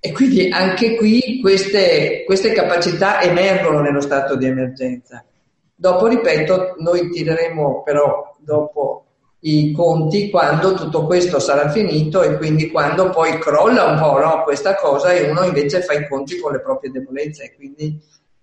E 0.00 0.10
quindi 0.10 0.48
anche 0.50 0.96
qui 0.96 1.38
queste, 1.40 2.24
queste 2.26 2.50
capacità 2.52 3.22
emergono 3.22 3.80
nello 3.80 4.00
stato 4.00 4.34
di 4.34 4.46
emergenza. 4.46 5.24
Dopo, 5.72 6.08
ripeto, 6.08 6.74
noi 6.78 7.08
tireremo 7.08 7.84
però 7.84 8.34
dopo 8.40 9.04
i 9.44 9.70
conti 9.70 10.28
quando 10.28 10.74
tutto 10.74 11.06
questo 11.06 11.38
sarà 11.38 11.70
finito 11.70 12.20
e 12.22 12.36
quindi 12.36 12.68
quando 12.68 13.10
poi 13.10 13.38
crolla 13.38 13.84
un 13.84 14.00
po' 14.00 14.18
no, 14.18 14.42
questa 14.42 14.74
cosa 14.74 15.12
e 15.12 15.30
uno 15.30 15.44
invece 15.44 15.82
fa 15.82 15.92
i 15.92 16.08
conti 16.08 16.40
con 16.40 16.50
le 16.50 16.60
proprie 16.60 16.90
debolezze. 16.90 17.54
Quindi 17.54 17.96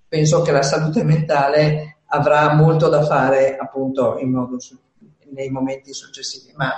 penso 0.08 0.42
che 0.44 0.54
la 0.54 0.64
salute 0.64 1.04
mentale 1.04 1.98
avrà 2.06 2.54
molto 2.54 2.88
da 2.88 3.04
fare 3.04 3.58
appunto 3.58 4.18
su- 4.60 4.80
nei 5.32 5.50
momenti 5.50 5.92
successivi. 5.94 6.54
Ma 6.56 6.72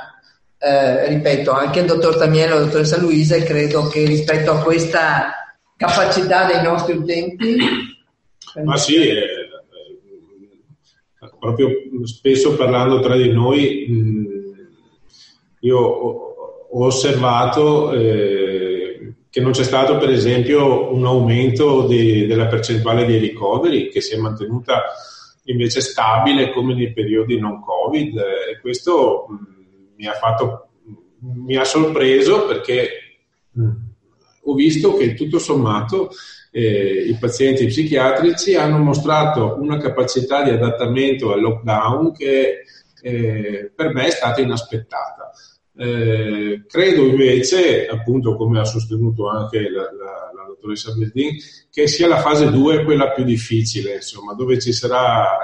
eh, 0.63 1.07
ripeto, 1.07 1.51
anche 1.51 1.79
il 1.79 1.87
dottor 1.87 2.17
Tamiello 2.17 2.55
e 2.55 2.59
la 2.59 2.65
dottoressa 2.65 2.99
Luisa 2.99 3.41
credo 3.41 3.87
che 3.87 4.05
rispetto 4.05 4.51
a 4.51 4.61
questa 4.61 5.55
capacità 5.75 6.45
dei 6.45 6.61
nostri 6.61 6.95
utenti... 6.95 7.57
Ma 8.63 8.77
sì, 8.77 9.07
eh, 9.07 9.25
proprio 11.39 11.69
spesso 12.03 12.55
parlando 12.55 12.99
tra 12.99 13.15
di 13.15 13.31
noi, 13.31 13.85
mh, 13.87 14.25
io 15.61 15.77
ho, 15.77 16.29
osservato 16.73 17.91
eh, 17.91 19.13
che 19.29 19.41
non 19.41 19.51
c'è 19.51 19.63
stato 19.63 19.97
per 19.97 20.09
esempio 20.09 20.93
un 20.93 21.05
aumento 21.05 21.85
di, 21.85 22.25
della 22.27 22.45
percentuale 22.45 23.05
di 23.05 23.17
ricoveri 23.17 23.89
che 23.89 23.99
si 23.99 24.13
è 24.13 24.17
mantenuta 24.17 24.83
invece 25.45 25.81
stabile 25.81 26.51
come 26.51 26.73
nei 26.73 26.93
periodi 26.93 27.37
non 27.37 27.59
Covid 27.61 28.17
e 28.17 28.59
questo 28.61 29.25
mh, 29.27 29.60
mi 30.01 30.07
ha 30.07 30.13
fatto 30.13 30.69
mi 31.19 31.55
ha 31.55 31.63
sorpreso 31.63 32.47
perché 32.47 32.89
mh, 33.51 33.69
ho 34.45 34.53
visto 34.55 34.97
che 34.97 35.13
tutto 35.13 35.37
sommato 35.37 36.09
eh, 36.49 37.05
i 37.07 37.15
pazienti 37.19 37.67
psichiatrici 37.67 38.55
hanno 38.55 38.79
mostrato 38.79 39.57
una 39.59 39.77
capacità 39.77 40.41
di 40.41 40.49
adattamento 40.49 41.31
al 41.31 41.41
lockdown 41.41 42.13
che 42.13 42.63
eh, 43.03 43.71
per 43.73 43.93
me 43.93 44.07
è 44.07 44.09
stata 44.09 44.41
inaspettata. 44.41 45.31
Eh, 45.77 46.63
credo 46.67 47.05
invece, 47.05 47.87
appunto 47.87 48.35
come 48.35 48.59
ha 48.59 48.65
sostenuto 48.65 49.29
anche 49.29 49.69
la, 49.69 49.83
la, 49.83 50.31
la 50.35 50.45
dottoressa 50.47 50.93
Berdin, 50.93 51.37
che 51.69 51.87
sia 51.87 52.07
la 52.07 52.19
fase 52.19 52.49
2 52.49 52.83
quella 52.83 53.11
più 53.11 53.23
difficile, 53.23 53.95
insomma, 53.95 54.33
dove 54.33 54.59
ci 54.59 54.73
sarà 54.73 55.39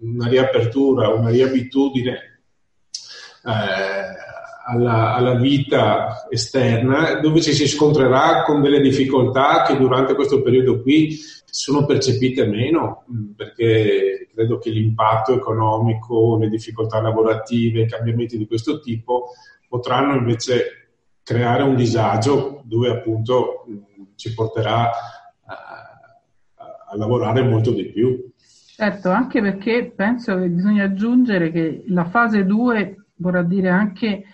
una 0.00 0.28
riapertura, 0.28 1.08
una 1.08 1.30
riabitudine 1.30 2.29
alla, 3.42 5.14
alla, 5.14 5.34
vita 5.34 6.26
esterna, 6.28 7.20
dove 7.20 7.40
ci 7.40 7.52
si 7.52 7.66
scontrerà 7.66 8.42
con 8.44 8.60
delle 8.60 8.80
difficoltà 8.80 9.62
che 9.62 9.76
durante 9.76 10.14
questo 10.14 10.42
periodo 10.42 10.82
qui 10.82 11.18
sono 11.44 11.84
percepite 11.84 12.46
meno, 12.46 13.04
mm, 13.10 13.32
perché 13.32 14.28
credo 14.32 14.58
che 14.58 14.70
l'impatto 14.70 15.34
economico, 15.34 16.38
le 16.38 16.48
difficoltà 16.48 17.00
lavorative, 17.00 17.82
i 17.82 17.88
cambiamenti 17.88 18.38
di 18.38 18.46
questo 18.46 18.80
tipo 18.80 19.30
potranno 19.68 20.14
invece 20.14 20.90
creare 21.22 21.62
un 21.62 21.76
disagio 21.76 22.62
dove 22.64 22.90
appunto 22.90 23.64
mm, 23.68 24.02
ci 24.14 24.32
porterà 24.34 24.90
a, 24.90 25.54
a, 26.54 26.86
a 26.90 26.96
lavorare 26.96 27.42
molto 27.42 27.72
di 27.72 27.86
più. 27.86 28.28
Certo, 28.76 29.10
anche 29.10 29.42
perché 29.42 29.92
penso 29.94 30.38
che 30.38 30.48
bisogna 30.48 30.84
aggiungere 30.84 31.50
che 31.50 31.84
la 31.88 32.06
fase 32.06 32.46
2 32.46 32.99
vorrà 33.20 33.42
dire 33.42 33.68
anche 33.68 34.24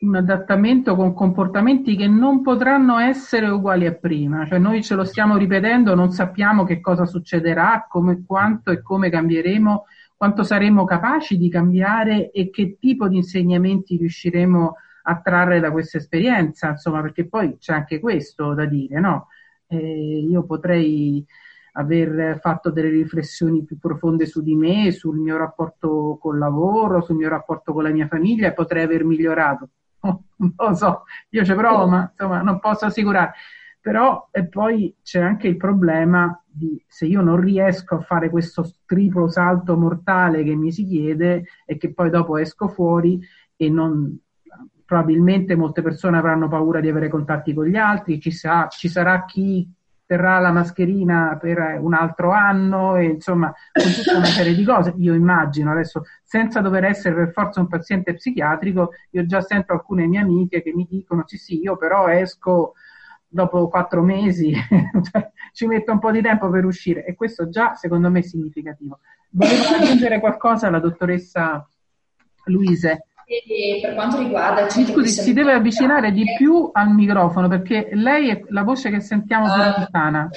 un 0.00 0.14
adattamento 0.14 0.94
con 0.96 1.12
comportamenti 1.12 1.94
che 1.96 2.06
non 2.06 2.40
potranno 2.40 2.98
essere 2.98 3.48
uguali 3.48 3.86
a 3.86 3.94
prima, 3.94 4.46
cioè 4.46 4.58
noi 4.58 4.82
ce 4.82 4.94
lo 4.94 5.04
stiamo 5.04 5.36
ripetendo, 5.36 5.94
non 5.94 6.10
sappiamo 6.10 6.64
che 6.64 6.80
cosa 6.80 7.04
succederà, 7.04 7.86
come, 7.88 8.22
quanto 8.24 8.70
e 8.70 8.80
come 8.80 9.10
cambieremo, 9.10 9.84
quanto 10.16 10.42
saremo 10.42 10.84
capaci 10.84 11.36
di 11.36 11.50
cambiare 11.50 12.30
e 12.30 12.50
che 12.50 12.76
tipo 12.78 13.08
di 13.08 13.16
insegnamenti 13.16 13.96
riusciremo 13.96 14.74
a 15.02 15.20
trarre 15.20 15.60
da 15.60 15.70
questa 15.70 15.98
esperienza, 15.98 16.70
insomma, 16.70 17.02
perché 17.02 17.26
poi 17.26 17.56
c'è 17.58 17.74
anche 17.74 18.00
questo 18.00 18.54
da 18.54 18.64
dire, 18.64 19.00
no? 19.00 19.28
Eh, 19.66 20.26
io 20.28 20.44
potrei 20.44 21.24
aver 21.72 22.38
fatto 22.40 22.70
delle 22.70 22.90
riflessioni 22.90 23.64
più 23.64 23.78
profonde 23.78 24.26
su 24.26 24.42
di 24.42 24.54
me, 24.54 24.90
sul 24.90 25.18
mio 25.18 25.36
rapporto 25.36 26.18
col 26.20 26.38
lavoro, 26.38 27.02
sul 27.02 27.16
mio 27.16 27.28
rapporto 27.28 27.72
con 27.72 27.82
la 27.82 27.90
mia 27.90 28.06
famiglia 28.06 28.48
e 28.48 28.52
potrei 28.52 28.84
aver 28.84 29.04
migliorato 29.04 29.68
non 30.00 30.54
lo 30.56 30.74
so, 30.74 31.04
io 31.30 31.44
ci 31.44 31.54
provo, 31.54 31.86
ma 31.86 32.10
insomma 32.10 32.42
non 32.42 32.58
posso 32.58 32.86
assicurare. 32.86 33.32
Però 33.80 34.28
e 34.30 34.46
poi 34.46 34.94
c'è 35.02 35.20
anche 35.20 35.48
il 35.48 35.56
problema 35.56 36.38
di 36.46 36.82
se 36.86 37.06
io 37.06 37.22
non 37.22 37.40
riesco 37.40 37.96
a 37.96 38.00
fare 38.00 38.28
questo 38.28 38.68
triplo 38.84 39.28
salto 39.28 39.76
mortale 39.76 40.42
che 40.42 40.54
mi 40.54 40.70
si 40.70 40.84
chiede 40.84 41.44
e 41.64 41.78
che 41.78 41.92
poi 41.94 42.10
dopo 42.10 42.36
esco 42.36 42.68
fuori 42.68 43.18
e 43.56 43.70
non, 43.70 44.18
probabilmente 44.84 45.56
molte 45.56 45.80
persone 45.80 46.18
avranno 46.18 46.48
paura 46.48 46.80
di 46.80 46.90
avere 46.90 47.08
contatti 47.08 47.54
con 47.54 47.64
gli 47.66 47.76
altri, 47.76 48.20
ci, 48.20 48.30
sa, 48.30 48.68
ci 48.68 48.88
sarà 48.88 49.24
chi 49.24 49.66
terrà 50.10 50.40
la 50.40 50.50
mascherina 50.50 51.38
per 51.40 51.78
un 51.80 51.94
altro 51.94 52.32
anno 52.32 52.96
e 52.96 53.04
insomma 53.04 53.54
con 53.70 53.92
tutta 53.92 54.16
una 54.16 54.24
serie 54.24 54.56
di 54.56 54.64
cose. 54.64 54.92
Io 54.96 55.14
immagino 55.14 55.70
adesso, 55.70 56.02
senza 56.24 56.60
dover 56.60 56.82
essere 56.82 57.14
per 57.14 57.30
forza 57.30 57.60
un 57.60 57.68
paziente 57.68 58.14
psichiatrico, 58.14 58.90
io 59.10 59.24
già 59.26 59.40
sento 59.40 59.72
alcune 59.72 60.08
mie 60.08 60.18
amiche 60.18 60.62
che 60.62 60.72
mi 60.74 60.84
dicono 60.90 61.22
sì 61.26 61.36
sì, 61.36 61.60
io 61.60 61.76
però 61.76 62.08
esco 62.08 62.72
dopo 63.28 63.68
quattro 63.68 64.02
mesi, 64.02 64.52
cioè, 65.12 65.30
ci 65.52 65.66
metto 65.66 65.92
un 65.92 66.00
po' 66.00 66.10
di 66.10 66.22
tempo 66.22 66.50
per 66.50 66.64
uscire 66.64 67.04
e 67.04 67.14
questo 67.14 67.48
già 67.48 67.76
secondo 67.76 68.10
me 68.10 68.18
è 68.18 68.22
significativo. 68.22 68.98
Volevo 69.30 69.62
aggiungere 69.78 70.18
qualcosa 70.18 70.66
alla 70.66 70.80
dottoressa 70.80 71.64
Luise. 72.46 73.09
E 73.32 73.78
per 73.80 73.94
quanto 73.94 74.18
riguarda 74.18 74.62
il 74.62 74.70
centro 74.70 74.94
Scusi, 74.94 75.22
si 75.22 75.32
deve 75.32 75.52
avvicinare 75.52 76.10
di 76.10 76.24
più 76.36 76.68
al 76.72 76.90
microfono 76.90 77.46
perché 77.46 77.90
lei 77.92 78.28
è 78.28 78.42
la 78.48 78.64
voce 78.64 78.90
che 78.90 78.98
sentiamo 78.98 79.44
più 79.44 79.62
ah. 79.62 79.74
lontana, 79.78 80.28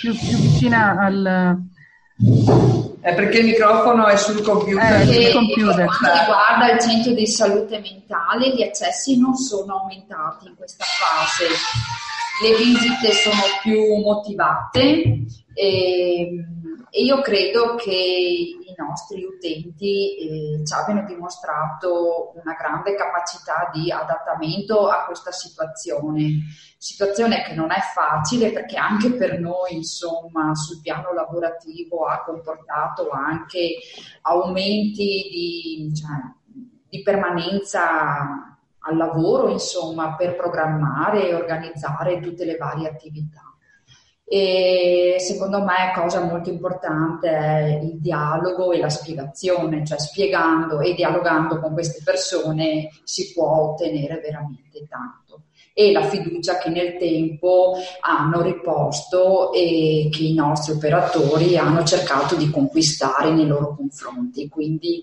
più, 0.00 0.14
più, 0.16 0.36
vicina 0.38 0.96
al. 0.96 1.58
È 3.00 3.14
perché 3.16 3.38
il 3.38 3.46
microfono 3.46 4.06
è 4.06 4.16
sul 4.16 4.42
computer. 4.42 5.00
Eh, 5.00 5.06
sul 5.06 5.32
computer. 5.32 5.74
Per 5.74 5.86
quanto 5.86 6.20
riguarda 6.20 6.72
il 6.72 6.80
centro 6.80 7.12
di 7.14 7.26
salute 7.26 7.80
mentale, 7.80 8.54
gli 8.54 8.62
accessi 8.62 9.18
non 9.18 9.34
sono 9.34 9.80
aumentati 9.80 10.46
in 10.46 10.54
questa 10.54 10.84
fase. 10.84 11.46
Le 12.42 12.56
visite 12.56 13.10
sono 13.10 13.42
più 13.60 13.96
motivate 14.04 15.24
e, 15.60 16.46
e 16.88 17.02
io 17.02 17.20
credo 17.20 17.74
che 17.74 17.92
i 17.92 18.74
nostri 18.78 19.22
utenti 19.24 20.16
eh, 20.16 20.64
ci 20.64 20.72
abbiano 20.72 21.04
dimostrato 21.06 22.32
una 22.34 22.54
grande 22.54 22.94
capacità 22.94 23.68
di 23.70 23.92
adattamento 23.92 24.88
a 24.88 25.04
questa 25.04 25.32
situazione, 25.32 26.46
situazione 26.78 27.42
che 27.42 27.52
non 27.52 27.70
è 27.72 27.80
facile 27.92 28.52
perché 28.52 28.78
anche 28.78 29.12
per 29.12 29.38
noi, 29.38 29.74
insomma, 29.74 30.54
sul 30.54 30.80
piano 30.80 31.12
lavorativo 31.12 32.06
ha 32.06 32.24
comportato 32.24 33.10
anche 33.10 33.80
aumenti 34.22 35.28
di, 35.30 35.92
cioè, 35.94 36.16
di 36.88 37.02
permanenza 37.02 38.56
al 38.78 38.96
lavoro, 38.96 39.50
insomma, 39.50 40.16
per 40.16 40.36
programmare 40.36 41.28
e 41.28 41.34
organizzare 41.34 42.18
tutte 42.18 42.46
le 42.46 42.56
varie 42.56 42.88
attività. 42.88 43.49
E 44.32 45.16
secondo 45.18 45.64
me 45.64 45.92
cosa 45.92 46.22
molto 46.22 46.50
importante 46.50 47.28
è 47.28 47.80
il 47.82 47.98
dialogo 47.98 48.70
e 48.70 48.78
la 48.78 48.88
spiegazione, 48.88 49.84
cioè 49.84 49.98
spiegando 49.98 50.78
e 50.78 50.94
dialogando 50.94 51.58
con 51.58 51.72
queste 51.72 52.00
persone 52.04 52.90
si 53.02 53.32
può 53.32 53.72
ottenere 53.72 54.20
veramente 54.20 54.86
tanto 54.88 55.46
e 55.72 55.90
la 55.90 56.02
fiducia 56.02 56.58
che 56.58 56.68
nel 56.68 56.96
tempo 56.96 57.74
hanno 58.02 58.40
riposto 58.42 59.52
e 59.52 60.08
che 60.12 60.22
i 60.22 60.34
nostri 60.34 60.74
operatori 60.74 61.56
hanno 61.56 61.82
cercato 61.82 62.36
di 62.36 62.50
conquistare 62.50 63.32
nei 63.32 63.48
loro 63.48 63.74
confronti. 63.74 64.48
Quindi 64.48 65.02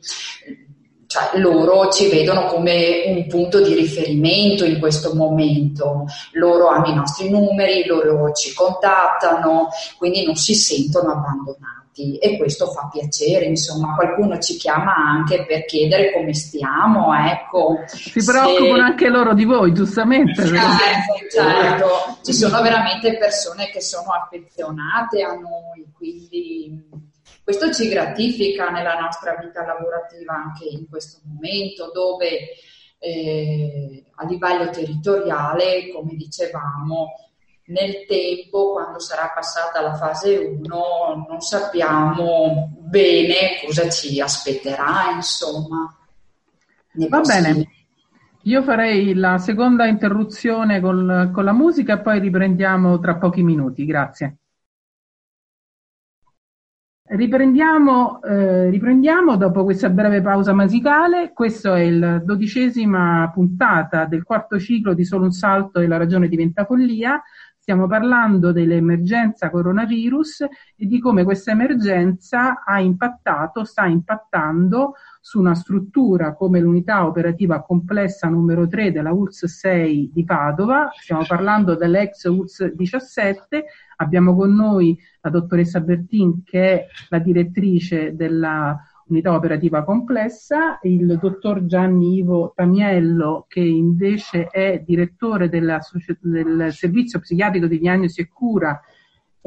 cioè 1.18 1.39
loro 1.39 1.89
ci 1.89 2.09
vedono 2.09 2.45
come 2.45 3.03
un 3.07 3.28
punto 3.28 3.61
di 3.61 3.74
riferimento 3.74 4.65
in 4.65 4.80
questo 4.80 5.13
momento, 5.15 6.05
loro 6.34 6.68
hanno 6.68 6.88
i 6.88 6.95
nostri 6.95 7.30
numeri, 7.30 7.86
loro 7.86 8.32
ci 8.34 8.53
contattano, 8.53 9.70
quindi 9.97 10.26
non 10.26 10.36
si 10.36 10.53
sentono 10.53 11.11
abbandonati 11.11 12.18
e 12.20 12.38
questo 12.38 12.68
fa 12.68 12.89
piacere, 12.91 13.45
insomma 13.45 13.95
qualcuno 13.95 14.38
ci 14.38 14.55
chiama 14.55 14.93
anche 14.93 15.45
per 15.47 15.65
chiedere 15.65 16.13
come 16.13 16.34
stiamo, 16.36 17.11
ecco. 17.15 17.80
Si 17.88 18.24
preoccupano 18.24 18.76
se... 18.76 18.82
anche 18.82 19.09
loro 19.09 19.34
di 19.34 19.45
voi, 19.45 19.74
giustamente. 19.74 20.45
Certo, 20.45 21.13
certo, 21.32 21.88
ci 22.24 22.34
sono 22.34 22.61
veramente 22.61 23.18
persone 23.18 23.70
che 23.72 23.82
sono 23.82 24.11
affezionate 24.11 25.24
a 25.24 25.34
noi, 25.34 25.88
quindi 25.97 27.07
questo 27.48 27.72
ci 27.72 27.88
gratifica 27.88 28.70
nella 28.72 29.00
nostra 29.00 29.38
vita 29.41 29.66
lavorativa 29.66 30.34
anche 30.34 30.66
in 30.66 30.86
questo 30.89 31.22
momento 31.24 31.91
dove 31.93 32.28
eh, 33.00 34.04
a 34.16 34.26
livello 34.26 34.70
territoriale, 34.70 35.89
come 35.93 36.16
dicevamo, 36.16 37.08
nel 37.68 38.06
tempo, 38.06 38.74
quando 38.74 39.00
sarà 39.00 39.32
passata 39.34 39.80
la 39.80 39.93
fase 39.93 40.36
1, 40.36 41.26
non 41.26 41.39
sappiamo 41.39 42.70
bene 42.80 43.62
cosa 43.66 43.88
ci 43.88 44.20
aspetterà, 44.20 45.12
insomma. 45.16 45.98
Va 46.95 47.22
bene. 47.22 47.72
Io 48.41 48.62
farei 48.62 49.14
la 49.14 49.38
seconda 49.38 49.86
interruzione 49.86 50.82
con, 50.82 51.32
con 51.34 51.45
la 51.45 51.54
musica 51.54 51.93
e 51.93 52.02
poi 52.02 52.20
riprendiamo 52.20 53.00
tra 53.00 53.16
pochi 53.16 53.41
minuti. 53.41 53.86
Grazie. 53.86 54.36
Riprendiamo, 57.10 58.22
eh, 58.22 58.70
riprendiamo, 58.70 59.38
dopo 59.38 59.64
questa 59.64 59.89
breve 59.89 60.22
pausa 60.22 60.53
musicale. 60.53 61.32
Questa 61.32 61.78
è 61.80 61.89
la 61.89 62.20
dodicesima 62.20 63.32
puntata 63.34 64.03
del 64.03 64.24
quarto 64.24 64.60
ciclo 64.60 64.93
di 64.93 65.05
Solo 65.05 65.24
un 65.24 65.32
salto 65.32 65.80
e 65.80 65.88
la 65.88 65.95
ragione 65.95 66.28
diventa 66.28 66.66
follia. 66.66 67.24
Stiamo 67.58 67.88
parlando 67.88 68.51
dell'emergenza 68.51 69.49
coronavirus 69.49 70.41
e 70.76 70.86
di 70.86 70.99
come 70.99 71.24
questa 71.24 71.51
emergenza 71.51 72.64
ha 72.66 72.82
impattato, 72.82 73.64
sta 73.64 73.86
impattando 73.86 74.95
su 75.28 75.39
una 75.39 75.55
struttura 75.55 76.36
come 76.36 76.61
l'unità 76.61 77.05
operativa 77.05 77.61
complessa 77.61 78.30
numero 78.30 78.65
3 78.65 78.93
della 78.93 79.11
ULS 79.11 79.43
6 79.43 80.11
di 80.13 80.23
Padova. 80.23 80.89
Stiamo 80.93 81.25
parlando 81.28 81.75
dell'ex 81.75 82.23
ULS 82.23 82.71
17 82.73 83.65
Abbiamo 83.97 84.36
con 84.36 84.53
noi 84.53 84.97
la 85.19 85.30
dottoressa 85.30 85.82
Bertin 85.82 86.43
che 86.43 86.61
è 86.61 86.88
la 87.09 87.19
direttrice 87.19 88.15
della 88.15 88.80
unità 89.07 89.34
operativa 89.34 89.84
complessa, 89.84 90.80
il 90.84 91.17
dottor 91.19 91.65
Gianni 91.65 92.17
Ivo 92.17 92.53
Tamiello 92.55 93.45
che 93.49 93.59
invece 93.59 94.47
è 94.47 94.82
direttore 94.86 95.49
della, 95.49 95.80
del 96.21 96.71
servizio 96.71 97.19
psichiatrico 97.19 97.67
di 97.67 97.80
diagnosi 97.80 98.21
e 98.21 98.30
cura 98.30 98.80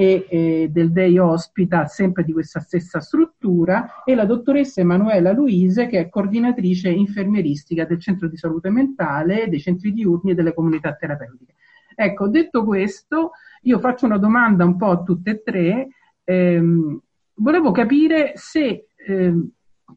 e 0.00 0.26
eh, 0.30 0.68
del 0.72 0.92
Day 0.92 1.18
Hospital, 1.18 1.90
sempre 1.90 2.24
di 2.24 2.32
questa 2.32 2.58
stessa 2.58 3.00
struttura, 3.00 4.02
e 4.02 4.14
la 4.14 4.24
dottoressa 4.24 4.80
Emanuela 4.80 5.30
Luise, 5.30 5.88
che 5.88 5.98
è 5.98 6.08
coordinatrice 6.08 6.88
infermieristica 6.88 7.84
del 7.84 8.00
centro 8.00 8.26
di 8.26 8.38
salute 8.38 8.70
mentale, 8.70 9.50
dei 9.50 9.60
centri 9.60 9.92
diurni 9.92 10.30
e 10.30 10.34
delle 10.34 10.54
comunità 10.54 10.94
terapeutiche. 10.94 11.52
Ecco, 11.94 12.28
detto 12.28 12.64
questo, 12.64 13.32
io 13.64 13.78
faccio 13.78 14.06
una 14.06 14.16
domanda 14.16 14.64
un 14.64 14.78
po' 14.78 14.88
a 14.88 15.02
tutte 15.02 15.32
e 15.32 15.42
tre. 15.42 15.88
Ehm, 16.24 16.98
volevo 17.34 17.70
capire 17.70 18.32
se, 18.36 18.86
ehm, 19.06 19.50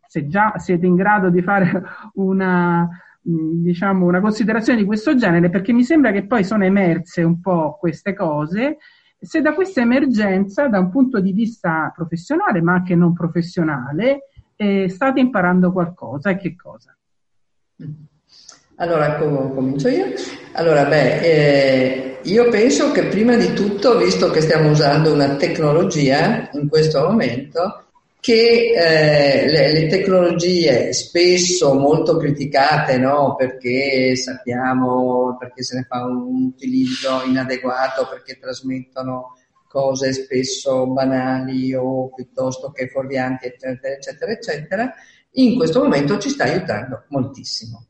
se 0.05 0.27
già 0.27 0.57
siete 0.57 0.85
in 0.85 0.95
grado 0.95 1.29
di 1.29 1.41
fare 1.41 1.81
una, 2.15 2.89
diciamo, 3.21 4.05
una 4.05 4.19
considerazione 4.19 4.79
di 4.79 4.85
questo 4.85 5.15
genere, 5.15 5.49
perché 5.49 5.71
mi 5.71 5.85
sembra 5.85 6.11
che 6.11 6.25
poi 6.25 6.43
sono 6.43 6.65
emerse 6.65 7.23
un 7.23 7.39
po' 7.39 7.77
queste 7.79 8.13
cose. 8.13 8.79
Se 9.23 9.41
da 9.41 9.53
questa 9.53 9.81
emergenza, 9.81 10.67
da 10.67 10.79
un 10.79 10.89
punto 10.89 11.21
di 11.21 11.31
vista 11.31 11.91
professionale, 11.95 12.61
ma 12.61 12.73
anche 12.73 12.93
non 12.93 13.13
professionale, 13.13 14.27
eh, 14.57 14.89
state 14.89 15.21
imparando 15.21 15.71
qualcosa 15.71 16.31
e 16.31 16.37
che 16.37 16.55
cosa? 16.55 16.95
Allora, 18.75 19.15
com- 19.15 19.53
comincio 19.53 19.87
io. 19.87 20.07
Allora, 20.53 20.85
beh, 20.85 21.19
eh, 21.21 22.19
io 22.23 22.49
penso 22.49 22.91
che 22.91 23.05
prima 23.05 23.35
di 23.37 23.53
tutto, 23.53 23.97
visto 23.97 24.29
che 24.29 24.41
stiamo 24.41 24.71
usando 24.71 25.13
una 25.13 25.35
tecnologia 25.35 26.49
in 26.53 26.67
questo 26.67 27.01
momento, 27.01 27.85
che 28.23 28.71
eh, 28.73 29.51
le, 29.51 29.73
le, 29.73 29.87
tecnologie 29.87 30.93
spesso 30.93 31.73
molto 31.73 32.15
criticate 32.15 32.97
no? 32.97 33.35
perché 33.35 34.15
sappiamo 34.15 35.35
perché 35.37 35.61
se 35.61 35.75
ne 35.75 35.83
fa 35.83 36.05
un 36.05 36.45
utilizzo 36.45 37.21
inadeguato 37.27 38.07
perché 38.09 38.39
trasmettono 38.39 39.35
cose 39.67 40.13
spesso 40.13 40.87
banali 40.87 41.75
o 41.75 42.13
piuttosto 42.13 42.71
che 42.71 42.87
fuorvianti 42.87 43.47
eccetera 43.47 43.93
eccetera 43.93 44.31
eccetera 44.31 44.93
in 45.31 45.57
questo 45.57 45.81
momento 45.81 46.17
ci 46.17 46.29
sta 46.29 46.45
aiutando 46.45 47.03
moltissimo 47.09 47.87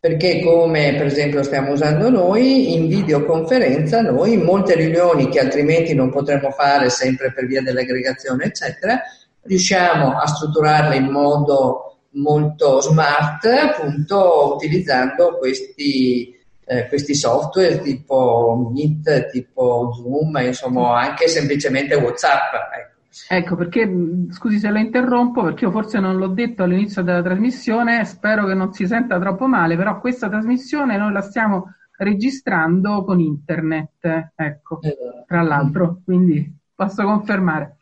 perché 0.00 0.40
come 0.40 0.94
per 0.96 1.04
esempio 1.04 1.42
stiamo 1.42 1.72
usando 1.72 2.08
noi 2.08 2.72
in 2.72 2.88
videoconferenza 2.88 4.00
noi 4.00 4.32
in 4.32 4.40
molte 4.40 4.74
riunioni 4.74 5.28
che 5.28 5.40
altrimenti 5.40 5.92
non 5.92 6.10
potremmo 6.10 6.50
fare 6.50 6.88
sempre 6.88 7.30
per 7.34 7.44
via 7.44 7.60
dell'aggregazione 7.60 8.44
eccetera 8.44 9.02
riusciamo 9.46 10.18
a 10.18 10.26
strutturarle 10.26 10.96
in 10.96 11.10
modo 11.10 11.98
molto 12.16 12.80
smart, 12.80 13.44
appunto 13.44 14.54
utilizzando 14.54 15.36
questi, 15.38 16.34
eh, 16.64 16.88
questi 16.88 17.14
software 17.14 17.80
tipo 17.80 18.70
Meet, 18.72 19.30
tipo 19.30 19.92
Zoom, 19.92 20.36
insomma 20.38 21.00
anche 21.00 21.28
semplicemente 21.28 21.94
WhatsApp. 21.94 22.52
Ecco. 22.78 22.94
Ecco, 23.28 23.56
perché 23.56 23.90
scusi 24.30 24.58
se 24.58 24.70
la 24.70 24.78
interrompo, 24.78 25.42
perché 25.42 25.64
io 25.64 25.70
forse 25.70 25.98
non 25.98 26.16
l'ho 26.16 26.28
detto 26.28 26.62
all'inizio 26.62 27.02
della 27.02 27.22
trasmissione, 27.22 28.04
spero 28.04 28.44
che 28.44 28.52
non 28.54 28.72
si 28.74 28.86
senta 28.86 29.18
troppo 29.18 29.46
male, 29.46 29.74
però 29.76 29.98
questa 30.00 30.28
trasmissione 30.28 30.98
noi 30.98 31.12
la 31.12 31.22
stiamo 31.22 31.74
registrando 31.96 33.04
con 33.04 33.18
internet, 33.18 34.32
ecco, 34.34 34.80
esatto. 34.82 35.24
tra 35.26 35.40
l'altro, 35.42 36.00
quindi 36.04 36.54
posso 36.74 37.04
confermare. 37.04 37.76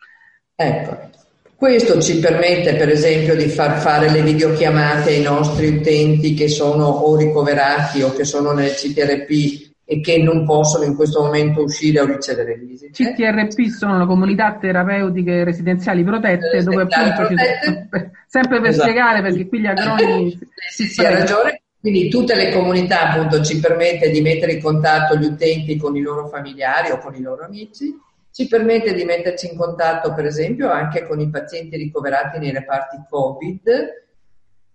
Ecco, 0.55 1.11
questo 1.65 1.99
ci 1.99 2.19
permette 2.19 2.75
per 2.75 2.91
esempio 2.91 3.35
di 3.35 3.49
far 3.49 3.79
fare 3.79 4.11
le 4.11 4.21
videochiamate 4.21 5.13
ai 5.13 5.23
nostri 5.23 5.69
utenti 5.69 6.35
che 6.35 6.47
sono 6.47 6.85
o 6.85 7.17
ricoverati 7.17 8.03
o 8.03 8.13
che 8.13 8.27
sono 8.27 8.53
nel 8.53 8.73
CTRP 8.73 9.73
e 9.87 10.01
che 10.03 10.19
non 10.19 10.45
possono 10.45 10.85
in 10.85 10.95
questo 10.95 11.23
momento 11.23 11.63
uscire 11.63 12.01
o 12.01 12.05
ricevere 12.05 12.57
visite. 12.57 12.91
CTRP 12.91 13.69
sono 13.71 13.97
le 13.97 14.05
comunità 14.05 14.59
terapeutiche 14.61 15.43
residenziali 15.43 16.05
protette, 16.05 16.63
dove 16.63 16.83
appunto 16.83 17.29
protette. 17.29 17.89
Ci, 17.91 18.11
sempre 18.29 18.61
per 18.61 18.69
esatto. 18.69 18.87
spiegare 18.87 19.23
perché 19.23 19.49
qui 19.49 19.61
gli 19.61 19.67
agroni 19.67 20.39
sì, 20.69 20.85
si 20.85 20.93
sì, 20.93 21.01
ha 21.01 21.19
ragione. 21.19 21.63
Quindi 21.81 22.11
tutte 22.11 22.35
le 22.35 22.53
comunità 22.53 23.11
appunto 23.11 23.43
ci 23.43 23.59
permette 23.59 24.11
di 24.11 24.21
mettere 24.21 24.53
in 24.53 24.61
contatto 24.61 25.17
gli 25.17 25.25
utenti 25.25 25.79
con 25.79 25.97
i 25.97 26.03
loro 26.03 26.29
familiari 26.29 26.91
o 26.91 26.99
con 26.99 27.15
i 27.15 27.23
loro 27.23 27.43
amici 27.43 27.99
ci 28.35 28.49
permette 28.49 28.95
di 28.95 29.05
metterci 29.05 29.47
in 29.47 29.57
contatto, 29.57 30.13
per 30.13 30.25
esempio, 30.27 30.69
anche 30.69 31.07
con 31.07 31.21
i 31.21 31.31
pazienti 31.31 31.77
ricoverati 31.77 32.41
nei 32.41 32.51
reparti 32.51 32.97
Covid, 33.09 33.63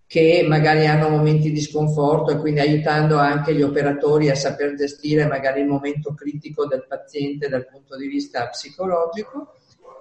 che 0.08 0.46
magari 0.48 0.88
hanno 0.88 1.10
momenti 1.10 1.52
di 1.52 1.60
sconforto 1.60 2.32
e 2.32 2.38
quindi 2.38 2.62
aiutando 2.62 3.18
anche 3.18 3.54
gli 3.54 3.62
operatori 3.62 4.30
a 4.30 4.36
saper 4.36 4.76
gestire 4.76 5.26
magari 5.26 5.60
il 5.60 5.68
momento 5.68 6.14
critico 6.14 6.68
del 6.68 6.86
paziente 6.88 7.50
dal 7.50 7.68
punto 7.68 7.98
di 7.98 8.08
vista 8.08 8.48
psicologico, 8.48 9.56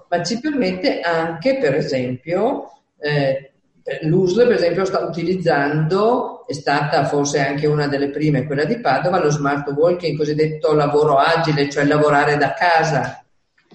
ma 0.09 0.23
ci 0.23 0.39
permette 0.39 1.01
anche, 1.01 1.59
per 1.59 1.75
esempio, 1.75 2.83
eh, 2.97 3.55
l'USL 4.03 4.47
per 4.47 4.55
esempio 4.55 4.85
sta 4.85 5.01
utilizzando, 5.01 6.47
è 6.47 6.53
stata 6.53 7.05
forse 7.07 7.41
anche 7.41 7.67
una 7.67 7.89
delle 7.89 8.11
prime, 8.11 8.47
quella 8.47 8.65
di 8.65 8.79
Padova, 8.79 9.21
lo 9.21 9.31
smart 9.31 9.69
working, 9.73 10.17
cosiddetto 10.17 10.73
lavoro 10.75 11.17
agile, 11.17 11.69
cioè 11.69 11.85
lavorare 11.85 12.37
da 12.37 12.55
casa 12.55 13.25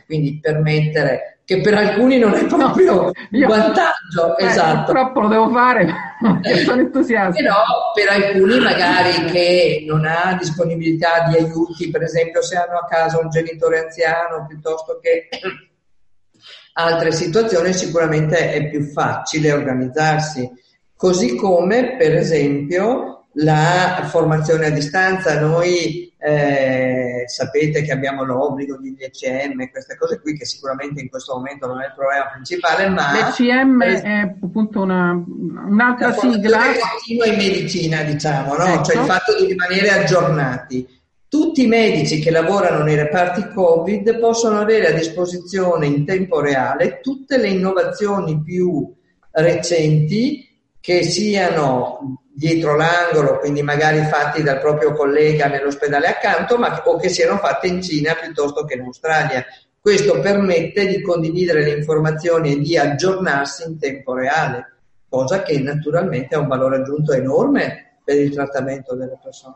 quindi 0.05 0.39
permettere 0.39 1.33
che 1.45 1.59
per 1.59 1.73
alcuni 1.73 2.17
non 2.17 2.33
è 2.33 2.45
proprio 2.45 3.11
un 3.31 3.45
vantaggio, 3.47 4.37
eh, 4.37 4.45
esatto. 4.45 4.91
Purtroppo 4.91 5.19
lo 5.21 5.27
devo 5.27 5.49
fare, 5.49 5.87
sono 6.65 6.81
entusiasta. 6.81 7.41
Però 7.41 7.63
per 7.93 8.09
alcuni 8.09 8.59
magari 8.59 9.25
che 9.25 9.83
non 9.85 10.05
ha 10.05 10.37
disponibilità 10.39 11.27
di 11.27 11.37
aiuti, 11.37 11.89
per 11.89 12.03
esempio 12.03 12.41
se 12.41 12.55
hanno 12.55 12.77
a 12.77 12.85
casa 12.85 13.19
un 13.19 13.29
genitore 13.29 13.79
anziano 13.79 14.45
piuttosto 14.47 14.99
che 15.01 15.27
altre 16.73 17.11
situazioni, 17.11 17.73
sicuramente 17.73 18.51
è 18.53 18.69
più 18.69 18.83
facile 18.83 19.51
organizzarsi. 19.51 20.49
Così 20.95 21.35
come 21.35 21.97
per 21.97 22.15
esempio 22.15 23.25
la 23.37 24.07
formazione 24.09 24.67
a 24.67 24.69
distanza, 24.69 25.39
noi 25.39 26.13
eh, 26.17 27.02
sapete 27.27 27.81
che 27.81 27.91
abbiamo 27.91 28.23
l'obbligo 28.23 28.77
di 28.77 28.93
DCM, 28.93 29.69
queste 29.69 29.97
cose 29.97 30.19
qui 30.19 30.37
che 30.37 30.45
sicuramente 30.45 31.01
in 31.01 31.09
questo 31.09 31.35
momento 31.35 31.67
non 31.67 31.81
è 31.81 31.85
il 31.87 31.93
problema 31.95 32.29
principale, 32.31 32.89
ma... 32.89 33.11
L'ECM 33.11 33.83
è 33.83 34.35
appunto 34.41 34.81
una, 34.81 35.11
un'altra 35.11 36.13
sigla. 36.13 36.59
continua 36.91 37.25
in 37.25 37.35
medicina, 37.35 38.03
diciamo, 38.03 38.55
no? 38.55 38.65
Ecco. 38.65 38.83
cioè 38.83 38.99
il 38.99 39.05
fatto 39.05 39.37
di 39.37 39.45
rimanere 39.45 39.89
aggiornati. 39.89 40.87
Tutti 41.27 41.63
i 41.63 41.67
medici 41.67 42.19
che 42.19 42.29
lavorano 42.29 42.83
nei 42.83 42.95
reparti 42.95 43.49
Covid 43.53 44.19
possono 44.19 44.59
avere 44.59 44.87
a 44.87 44.91
disposizione 44.91 45.87
in 45.87 46.05
tempo 46.05 46.39
reale 46.39 46.99
tutte 47.01 47.37
le 47.37 47.49
innovazioni 47.49 48.39
più 48.41 48.93
recenti 49.31 50.47
che 50.79 51.01
siano 51.01 52.22
dietro 52.35 52.75
l'angolo, 52.75 53.37
quindi 53.37 53.61
magari 53.61 54.01
fatti 54.05 54.41
dal 54.41 54.59
proprio 54.59 54.93
collega 54.93 55.47
nell'ospedale 55.47 56.07
accanto, 56.07 56.57
ma, 56.57 56.81
o 56.83 56.97
che 56.97 57.09
siano 57.09 57.37
fatte 57.37 57.67
in 57.67 57.81
Cina 57.81 58.15
piuttosto 58.15 58.65
che 58.65 58.73
in 58.73 58.81
Australia. 58.81 59.45
Questo 59.79 60.19
permette 60.19 60.87
di 60.87 61.01
condividere 61.01 61.63
le 61.63 61.77
informazioni 61.77 62.53
e 62.53 62.59
di 62.59 62.77
aggiornarsi 62.77 63.67
in 63.67 63.77
tempo 63.77 64.13
reale, 64.13 64.77
cosa 65.07 65.43
che 65.43 65.59
naturalmente 65.59 66.35
ha 66.35 66.39
un 66.39 66.47
valore 66.47 66.77
aggiunto 66.77 67.11
enorme 67.11 67.99
per 68.03 68.17
il 68.17 68.31
trattamento 68.31 68.95
delle 68.95 69.19
persone. 69.21 69.55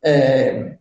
Eh, 0.00 0.78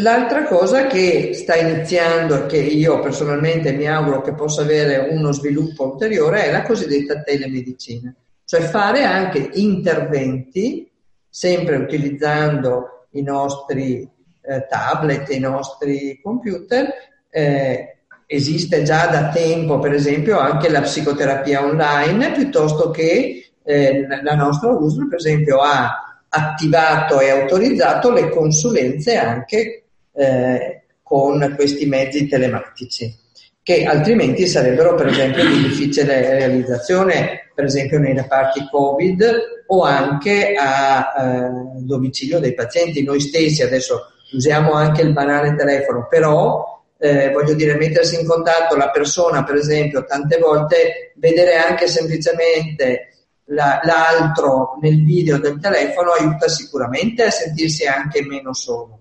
L'altra 0.00 0.44
cosa 0.44 0.86
che 0.86 1.32
sta 1.34 1.56
iniziando 1.56 2.44
e 2.44 2.46
che 2.46 2.58
io 2.58 3.00
personalmente 3.00 3.72
mi 3.72 3.88
auguro 3.88 4.20
che 4.20 4.32
possa 4.32 4.62
avere 4.62 5.08
uno 5.10 5.32
sviluppo 5.32 5.90
ulteriore 5.90 6.44
è 6.44 6.52
la 6.52 6.62
cosiddetta 6.62 7.20
telemedicina 7.22 8.14
cioè 8.48 8.62
fare 8.62 9.04
anche 9.04 9.50
interventi, 9.56 10.90
sempre 11.28 11.76
utilizzando 11.76 13.08
i 13.10 13.20
nostri 13.20 14.10
eh, 14.40 14.66
tablet, 14.66 15.28
i 15.34 15.38
nostri 15.38 16.18
computer. 16.22 16.88
Eh, 17.28 17.98
esiste 18.24 18.84
già 18.84 19.08
da 19.08 19.28
tempo, 19.28 19.78
per 19.78 19.92
esempio, 19.92 20.38
anche 20.38 20.70
la 20.70 20.80
psicoterapia 20.80 21.62
online, 21.62 22.32
piuttosto 22.32 22.90
che 22.90 23.50
eh, 23.62 24.06
la 24.22 24.34
nostra 24.34 24.70
USL, 24.70 25.08
per 25.08 25.18
esempio, 25.18 25.58
ha 25.58 26.22
attivato 26.26 27.20
e 27.20 27.28
autorizzato 27.28 28.10
le 28.10 28.30
consulenze 28.30 29.18
anche 29.18 29.84
eh, 30.10 30.84
con 31.02 31.52
questi 31.54 31.84
mezzi 31.84 32.26
telematici 32.26 33.26
che 33.68 33.84
altrimenti 33.84 34.46
sarebbero 34.46 34.94
per 34.94 35.08
esempio 35.08 35.46
di 35.46 35.64
difficile 35.64 36.38
realizzazione, 36.38 37.50
per 37.54 37.66
esempio 37.66 37.98
nei 37.98 38.14
reparti 38.14 38.66
Covid 38.70 39.64
o 39.66 39.82
anche 39.82 40.54
a 40.54 41.12
eh, 41.18 41.50
domicilio 41.80 42.40
dei 42.40 42.54
pazienti. 42.54 43.04
Noi 43.04 43.20
stessi 43.20 43.62
adesso 43.62 44.06
usiamo 44.32 44.72
anche 44.72 45.02
il 45.02 45.12
banale 45.12 45.54
telefono, 45.54 46.06
però 46.08 46.82
eh, 46.98 47.30
voglio 47.30 47.52
dire 47.52 47.76
mettersi 47.76 48.18
in 48.18 48.26
contatto 48.26 48.74
la 48.74 48.88
persona, 48.88 49.44
per 49.44 49.56
esempio, 49.56 50.06
tante 50.06 50.38
volte 50.38 51.12
vedere 51.16 51.56
anche 51.56 51.88
semplicemente 51.88 53.08
la, 53.48 53.80
l'altro 53.82 54.78
nel 54.80 55.04
video 55.04 55.38
del 55.38 55.60
telefono 55.60 56.12
aiuta 56.12 56.48
sicuramente 56.48 57.24
a 57.24 57.30
sentirsi 57.30 57.84
anche 57.86 58.24
meno 58.24 58.54
solo. 58.54 58.97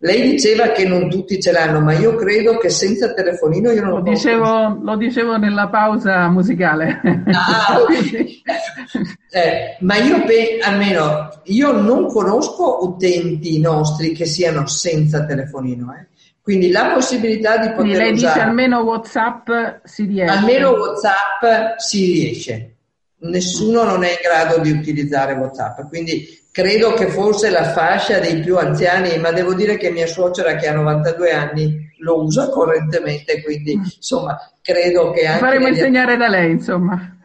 Lei 0.00 0.30
diceva 0.30 0.68
che 0.68 0.86
non 0.86 1.10
tutti 1.10 1.40
ce 1.40 1.50
l'hanno, 1.50 1.80
ma 1.80 1.92
io 1.92 2.14
credo 2.14 2.56
che 2.56 2.68
senza 2.68 3.12
telefonino 3.12 3.72
io 3.72 3.82
non 3.82 3.90
lo, 3.90 3.96
lo 3.96 4.02
dicevo, 4.02 4.78
Lo 4.80 4.96
dicevo 4.96 5.36
nella 5.38 5.68
pausa 5.68 6.28
musicale. 6.28 7.00
Ah, 7.32 7.80
okay. 7.80 8.40
eh, 9.32 9.76
ma 9.80 9.96
io 9.96 10.22
pe- 10.24 10.58
almeno 10.62 11.40
io 11.44 11.72
non 11.72 12.06
conosco 12.06 12.84
utenti 12.84 13.58
nostri 13.60 14.12
che 14.12 14.24
siano 14.24 14.68
senza 14.68 15.24
telefonino. 15.24 15.92
Eh. 15.94 16.06
Quindi 16.40 16.70
la 16.70 16.92
possibilità 16.94 17.58
di 17.58 17.70
poter 17.70 17.74
Quindi 17.82 17.98
lei 17.98 18.12
usare, 18.12 18.34
dice 18.34 18.46
almeno 18.46 18.78
WhatsApp 18.82 19.50
si 19.82 20.04
riesce. 20.04 20.32
Almeno 20.32 20.70
WhatsApp 20.70 21.76
si 21.76 22.04
riesce. 22.04 22.76
Nessuno 23.20 23.82
non 23.82 24.04
è 24.04 24.10
in 24.10 24.16
grado 24.22 24.60
di 24.60 24.70
utilizzare 24.70 25.32
WhatsApp, 25.32 25.88
quindi 25.88 26.24
credo 26.58 26.92
che 26.94 27.06
forse 27.06 27.50
la 27.50 27.70
fascia 27.70 28.18
dei 28.18 28.40
più 28.40 28.58
anziani, 28.58 29.16
ma 29.18 29.30
devo 29.30 29.54
dire 29.54 29.76
che 29.76 29.92
mia 29.92 30.08
suocera 30.08 30.56
che 30.56 30.66
ha 30.66 30.74
92 30.74 31.30
anni 31.30 31.88
lo 31.98 32.24
usa 32.24 32.48
correntemente, 32.48 33.40
quindi 33.44 33.74
insomma 33.74 34.36
credo 34.60 35.12
che 35.12 35.24
anche... 35.24 35.38
Faremo 35.38 35.68
insegnare 35.68 36.16
da 36.16 36.26
lei, 36.26 36.50
insomma. 36.50 37.16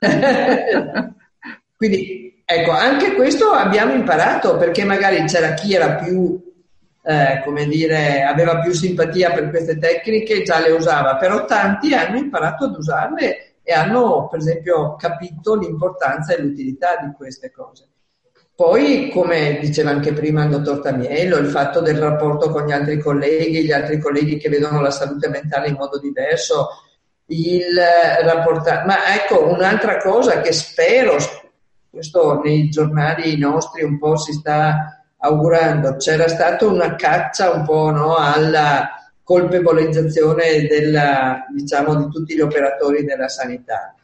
quindi 1.76 2.42
ecco, 2.44 2.72
anche 2.72 3.14
questo 3.14 3.50
abbiamo 3.50 3.92
imparato 3.92 4.56
perché 4.56 4.82
magari 4.82 5.22
c'era 5.22 5.54
chi 5.54 5.72
era 5.72 5.94
più, 5.94 6.52
eh, 7.04 7.42
come 7.44 7.66
dire, 7.66 8.24
aveva 8.24 8.58
più 8.58 8.72
simpatia 8.72 9.30
per 9.30 9.50
queste 9.50 9.78
tecniche 9.78 10.38
e 10.38 10.42
già 10.42 10.58
le 10.58 10.72
usava, 10.72 11.14
però 11.14 11.44
tanti 11.44 11.94
hanno 11.94 12.16
imparato 12.16 12.64
ad 12.64 12.74
usarle 12.74 13.58
e 13.62 13.72
hanno 13.72 14.26
per 14.26 14.40
esempio 14.40 14.96
capito 14.96 15.54
l'importanza 15.54 16.34
e 16.34 16.42
l'utilità 16.42 16.96
di 16.96 17.12
queste 17.16 17.52
cose. 17.52 17.89
Poi, 18.60 19.08
come 19.08 19.58
diceva 19.58 19.88
anche 19.88 20.12
prima 20.12 20.44
il 20.44 20.50
dottor 20.50 20.80
Tamiello, 20.80 21.38
il 21.38 21.46
fatto 21.46 21.80
del 21.80 21.96
rapporto 21.96 22.50
con 22.50 22.66
gli 22.66 22.72
altri 22.72 22.98
colleghi, 22.98 23.64
gli 23.64 23.72
altri 23.72 23.98
colleghi 23.98 24.36
che 24.36 24.50
vedono 24.50 24.82
la 24.82 24.90
salute 24.90 25.30
mentale 25.30 25.68
in 25.68 25.76
modo 25.76 25.98
diverso, 25.98 26.68
il 27.28 27.74
rapportare. 28.22 28.84
Ma 28.84 29.14
ecco, 29.14 29.48
un'altra 29.48 29.96
cosa 29.96 30.42
che 30.42 30.52
spero, 30.52 31.16
questo 31.88 32.42
nei 32.44 32.68
giornali 32.68 33.38
nostri 33.38 33.82
un 33.82 33.98
po' 33.98 34.18
si 34.18 34.34
sta 34.34 35.06
augurando, 35.16 35.96
c'era 35.96 36.28
stata 36.28 36.66
una 36.66 36.96
caccia 36.96 37.52
un 37.52 37.64
po' 37.64 37.88
no, 37.88 38.16
alla 38.16 38.90
colpevolizzazione 39.22 40.66
della, 40.66 41.46
diciamo, 41.48 41.94
di 41.94 42.10
tutti 42.10 42.34
gli 42.34 42.40
operatori 42.40 43.04
della 43.04 43.28
sanità. 43.28 43.94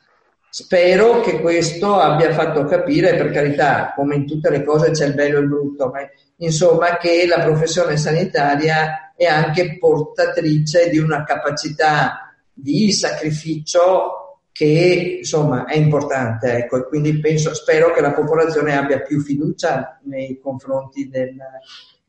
Spero 0.58 1.20
che 1.20 1.38
questo 1.42 1.96
abbia 1.96 2.32
fatto 2.32 2.64
capire, 2.64 3.14
per 3.14 3.30
carità, 3.30 3.92
come 3.94 4.14
in 4.14 4.26
tutte 4.26 4.48
le 4.48 4.64
cose 4.64 4.90
c'è 4.90 5.04
il 5.04 5.12
bello 5.12 5.36
e 5.36 5.42
il 5.42 5.48
brutto, 5.48 5.90
ma 5.90 5.98
insomma 6.36 6.96
che 6.96 7.26
la 7.26 7.40
professione 7.40 7.98
sanitaria 7.98 9.12
è 9.14 9.26
anche 9.26 9.76
portatrice 9.76 10.88
di 10.88 10.96
una 10.96 11.24
capacità 11.24 12.34
di 12.54 12.90
sacrificio 12.90 14.46
che 14.50 15.18
insomma 15.18 15.66
è 15.66 15.76
importante, 15.76 16.54
ecco, 16.54 16.78
e 16.78 16.86
quindi 16.86 17.20
penso, 17.20 17.52
spero 17.52 17.92
che 17.92 18.00
la 18.00 18.14
popolazione 18.14 18.78
abbia 18.78 19.00
più 19.00 19.20
fiducia 19.20 20.00
nei 20.04 20.40
confronti 20.40 21.10
del, 21.10 21.36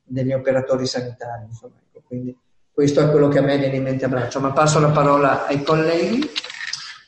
degli 0.05 0.31
operatori 0.31 0.85
sanitari. 0.85 1.47
Insomma, 1.49 1.73
ecco, 1.85 2.01
quindi 2.07 2.33
questo 2.71 3.01
è 3.01 3.11
quello 3.11 3.27
che 3.27 3.39
a 3.39 3.41
me 3.41 3.57
viene 3.57 3.75
in 3.75 3.83
mente 3.83 4.05
a 4.05 4.07
braccio, 4.07 4.39
ma 4.39 4.53
passo 4.53 4.79
la 4.79 4.91
parola 4.91 5.47
ai 5.47 5.61
colleghi. 5.63 6.21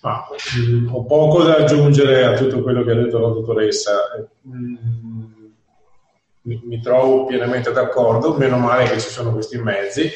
Ah, 0.01 0.27
mh, 0.57 0.93
ho 0.93 1.05
poco 1.05 1.43
da 1.43 1.57
aggiungere 1.57 2.23
a 2.23 2.33
tutto 2.33 2.61
quello 2.61 2.83
che 2.83 2.91
ha 2.91 2.95
detto 2.95 3.19
la 3.19 3.27
dottoressa. 3.27 3.91
Mm, 4.47 4.75
mi, 6.43 6.61
mi, 6.63 6.81
trovo 6.81 7.25
pienamente 7.25 7.71
d'accordo, 7.71 8.37
meno 8.37 8.57
male 8.57 8.85
che 8.85 8.99
ci 8.99 9.09
sono 9.09 9.33
questi 9.33 9.57
mezzi, 9.57 10.09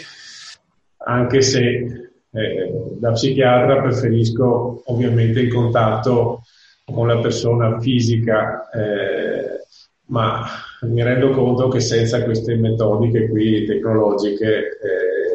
anche 0.98 1.42
se 1.42 2.12
eh, 2.32 2.72
da 2.98 3.12
psichiatra 3.12 3.82
preferisco 3.82 4.84
ovviamente 4.86 5.42
il 5.42 5.54
contatto 5.54 6.44
con 6.86 7.08
la 7.08 7.20
persona 7.20 7.80
fisica, 7.80 8.70
eh, 8.70 9.66
ma 10.06 10.48
mi 10.82 11.04
rendo 11.04 11.32
conto 11.32 11.68
che 11.68 11.80
senza 11.80 12.24
queste 12.24 12.56
metodiche 12.56 13.30
qui 13.30 13.66
tecnologiche 13.66 14.58
eh, 14.58 15.34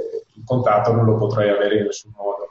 contatto 0.48 0.92
non 0.92 1.04
lo 1.04 1.16
potrei 1.16 1.50
avere 1.50 1.78
in 1.78 1.84
nessun 1.84 2.12
modo. 2.16 2.48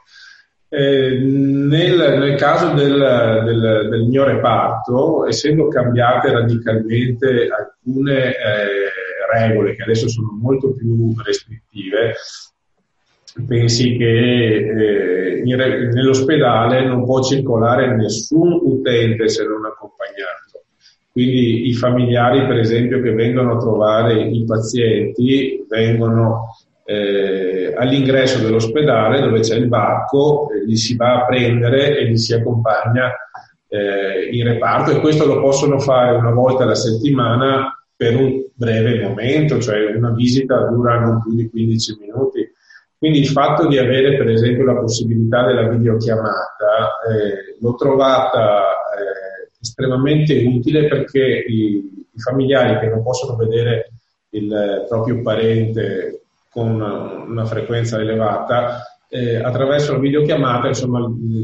Eh, 0.70 1.18
nel, 1.18 2.18
nel, 2.18 2.36
caso 2.36 2.74
del, 2.74 3.42
del, 3.44 3.88
del, 3.88 4.02
mio 4.04 4.24
reparto, 4.24 5.26
essendo 5.26 5.68
cambiate 5.68 6.30
radicalmente 6.30 7.48
alcune 7.48 8.28
eh, 8.28 8.34
regole 9.32 9.74
che 9.74 9.82
adesso 9.82 10.08
sono 10.08 10.36
molto 10.38 10.74
più 10.74 11.14
restrittive, 11.24 12.14
pensi 13.46 13.96
che 13.96 14.56
eh, 14.56 15.42
in, 15.42 15.56
nell'ospedale 15.56 16.84
non 16.84 17.04
può 17.04 17.22
circolare 17.22 17.94
nessun 17.96 18.52
utente 18.62 19.28
se 19.28 19.44
non 19.44 19.64
accompagnato. 19.64 20.64
Quindi 21.10 21.68
i 21.68 21.72
familiari, 21.72 22.46
per 22.46 22.58
esempio, 22.58 23.00
che 23.00 23.12
vengono 23.12 23.54
a 23.54 23.58
trovare 23.58 24.20
i 24.22 24.44
pazienti 24.44 25.64
vengono 25.66 26.56
eh, 26.90 27.74
all'ingresso 27.76 28.38
dell'ospedale 28.38 29.20
dove 29.20 29.40
c'è 29.40 29.56
il 29.56 29.68
varco, 29.68 30.48
eh, 30.50 30.64
li 30.64 30.76
si 30.76 30.96
va 30.96 31.16
a 31.16 31.26
prendere 31.26 31.98
e 31.98 32.04
li 32.04 32.16
si 32.16 32.32
accompagna 32.32 33.12
eh, 33.68 34.30
in 34.30 34.44
reparto 34.44 34.92
e 34.92 35.00
questo 35.00 35.26
lo 35.26 35.38
possono 35.42 35.78
fare 35.78 36.16
una 36.16 36.30
volta 36.30 36.62
alla 36.62 36.74
settimana 36.74 37.78
per 37.94 38.16
un 38.16 38.42
breve 38.54 39.02
momento, 39.06 39.60
cioè 39.60 39.94
una 39.94 40.12
visita 40.12 40.66
dura 40.68 40.98
non 40.98 41.20
più 41.20 41.34
di 41.34 41.50
15 41.50 41.96
minuti. 42.00 42.50
Quindi 42.96 43.18
il 43.18 43.28
fatto 43.28 43.68
di 43.68 43.76
avere 43.76 44.16
per 44.16 44.30
esempio 44.30 44.64
la 44.64 44.78
possibilità 44.78 45.44
della 45.44 45.68
videochiamata 45.68 47.00
eh, 47.06 47.56
l'ho 47.60 47.74
trovata 47.74 48.62
eh, 48.62 49.50
estremamente 49.60 50.42
utile 50.42 50.88
perché 50.88 51.44
i, 51.46 52.06
i 52.14 52.18
familiari 52.18 52.78
che 52.78 52.86
non 52.86 53.02
possono 53.02 53.36
vedere 53.36 53.90
il 54.30 54.86
proprio 54.88 55.20
parente 55.20 56.22
con 56.50 56.80
una 56.80 57.44
frequenza 57.44 58.00
elevata, 58.00 58.82
eh, 59.08 59.36
attraverso 59.36 59.92
la 59.92 59.98
videochiamata 59.98 60.68
insomma, 60.68 61.00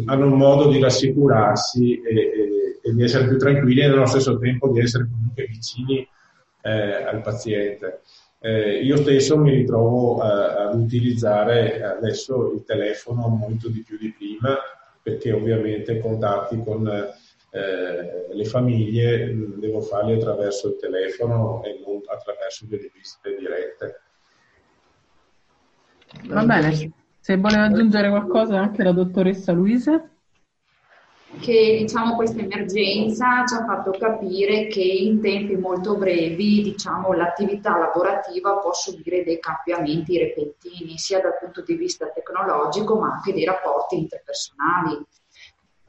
hanno 0.06 0.26
un 0.26 0.36
modo 0.36 0.68
di 0.68 0.78
rassicurarsi 0.80 2.00
e, 2.02 2.14
e, 2.14 2.80
e, 2.82 2.94
di 2.94 3.02
essere 3.02 3.26
più 3.26 3.38
tranquilli 3.38 3.80
e 3.80 3.88
nello 3.88 4.06
stesso 4.06 4.38
tempo 4.38 4.68
di 4.68 4.80
essere 4.80 5.08
comunque 5.10 5.46
vicini 5.46 6.06
eh, 6.62 7.04
al 7.04 7.22
paziente. 7.22 8.00
Eh, 8.40 8.82
io 8.82 8.96
stesso 8.98 9.38
mi 9.38 9.50
ritrovo 9.50 10.22
eh, 10.22 10.26
ad 10.26 10.74
utilizzare 10.78 11.82
adesso 11.82 12.52
il 12.52 12.64
telefono 12.64 13.28
molto 13.28 13.68
di 13.68 13.82
più 13.82 13.96
di 13.96 14.12
prima 14.12 14.58
perché 15.02 15.32
ovviamente 15.32 15.98
contatti 15.98 16.62
con 16.62 16.86
eh, 16.86 18.26
le 18.30 18.44
famiglie 18.44 19.34
devo 19.56 19.80
farli 19.80 20.14
attraverso 20.14 20.68
il 20.68 20.76
telefono 20.76 21.62
e 21.62 21.80
non 21.86 22.02
attraverso 22.06 22.66
delle 22.66 22.90
visite 22.92 23.36
dirette. 23.38 24.00
Va 26.26 26.44
bene, 26.44 26.92
se 27.20 27.36
voleva 27.36 27.64
aggiungere 27.64 28.08
qualcosa 28.08 28.58
anche 28.58 28.82
la 28.82 28.92
dottoressa 28.92 29.52
Luisa. 29.52 30.08
Che 31.40 31.76
diciamo 31.80 32.14
questa 32.14 32.40
emergenza 32.40 33.44
ci 33.44 33.54
ha 33.54 33.64
fatto 33.64 33.90
capire 33.90 34.68
che 34.68 34.82
in 34.82 35.20
tempi 35.20 35.56
molto 35.56 35.96
brevi 35.96 36.62
diciamo, 36.62 37.12
l'attività 37.12 37.76
lavorativa 37.76 38.58
può 38.58 38.72
subire 38.72 39.24
dei 39.24 39.40
cambiamenti 39.40 40.16
repentini 40.16 40.96
sia 40.96 41.20
dal 41.20 41.36
punto 41.40 41.62
di 41.62 41.74
vista 41.74 42.06
tecnologico 42.06 42.96
ma 42.98 43.14
anche 43.14 43.32
dei 43.32 43.44
rapporti 43.44 43.98
interpersonali 43.98 45.04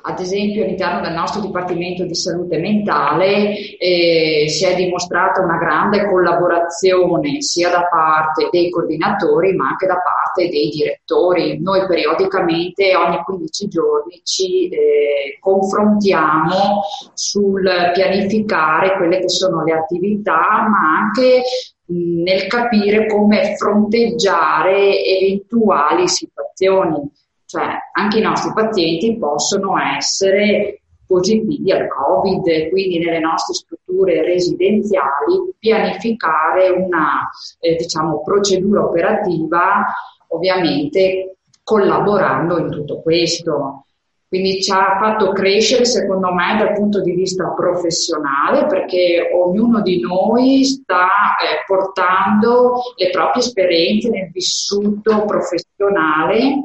ad 0.08 0.20
esempio 0.20 0.64
all'interno 0.64 1.02
del 1.02 1.14
nostro 1.14 1.42
Dipartimento 1.42 2.04
di 2.06 2.14
Salute 2.14 2.60
Mentale 2.60 3.78
eh, 3.78 4.46
si 4.48 4.64
è 4.64 4.76
dimostrata 4.76 5.42
una 5.42 5.58
grande 5.58 6.08
collaborazione 6.08 7.42
sia 7.42 7.72
da 7.72 7.88
parte 7.88 8.50
dei 8.52 8.70
coordinatori 8.70 9.56
ma 9.56 9.70
anche 9.70 9.88
da 9.88 9.96
parte 9.96 10.48
dei 10.50 10.70
direttori. 10.70 11.60
Noi 11.60 11.88
periodicamente 11.88 12.96
ogni 12.96 13.18
15 13.24 13.68
giorni 13.68 14.22
ci 14.24 14.70
eh, 14.70 15.38
confrontiamo 15.40 16.84
sul 17.16 17.68
pianificare 17.94 18.98
quelle 18.98 19.20
che 19.20 19.30
sono 19.30 19.64
le 19.64 19.74
attività 19.74 20.68
ma 20.70 21.00
anche 21.00 21.42
nel 21.88 22.46
capire 22.48 23.08
come 23.08 23.56
fronteggiare 23.56 25.04
eventuali 25.04 26.08
situazioni 26.08 27.12
cioè 27.46 27.78
anche 27.94 28.20
i 28.20 28.22
nostri 28.22 28.52
pazienti 28.54 29.18
possono 29.18 29.78
essere 29.80 30.82
positivi 31.06 31.72
al 31.72 31.88
Covid, 31.88 32.70
quindi 32.70 33.00
nelle 33.00 33.20
nostre 33.20 33.54
strutture 33.54 34.24
residenziali 34.24 35.54
pianificare 35.58 36.70
una 36.70 37.30
eh, 37.60 37.76
diciamo, 37.76 38.22
procedura 38.24 38.86
operativa, 38.86 39.86
ovviamente 40.30 41.38
collaborando 41.64 42.58
in 42.58 42.70
tutto 42.70 43.02
questo. 43.02 43.86
Quindi 44.28 44.62
ci 44.62 44.72
ha 44.72 44.98
fatto 45.00 45.32
crescere, 45.32 45.86
secondo 45.86 46.34
me, 46.34 46.58
dal 46.58 46.74
punto 46.74 47.02
di 47.02 47.12
vista 47.12 47.54
professionale, 47.56 48.66
perché 48.66 49.30
ognuno 49.34 49.82
di 49.82 50.02
noi 50.02 50.66
sta 50.66 51.06
eh, 51.38 51.64
portando 51.66 52.82
le 52.98 53.12
proprie 53.12 53.44
esperienze 53.44 54.10
nel 54.10 54.32
vissuto 54.32 55.24
professionale 55.26 56.64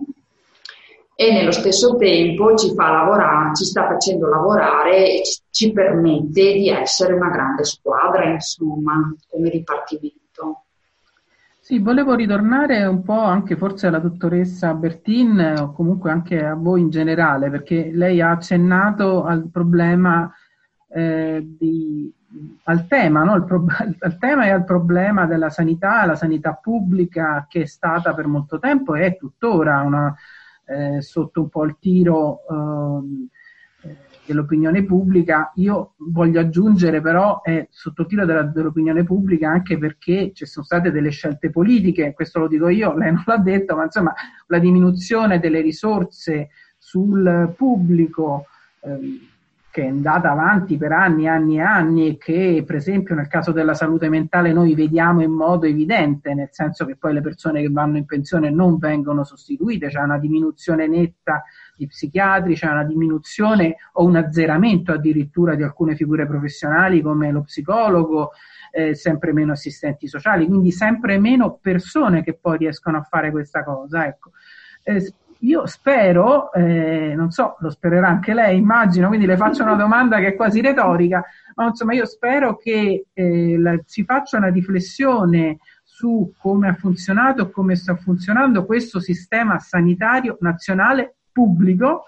e 1.20 1.32
nello 1.32 1.52
stesso 1.52 1.96
tempo 1.96 2.56
ci 2.56 2.72
fa 2.72 2.90
lavorare, 2.92 3.54
ci 3.54 3.66
sta 3.66 3.86
facendo 3.86 4.26
lavorare 4.26 5.18
e 5.18 5.22
ci, 5.22 5.42
ci 5.50 5.70
permette 5.70 6.54
di 6.54 6.70
essere 6.70 7.12
una 7.12 7.28
grande 7.28 7.62
squadra, 7.64 8.24
insomma, 8.24 9.14
come 9.28 9.50
dipartimento. 9.50 10.64
Sì, 11.60 11.78
volevo 11.78 12.14
ritornare 12.14 12.86
un 12.86 13.02
po' 13.02 13.20
anche 13.20 13.58
forse 13.58 13.88
alla 13.88 13.98
dottoressa 13.98 14.72
Bertin 14.72 15.56
o 15.58 15.72
comunque 15.74 16.10
anche 16.10 16.42
a 16.42 16.54
voi 16.54 16.80
in 16.80 16.88
generale, 16.88 17.50
perché 17.50 17.90
lei 17.92 18.22
ha 18.22 18.30
accennato 18.30 19.22
al 19.24 19.50
problema 19.52 20.32
eh, 20.88 21.46
di, 21.46 22.10
al 22.62 22.86
tema, 22.86 23.24
no? 23.24 23.44
Pro- 23.44 23.66
al 23.76 24.16
tema 24.16 24.46
e 24.46 24.50
al 24.52 24.64
problema 24.64 25.26
della 25.26 25.50
sanità, 25.50 26.06
la 26.06 26.16
sanità 26.16 26.54
pubblica 26.54 27.44
che 27.46 27.60
è 27.60 27.66
stata 27.66 28.14
per 28.14 28.26
molto 28.26 28.58
tempo 28.58 28.94
e 28.94 29.04
è 29.04 29.16
tuttora 29.18 29.82
una, 29.82 30.16
eh, 30.70 31.02
sotto 31.02 31.42
un 31.42 31.48
po' 31.48 31.64
il 31.64 31.76
tiro 31.80 32.40
ehm, 32.48 33.28
eh, 33.82 33.96
dell'opinione 34.24 34.84
pubblica. 34.84 35.52
Io 35.56 35.94
voglio 35.96 36.40
aggiungere 36.40 37.00
però 37.00 37.42
è 37.42 37.66
sotto 37.70 38.02
il 38.02 38.08
tiro 38.08 38.24
della, 38.24 38.42
dell'opinione 38.42 39.04
pubblica 39.04 39.50
anche 39.50 39.78
perché 39.78 40.32
ci 40.32 40.46
sono 40.46 40.64
state 40.64 40.90
delle 40.90 41.10
scelte 41.10 41.50
politiche, 41.50 42.14
questo 42.14 42.38
lo 42.38 42.48
dico 42.48 42.68
io, 42.68 42.96
lei 42.96 43.12
non 43.12 43.22
l'ha 43.26 43.38
detto, 43.38 43.74
ma 43.74 43.84
insomma 43.84 44.14
la 44.46 44.58
diminuzione 44.58 45.40
delle 45.40 45.60
risorse 45.60 46.50
sul 46.78 47.52
pubblico 47.56 48.46
ehm, 48.80 49.28
che 49.70 49.82
è 49.82 49.86
andata 49.86 50.32
avanti 50.32 50.76
per 50.76 50.90
anni 50.90 51.24
e 51.24 51.28
anni 51.28 51.56
e 51.58 51.60
anni 51.60 52.08
e 52.08 52.16
che 52.16 52.64
per 52.66 52.74
esempio 52.74 53.14
nel 53.14 53.28
caso 53.28 53.52
della 53.52 53.74
salute 53.74 54.08
mentale 54.08 54.52
noi 54.52 54.74
vediamo 54.74 55.22
in 55.22 55.30
modo 55.30 55.66
evidente, 55.66 56.34
nel 56.34 56.48
senso 56.50 56.84
che 56.84 56.96
poi 56.96 57.12
le 57.12 57.20
persone 57.20 57.62
che 57.62 57.70
vanno 57.70 57.96
in 57.96 58.04
pensione 58.04 58.50
non 58.50 58.78
vengono 58.78 59.22
sostituite, 59.22 59.86
c'è 59.86 60.00
una 60.00 60.18
diminuzione 60.18 60.88
netta 60.88 61.44
di 61.76 61.86
psichiatri, 61.86 62.54
c'è 62.54 62.68
una 62.68 62.84
diminuzione 62.84 63.76
o 63.92 64.04
un 64.04 64.16
azzeramento 64.16 64.92
addirittura 64.92 65.54
di 65.54 65.62
alcune 65.62 65.94
figure 65.94 66.26
professionali 66.26 67.00
come 67.00 67.30
lo 67.30 67.42
psicologo, 67.42 68.32
eh, 68.72 68.96
sempre 68.96 69.32
meno 69.32 69.52
assistenti 69.52 70.08
sociali, 70.08 70.46
quindi 70.46 70.72
sempre 70.72 71.18
meno 71.18 71.58
persone 71.60 72.24
che 72.24 72.34
poi 72.34 72.58
riescono 72.58 72.98
a 72.98 73.02
fare 73.02 73.30
questa 73.30 73.62
cosa. 73.62 74.04
Ecco. 74.04 74.32
Eh, 74.82 75.12
io 75.40 75.66
spero, 75.66 76.52
eh, 76.52 77.14
non 77.14 77.30
so, 77.30 77.56
lo 77.60 77.70
spererà 77.70 78.08
anche 78.08 78.34
lei, 78.34 78.58
immagino, 78.58 79.08
quindi 79.08 79.26
le 79.26 79.36
faccio 79.36 79.62
una 79.62 79.74
domanda 79.74 80.18
che 80.18 80.28
è 80.28 80.34
quasi 80.34 80.60
retorica, 80.60 81.24
ma 81.54 81.66
insomma 81.66 81.94
io 81.94 82.06
spero 82.06 82.56
che 82.56 83.06
eh, 83.12 83.58
la, 83.58 83.78
si 83.86 84.04
faccia 84.04 84.36
una 84.36 84.48
riflessione 84.48 85.58
su 85.82 86.32
come 86.38 86.68
ha 86.68 86.74
funzionato 86.74 87.42
e 87.42 87.50
come 87.50 87.76
sta 87.76 87.94
funzionando 87.94 88.64
questo 88.64 89.00
sistema 89.00 89.58
sanitario 89.58 90.36
nazionale 90.40 91.16
pubblico, 91.32 92.04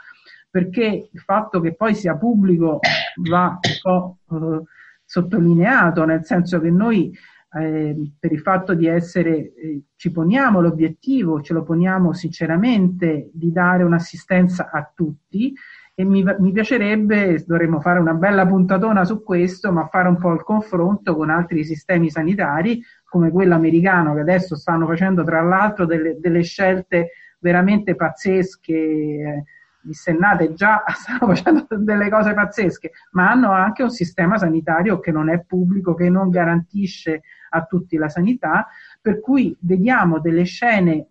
perché 0.50 1.08
il 1.10 1.20
fatto 1.20 1.60
che 1.60 1.74
poi 1.74 1.94
sia 1.94 2.16
pubblico 2.16 2.80
va 3.28 3.58
un 3.60 3.78
po' 3.80 4.18
eh, 4.30 4.62
sottolineato, 5.04 6.04
nel 6.04 6.24
senso 6.24 6.60
che 6.60 6.70
noi 6.70 7.16
eh, 7.54 8.12
per 8.18 8.32
il 8.32 8.40
fatto 8.40 8.74
di 8.74 8.86
essere, 8.86 9.52
eh, 9.54 9.82
ci 9.96 10.10
poniamo 10.10 10.60
l'obiettivo, 10.60 11.42
ce 11.42 11.52
lo 11.52 11.62
poniamo 11.62 12.12
sinceramente 12.12 13.30
di 13.32 13.52
dare 13.52 13.82
un'assistenza 13.82 14.70
a 14.70 14.90
tutti 14.94 15.52
e 15.94 16.04
mi, 16.04 16.24
mi, 16.38 16.52
piacerebbe, 16.52 17.44
dovremmo 17.46 17.80
fare 17.80 17.98
una 17.98 18.14
bella 18.14 18.46
puntatona 18.46 19.04
su 19.04 19.22
questo, 19.22 19.70
ma 19.72 19.86
fare 19.88 20.08
un 20.08 20.16
po' 20.16 20.32
il 20.32 20.42
confronto 20.42 21.14
con 21.14 21.28
altri 21.28 21.64
sistemi 21.64 22.08
sanitari 22.08 22.82
come 23.04 23.30
quello 23.30 23.54
americano 23.54 24.14
che 24.14 24.20
adesso 24.20 24.56
stanno 24.56 24.86
facendo 24.86 25.22
tra 25.22 25.42
l'altro 25.42 25.84
delle, 25.84 26.18
delle 26.18 26.42
scelte 26.42 27.10
veramente 27.38 27.94
pazzesche. 27.94 28.72
Eh, 28.72 29.44
dissennate 29.82 30.54
già 30.54 30.82
stanno 30.94 31.34
facendo 31.34 31.66
delle 31.70 32.08
cose 32.08 32.34
pazzesche, 32.34 32.92
ma 33.12 33.30
hanno 33.30 33.52
anche 33.52 33.82
un 33.82 33.90
sistema 33.90 34.38
sanitario 34.38 35.00
che 35.00 35.10
non 35.10 35.28
è 35.28 35.42
pubblico, 35.42 35.94
che 35.94 36.08
non 36.08 36.30
garantisce 36.30 37.22
a 37.50 37.64
tutti 37.64 37.96
la 37.96 38.08
sanità, 38.08 38.68
per 39.00 39.20
cui 39.20 39.56
vediamo 39.60 40.20
delle 40.20 40.44
scene 40.44 41.08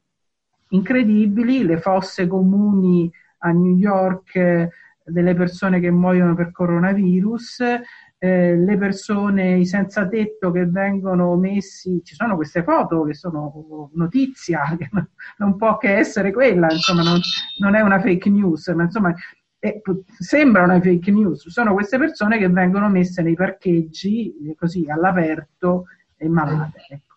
incredibili, 0.70 1.64
le 1.64 1.80
fosse 1.80 2.28
comuni 2.28 3.12
a 3.40 3.52
New 3.52 3.76
York 3.76 4.70
delle 5.04 5.34
persone 5.34 5.80
che 5.80 5.92
muoiono 5.92 6.36
per 6.36 6.52
coronavirus, 6.52 7.64
eh, 8.24 8.56
le 8.56 8.78
persone, 8.78 9.58
i 9.58 9.66
senza 9.66 10.08
tetto 10.08 10.52
che 10.52 10.68
vengono 10.68 11.36
messi, 11.38 12.02
ci 12.04 12.14
sono 12.14 12.36
queste 12.36 12.62
foto 12.62 13.02
che 13.02 13.16
sono 13.16 13.90
notizia, 13.96 14.62
che 14.78 14.92
non 15.38 15.56
può 15.56 15.78
che 15.78 15.96
essere 15.96 16.32
quella, 16.32 16.68
insomma 16.70 17.02
non, 17.02 17.20
non 17.58 17.74
è 17.74 17.82
una 17.82 18.00
fake 18.00 18.30
news, 18.30 18.68
ma 18.68 18.84
insomma 18.84 19.12
eh, 19.58 19.82
sembra 20.20 20.66
una 20.66 20.80
fake 20.80 21.10
news, 21.10 21.48
sono 21.48 21.74
queste 21.74 21.98
persone 21.98 22.38
che 22.38 22.48
vengono 22.48 22.90
messe 22.90 23.24
nei 23.24 23.34
parcheggi 23.34 24.54
così 24.56 24.86
all'aperto 24.88 25.86
e 26.16 26.30
malate. 26.30 26.86
Ecco. 26.90 27.16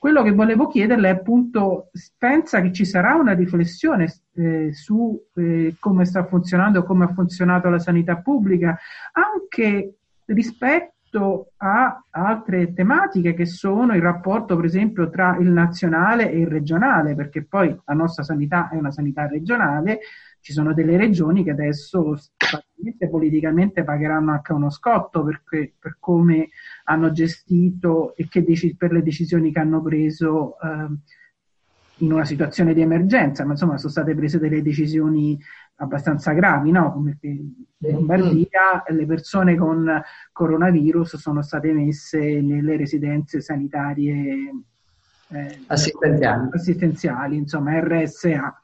Quello 0.00 0.24
che 0.24 0.32
volevo 0.32 0.66
chiederle 0.66 1.10
è 1.10 1.12
appunto, 1.12 1.90
pensa 2.18 2.60
che 2.60 2.72
ci 2.72 2.84
sarà 2.84 3.14
una 3.14 3.34
riflessione 3.34 4.12
eh, 4.34 4.70
su 4.72 5.16
eh, 5.36 5.76
come 5.78 6.04
sta 6.06 6.24
funzionando, 6.24 6.82
come 6.82 7.04
ha 7.04 7.12
funzionato 7.12 7.68
la 7.68 7.78
sanità 7.78 8.16
pubblica, 8.16 8.76
anche 9.12 9.99
rispetto 10.32 11.52
a 11.56 12.04
altre 12.10 12.72
tematiche 12.72 13.34
che 13.34 13.46
sono 13.46 13.94
il 13.94 14.02
rapporto 14.02 14.54
per 14.56 14.64
esempio 14.64 15.10
tra 15.10 15.36
il 15.38 15.48
nazionale 15.48 16.30
e 16.30 16.38
il 16.38 16.46
regionale, 16.46 17.14
perché 17.14 17.44
poi 17.44 17.76
la 17.84 17.94
nostra 17.94 18.22
sanità 18.22 18.68
è 18.68 18.76
una 18.76 18.92
sanità 18.92 19.26
regionale, 19.26 20.00
ci 20.40 20.52
sono 20.52 20.72
delle 20.72 20.96
regioni 20.96 21.44
che 21.44 21.50
adesso 21.50 22.16
politicamente 23.10 23.84
pagheranno 23.84 24.32
anche 24.32 24.52
uno 24.52 24.70
scotto 24.70 25.22
perché, 25.22 25.74
per 25.78 25.96
come 25.98 26.48
hanno 26.84 27.12
gestito 27.12 28.14
e 28.16 28.26
dec- 28.32 28.76
per 28.76 28.92
le 28.92 29.02
decisioni 29.02 29.52
che 29.52 29.58
hanno 29.58 29.82
preso 29.82 30.56
eh, 30.60 30.88
in 32.00 32.12
una 32.12 32.24
situazione 32.24 32.74
di 32.74 32.80
emergenza, 32.80 33.44
ma 33.44 33.52
insomma 33.52 33.78
sono 33.78 33.90
state 33.90 34.14
prese 34.14 34.38
delle 34.38 34.62
decisioni 34.62 35.38
abbastanza 35.76 36.32
gravi, 36.32 36.70
no? 36.70 36.92
Come 36.92 37.18
in 37.20 37.52
Lombardia 37.78 38.82
le 38.88 39.06
persone 39.06 39.56
con 39.56 40.02
coronavirus 40.32 41.16
sono 41.16 41.42
state 41.42 41.72
messe 41.72 42.40
nelle 42.40 42.76
residenze 42.76 43.40
sanitarie 43.40 44.50
eh, 45.28 45.60
assistenziali. 45.66 46.48
assistenziali, 46.52 47.36
insomma 47.36 47.78
RSA 47.80 48.60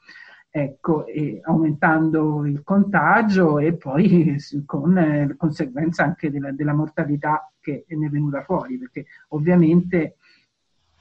ecco, 0.49 1.05
aumentando 1.43 2.45
il 2.45 2.63
contagio 2.63 3.59
e 3.59 3.73
poi 3.73 4.35
con 4.65 4.97
eh, 4.97 5.35
conseguenza 5.37 6.03
anche 6.03 6.31
della, 6.31 6.51
della, 6.51 6.73
mortalità 6.73 7.51
che 7.59 7.85
ne 7.87 8.07
è 8.07 8.09
venuta 8.09 8.41
fuori, 8.41 8.77
perché 8.77 9.05
ovviamente, 9.29 10.17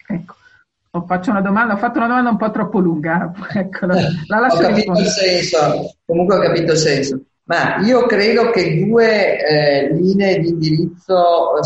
ecco, 0.06 0.34
faccio 1.04 1.30
una 1.30 1.40
domanda, 1.40 1.74
ho 1.74 1.78
fatto 1.78 1.98
una 1.98 2.06
domanda 2.06 2.30
un 2.30 2.36
po' 2.36 2.50
troppo 2.50 2.78
lunga, 2.78 3.32
ecco, 3.52 3.86
la, 3.86 3.96
la 4.26 4.38
lascio 4.38 4.58
ho 4.58 4.68
capito 4.68 4.92
il 4.92 5.06
senso, 5.06 5.94
comunque 6.04 6.36
ho 6.36 6.40
capito 6.40 6.72
il 6.72 6.78
senso, 6.78 7.20
ma 7.44 7.78
io 7.78 8.06
credo 8.06 8.50
che 8.50 8.84
due 8.84 9.38
eh, 9.38 9.92
linee 9.92 10.38
di 10.38 10.48
indirizzo 10.48 11.60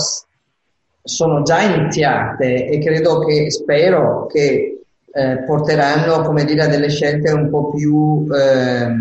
sono 1.03 1.43
già 1.43 1.61
iniziate 1.63 2.67
e 2.69 2.79
credo 2.79 3.21
che, 3.21 3.51
spero 3.51 4.27
che 4.27 4.83
eh, 5.13 5.43
porteranno 5.45 6.23
come 6.23 6.45
dire, 6.45 6.63
a 6.63 6.69
delle 6.69 6.89
scelte 6.89 7.33
un 7.33 7.51
po' 7.51 7.71
più 7.71 8.27
eh, 8.33 8.95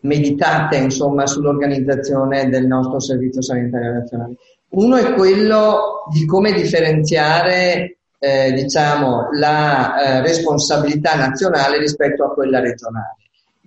meditate 0.00 0.76
insomma, 0.76 1.26
sull'organizzazione 1.26 2.48
del 2.48 2.66
nostro 2.66 3.00
servizio 3.00 3.42
sanitario 3.42 3.92
nazionale. 3.92 4.34
Uno 4.70 4.96
è 4.96 5.12
quello 5.14 6.04
di 6.12 6.24
come 6.26 6.52
differenziare 6.52 7.93
eh, 8.24 8.52
diciamo, 8.52 9.28
la 9.32 9.96
eh, 9.96 10.22
responsabilità 10.22 11.14
nazionale 11.14 11.76
rispetto 11.76 12.24
a 12.24 12.32
quella 12.32 12.58
regionale. 12.58 13.16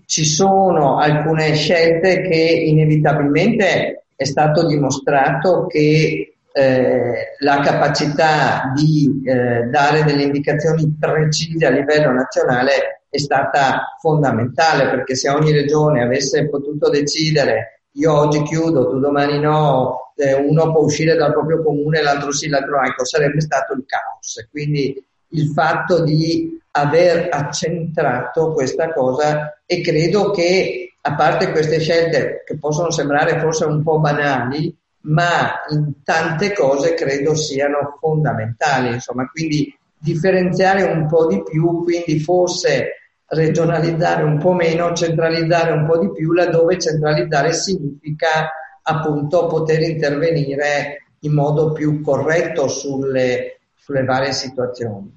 Ci 0.06 0.26
sono 0.26 0.98
alcune 0.98 1.54
scelte 1.54 2.22
che 2.22 2.36
inevitabilmente 2.66 4.06
è 4.16 4.24
stato 4.24 4.66
dimostrato 4.66 5.68
che 5.68 6.38
eh, 6.52 7.36
la 7.38 7.60
capacità 7.60 8.72
di 8.74 9.22
eh, 9.24 9.64
dare 9.70 10.04
delle 10.04 10.24
indicazioni 10.24 10.96
precise 11.00 11.68
a 11.68 11.70
livello 11.70 12.12
nazionale 12.12 13.04
è 13.10 13.20
stata 13.20 13.96
fondamentale 14.02 14.90
perché 14.90 15.16
se 15.16 15.30
ogni 15.30 15.52
regione 15.52 16.02
avesse 16.02 16.50
potuto 16.50 16.90
decidere 16.90 17.77
io 17.98 18.14
oggi 18.14 18.44
chiudo, 18.44 18.90
tu 18.90 19.00
domani 19.00 19.40
no, 19.40 20.14
eh, 20.16 20.34
uno 20.34 20.72
può 20.72 20.82
uscire 20.82 21.16
dal 21.16 21.32
proprio 21.32 21.64
comune, 21.64 22.02
l'altro 22.02 22.32
sì, 22.32 22.48
l'altro 22.48 22.82
ecco, 22.82 23.04
sarebbe 23.06 23.42
stato 23.42 23.74
il 23.74 23.86
caos. 23.86 24.48
Quindi 24.52 25.04
il 25.30 25.52
fatto 25.52 26.04
di 26.04 26.60
aver 26.72 27.30
accentrato 27.32 28.54
questa 28.54 28.94
cosa 28.94 29.60
e 29.66 29.82
credo 29.82 30.30
che 30.32 30.96
a 31.02 31.16
parte 31.16 31.52
queste 31.52 31.80
scelte 31.80 32.44
che 32.46 32.58
possono 32.58 32.92
sembrare 32.92 33.40
forse 33.40 33.66
un 33.66 33.82
po' 33.82 34.00
banali, 34.00 34.76
ma 35.02 35.64
in 35.70 36.04
tante 36.04 36.54
cose 36.54 36.94
credo 36.94 37.34
siano 37.34 37.98
fondamentali, 38.00 38.94
insomma, 38.94 39.28
quindi 39.28 39.76
differenziare 39.98 40.84
un 40.84 41.08
po' 41.08 41.26
di 41.28 41.42
più, 41.42 41.84
quindi 41.84 42.20
forse 42.20 43.07
regionalizzare 43.28 44.24
un 44.24 44.38
po' 44.38 44.54
meno, 44.54 44.94
centralizzare 44.94 45.72
un 45.72 45.86
po' 45.86 45.98
di 45.98 46.12
più, 46.12 46.32
laddove 46.32 46.80
centralizzare 46.80 47.54
significa 47.54 48.50
appunto 48.82 49.48
poter 49.48 49.82
intervenire 49.82 51.08
in 51.22 51.34
modo 51.34 51.72
più 51.74 52.02
corretto 52.02 52.68
sulle, 52.68 53.60
sulle 53.76 54.04
varie 54.04 54.32
situazioni. 54.32 55.14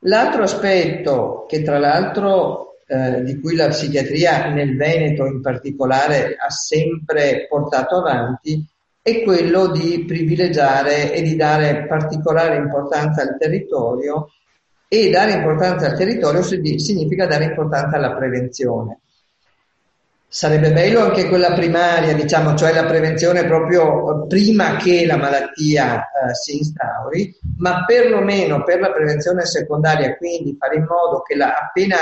L'altro 0.00 0.42
aspetto 0.42 1.46
che 1.48 1.62
tra 1.62 1.78
l'altro 1.78 2.78
eh, 2.86 3.22
di 3.22 3.40
cui 3.40 3.56
la 3.56 3.68
psichiatria 3.68 4.48
nel 4.50 4.76
Veneto 4.76 5.24
in 5.24 5.40
particolare 5.40 6.36
ha 6.38 6.50
sempre 6.50 7.46
portato 7.48 7.96
avanti 7.96 8.64
è 9.02 9.22
quello 9.22 9.68
di 9.68 10.04
privilegiare 10.04 11.12
e 11.12 11.22
di 11.22 11.36
dare 11.36 11.86
particolare 11.86 12.56
importanza 12.56 13.22
al 13.22 13.36
territorio 13.38 14.30
e 14.88 15.10
dare 15.10 15.32
importanza 15.32 15.86
al 15.86 15.96
territorio 15.96 16.42
significa 16.42 17.26
dare 17.26 17.44
importanza 17.44 17.96
alla 17.96 18.14
prevenzione. 18.14 19.00
Sarebbe 20.28 20.72
bello 20.72 21.00
anche 21.00 21.28
quella 21.28 21.54
primaria, 21.54 22.12
diciamo, 22.12 22.54
cioè 22.56 22.72
la 22.72 22.84
prevenzione 22.84 23.46
proprio 23.46 24.26
prima 24.26 24.76
che 24.76 25.06
la 25.06 25.16
malattia 25.16 26.00
eh, 26.00 26.34
si 26.34 26.58
instauri, 26.58 27.34
ma 27.58 27.84
perlomeno 27.84 28.62
per 28.62 28.80
la 28.80 28.92
prevenzione 28.92 29.46
secondaria, 29.46 30.16
quindi 30.16 30.56
fare 30.58 30.76
in 30.76 30.84
modo 30.84 31.22
che 31.22 31.36
la, 31.36 31.54
appena 31.54 31.96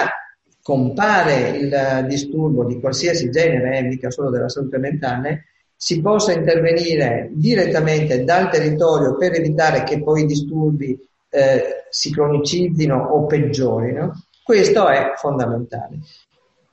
compare 0.63 1.51
il 1.51 2.07
disturbo 2.09 2.65
di 2.65 2.81
qualsiasi 2.81 3.31
genere, 3.31 3.79
eh, 3.79 3.83
mica 3.83 4.11
solo 4.11 4.31
della 4.31 4.49
salute 4.49 4.79
mentale, 4.79 5.45
si 5.77 6.01
possa 6.01 6.33
intervenire 6.33 7.29
direttamente 7.33 8.25
dal 8.25 8.49
territorio 8.51 9.17
per 9.17 9.35
evitare 9.35 9.83
che 9.83 10.03
poi 10.03 10.23
i 10.23 10.27
disturbi 10.27 10.99
eh, 11.35 11.87
si 11.91 12.13
cronicizzino 12.13 12.97
o 12.97 13.27
peggiorino, 13.27 14.25
questo 14.43 14.89
è 14.89 15.13
fondamentale. 15.17 15.99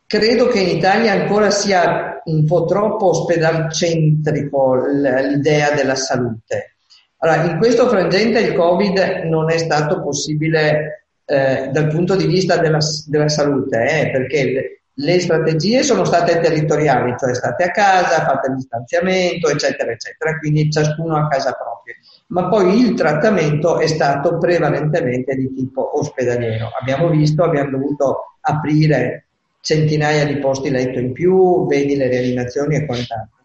Credo 0.06 0.48
che 0.48 0.60
in 0.60 0.78
Italia 0.78 1.14
ancora 1.14 1.50
sia 1.50 2.22
un 2.26 2.46
po' 2.46 2.66
troppo 2.66 3.08
ospedalcentrico 3.08 4.86
l'idea 4.86 5.72
della 5.72 5.96
salute. 5.96 6.76
Allora, 7.18 7.44
in 7.44 7.58
questo 7.58 7.88
frangente 7.88 8.40
il 8.40 8.54
Covid 8.54 9.24
non 9.26 9.50
è 9.50 9.58
stato 9.58 10.02
possibile 10.02 11.06
eh, 11.26 11.70
dal 11.72 11.88
punto 11.88 12.16
di 12.16 12.26
vista 12.26 12.58
della, 12.58 12.80
della 13.08 13.30
salute, 13.30 14.02
eh, 14.02 14.12
perché 14.12 14.82
le 14.94 15.20
strategie 15.20 15.82
sono 15.84 16.04
state 16.04 16.40
territoriali, 16.40 17.16
cioè 17.18 17.34
state 17.34 17.64
a 17.64 17.72
casa, 17.72 18.26
fate 18.26 18.54
distanziamento, 18.54 19.50
eccetera, 19.50 19.92
eccetera, 19.92 20.38
quindi 20.38 20.70
ciascuno 20.70 21.16
a 21.16 21.28
casa 21.28 21.54
propria. 21.54 21.96
Ma 22.32 22.48
poi 22.48 22.80
il 22.80 22.94
trattamento 22.94 23.78
è 23.78 23.88
stato 23.88 24.38
prevalentemente 24.38 25.36
di 25.36 25.54
tipo 25.54 25.98
ospedaliero. 26.00 26.70
Abbiamo 26.80 27.10
visto, 27.10 27.44
abbiamo 27.44 27.72
dovuto 27.72 28.38
aprire 28.40 29.26
centinaia 29.60 30.26
di 30.26 30.38
posti 30.38 30.70
letto 30.70 30.98
in 30.98 31.12
più, 31.12 31.68
vedi 31.68 31.96
le 31.96 32.08
rianimazioni 32.08 32.76
e 32.76 32.86
quant'altro. 32.86 33.40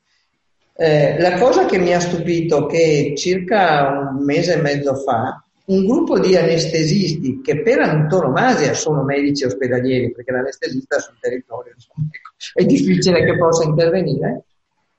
Eh, 0.78 1.18
la 1.18 1.38
cosa 1.38 1.64
che 1.64 1.78
mi 1.78 1.92
ha 1.94 2.00
stupito 2.00 2.68
è 2.68 2.70
che 2.70 3.14
circa 3.16 4.10
un 4.12 4.24
mese 4.24 4.54
e 4.54 4.60
mezzo 4.60 4.94
fa 4.94 5.42
un 5.66 5.84
gruppo 5.84 6.20
di 6.20 6.36
anestesisti 6.36 7.40
che 7.40 7.62
per 7.62 7.80
antonomasia 7.80 8.72
sono 8.74 9.02
medici 9.02 9.44
ospedalieri, 9.44 10.12
perché 10.12 10.30
l'anestesista 10.30 11.00
sul 11.00 11.16
territorio 11.18 11.72
insomma, 11.74 12.06
ecco, 12.12 12.34
è 12.54 12.64
difficile 12.64 13.24
che 13.24 13.36
possa 13.36 13.64
intervenire, 13.64 14.44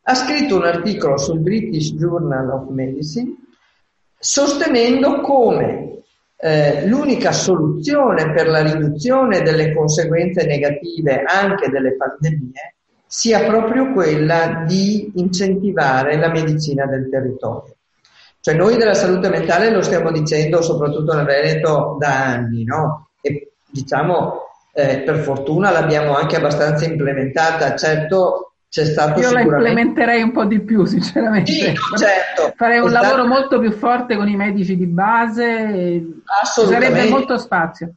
ha 0.01 0.13
scritto 0.13 0.57
un 0.57 0.65
articolo 0.65 1.17
sul 1.17 1.39
British 1.39 1.93
Journal 1.93 2.49
of 2.49 2.69
Medicine 2.69 3.46
sostenendo 4.17 5.21
come 5.21 6.01
eh, 6.39 6.85
l'unica 6.87 7.31
soluzione 7.31 8.31
per 8.31 8.47
la 8.47 8.61
riduzione 8.61 9.41
delle 9.41 9.73
conseguenze 9.73 10.45
negative 10.45 11.23
anche 11.23 11.69
delle 11.69 11.95
pandemie 11.95 12.75
sia 13.07 13.45
proprio 13.45 13.93
quella 13.93 14.63
di 14.67 15.13
incentivare 15.15 16.17
la 16.17 16.29
medicina 16.29 16.85
del 16.85 17.09
territorio. 17.09 17.75
Cioè 18.39 18.53
noi 18.53 18.77
della 18.77 18.93
salute 18.93 19.29
mentale 19.29 19.71
lo 19.71 19.81
stiamo 19.81 20.11
dicendo 20.11 20.61
soprattutto 20.61 21.13
nel 21.13 21.25
Veneto 21.25 21.95
da 21.99 22.25
anni, 22.25 22.63
no? 22.63 23.09
E 23.21 23.53
diciamo 23.69 24.41
eh, 24.73 24.99
per 24.99 25.17
fortuna 25.19 25.71
l'abbiamo 25.71 26.15
anche 26.15 26.35
abbastanza 26.35 26.85
implementata. 26.85 27.75
Certo 27.75 28.53
c'è 28.69 28.85
stato 28.85 29.19
Io 29.19 29.31
la 29.31 29.41
implementerei 29.41 30.21
un 30.21 30.31
po' 30.31 30.45
di 30.45 30.59
più, 30.59 30.83
sinceramente. 30.85 31.51
Sì, 31.51 31.73
certo. 31.97 32.53
Farei 32.55 32.79
un 32.79 32.91
lavoro 32.91 33.25
molto 33.25 33.59
più 33.59 33.71
forte 33.71 34.15
con 34.15 34.27
i 34.27 34.35
medici 34.35 34.75
di 34.75 34.87
base, 34.87 36.03
ci 36.55 36.65
sarebbe 36.65 37.09
molto 37.09 37.37
spazio. 37.37 37.93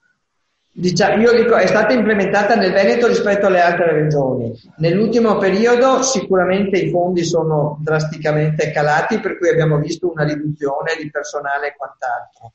Diciamo, 0.72 1.20
io 1.20 1.32
dico, 1.34 1.56
è 1.56 1.66
stata 1.66 1.92
implementata 1.92 2.54
nel 2.54 2.72
Veneto 2.72 3.08
rispetto 3.08 3.46
alle 3.46 3.60
altre 3.60 3.92
regioni. 3.92 4.52
Nell'ultimo 4.76 5.36
periodo 5.36 6.02
sicuramente 6.02 6.78
i 6.78 6.90
fondi 6.90 7.24
sono 7.24 7.78
drasticamente 7.82 8.70
calati, 8.70 9.18
per 9.18 9.36
cui 9.36 9.48
abbiamo 9.48 9.78
visto 9.78 10.10
una 10.10 10.22
riduzione 10.24 10.94
di 10.96 11.10
personale 11.10 11.68
e 11.68 11.74
quant'altro. 11.76 12.52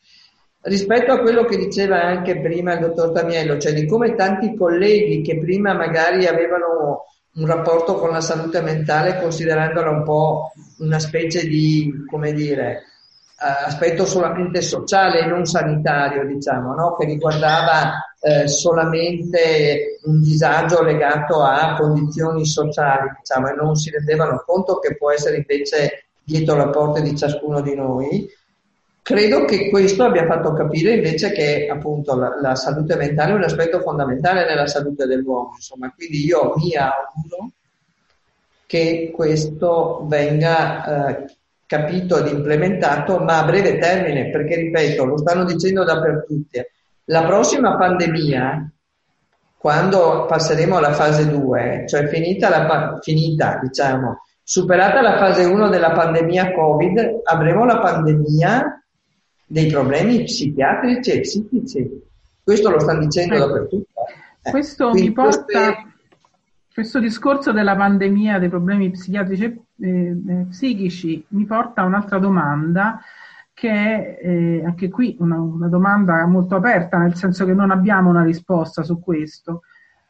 Rispetto 0.61 1.11
a 1.11 1.20
quello 1.20 1.43
che 1.43 1.57
diceva 1.57 2.01
anche 2.01 2.39
prima 2.39 2.74
il 2.74 2.80
dottor 2.80 3.11
Tamiello, 3.11 3.59
cioè 3.59 3.74
di 3.74 3.86
come 3.86 4.16
tanti 4.16 4.55
colleghi 4.55 5.22
che 5.22 5.38
prima 5.38 5.74
magari 5.74 6.26
avevano 6.26 7.03
un 7.36 7.46
rapporto 7.46 7.96
con 7.96 8.12
la 8.12 8.22
salute 8.22 8.62
mentale 8.62 9.20
considerandola 9.20 9.90
un 9.90 10.04
po' 10.04 10.52
una 10.80 11.00
specie 11.00 11.46
di, 11.46 12.06
come 12.10 12.34
dire, 12.34 12.84
eh, 13.38 13.66
aspetto 13.66 14.06
solamente 14.06 14.62
sociale 14.62 15.20
e 15.20 15.26
non 15.26 15.46
sanitario, 15.46 16.26
diciamo, 16.26 16.74
no? 16.74 16.96
che 16.96 17.06
riguardava 17.06 18.16
eh, 18.22 18.48
solamente 18.48 20.00
un 20.04 20.22
disagio 20.22 20.82
legato 20.82 21.42
a 21.42 21.76
condizioni 21.78 22.46
sociali, 22.46 23.10
diciamo, 23.18 23.50
e 23.50 23.54
non 23.54 23.76
si 23.76 23.90
rendevano 23.90 24.42
conto 24.46 24.80
che 24.80 24.96
può 24.96 25.12
essere 25.12 25.38
invece 25.38 26.08
dietro 26.24 26.56
la 26.56 26.70
porta 26.70 27.02
di 27.02 27.16
ciascuno 27.16 27.62
di 27.62 27.76
noi. 27.76 28.28
Credo 29.06 29.45
che 29.45 29.70
questo 29.70 30.03
abbia 30.03 30.26
fatto 30.26 30.53
capire 30.53 30.95
invece 30.95 31.32
che 31.32 31.68
appunto 31.72 32.16
la, 32.16 32.39
la 32.41 32.56
salute 32.56 32.95
mentale 32.95 33.34
è 33.34 33.36
un 33.36 33.43
aspetto 33.43 33.80
fondamentale 33.80 34.47
nella 34.47 34.66
salute 34.66 35.06
dell'uomo, 35.06 35.51
insomma, 35.53 35.93
quindi 35.95 36.26
io 36.26 36.56
mi 36.56 36.76
auguro 36.76 37.51
che 38.66 39.12
questo 39.14 40.06
venga 40.08 41.20
eh, 41.20 41.36
capito 41.68 42.18
ed 42.18 42.34
implementato, 42.34 43.20
ma 43.20 43.38
a 43.38 43.45
breve 43.45 43.78
termine, 43.78 44.32
perché 44.32 44.56
ripeto, 44.56 45.06
lo 45.06 45.18
stanno 45.20 45.45
dicendo 45.45 45.84
dappertutto. 45.84 46.66
La 47.03 47.26
prossima 47.26 47.78
pandemia, 47.78 48.72
quando 49.56 50.26
passeremo 50.26 50.78
alla 50.78 50.93
fase 50.93 51.30
2, 51.30 51.86
cioè 51.88 52.08
finita, 52.08 52.49
la, 52.49 52.97
finita 53.03 53.60
diciamo, 53.62 54.24
superata 54.41 54.99
la 55.01 55.20
fase 55.20 55.43
1 55.43 55.70
della 55.70 55.91
pandemia 55.91 56.53
Covid, 56.53 57.22
avremo 57.26 57.66
la 57.66 57.78
pandemia 57.78 58.80
dei 59.46 59.68
problemi 59.68 60.24
psichiatrici 60.24 61.12
e 61.12 61.20
psichici. 61.22 62.02
Questo 62.43 62.70
lo 62.70 62.80
stanno 62.80 63.00
dicendo 63.00 63.38
dappertutto. 63.38 63.91
Eh. 64.41 64.52
Questo 64.52 64.91
mi 64.91 65.12
porta... 65.12 65.74
Queste 65.74 65.93
questo 66.76 67.00
discorso 67.00 67.54
della 67.54 67.74
pandemia, 67.74 68.38
dei 68.38 68.50
problemi 68.50 68.91
psichiatrici 68.91 69.46
e 69.46 69.62
eh, 69.80 70.10
eh, 70.10 70.46
psichici, 70.50 71.24
mi 71.30 71.46
porta 71.46 71.82
a 71.82 71.86
un'altra 71.86 72.20
domanda 72.20 73.00
che 73.54 73.70
è 73.70 74.20
eh, 74.22 74.62
anche 74.66 74.89
qui 74.89 75.16
una, 75.22 75.39
una, 75.39 75.70
domanda 75.70 76.26
molto 76.26 76.58
aperta, 76.58 76.98
nel 76.98 77.16
senso 77.16 77.46
che 77.46 77.54
non 77.54 77.72
abbiamo 77.72 78.10
una 78.10 78.26
risposta 78.26 78.84
su 78.84 79.00
questo. 79.00 79.62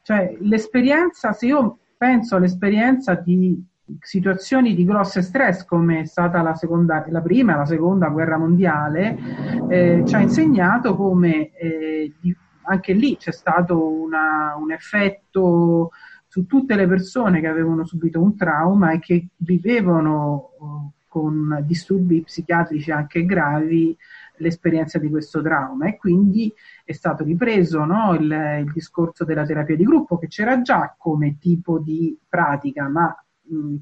Cioè, 0.02 0.38
l'esperienza, 0.40 1.34
se 1.34 1.46
io 1.46 1.78
penso 1.96 2.36
all'esperienza 2.36 3.14
di 3.14 3.64
situazioni 4.00 4.74
di 4.74 4.84
grosso 4.84 5.22
stress 5.22 5.64
come 5.66 6.02
è 6.02 6.06
stata 6.06 6.42
la, 6.42 6.56
seconda, 6.56 7.06
la 7.10 7.22
prima 7.22 7.54
e 7.54 7.58
la 7.58 7.66
seconda 7.66 8.10
guerra 8.10 8.38
mondiale, 8.38 9.18
eh, 9.70 10.04
ci 10.06 10.16
ha 10.16 10.20
insegnato 10.20 10.96
come 10.96 11.52
eh, 11.56 12.14
anche 12.64 12.94
lì 12.94 13.16
c'è 13.18 13.32
stato 13.32 13.88
una, 13.88 14.56
un 14.58 14.72
effetto 14.72 15.92
su 16.28 16.46
tutte 16.46 16.76
le 16.76 16.88
persone 16.88 17.40
che 17.40 17.48
avevano 17.48 17.86
subito 17.86 18.22
un 18.22 18.36
trauma 18.36 18.92
e 18.92 19.00
che 19.00 19.28
vivevano 19.38 20.50
uh, 20.60 20.92
con 21.08 21.64
disturbi 21.66 22.24
psichiatrici 22.24 22.92
anche 22.92 23.24
gravi 23.24 23.96
l'esperienza 24.40 25.00
di 25.00 25.10
questo 25.10 25.42
trauma. 25.42 25.88
E 25.88 25.96
quindi 25.96 26.52
è 26.84 26.92
stato 26.92 27.24
ripreso 27.24 27.86
no, 27.86 28.16
il, 28.16 28.24
il, 28.66 28.72
discorso 28.74 29.24
della 29.24 29.46
terapia 29.46 29.78
di 29.78 29.86
gruppo 29.86 30.18
che 30.18 30.28
c'era 30.28 30.62
già 30.62 30.94
come 30.98 31.38
tipo 31.40 31.80
di 31.80 32.18
pratica, 32.28 32.90
ma 32.90 33.16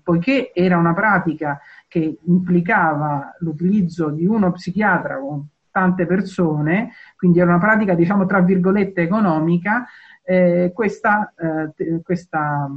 poiché 0.03 0.51
era 0.53 0.78
una 0.78 0.93
pratica 0.93 1.59
che 1.88 2.18
implicava 2.24 3.36
l'utilizzo 3.39 4.09
di 4.09 4.25
uno 4.25 4.51
psichiatra 4.51 5.20
con 5.20 5.47
tante 5.71 6.05
persone, 6.05 6.92
quindi 7.16 7.39
era 7.39 7.50
una 7.50 7.59
pratica 7.59 7.96
diciamo 7.96 8.25
tra 8.25 8.42
virgolette 8.42 9.01
economica, 9.01 9.86
eh, 10.24 10.71
questa, 10.74 11.33
eh, 11.36 12.01
questa, 12.01 12.70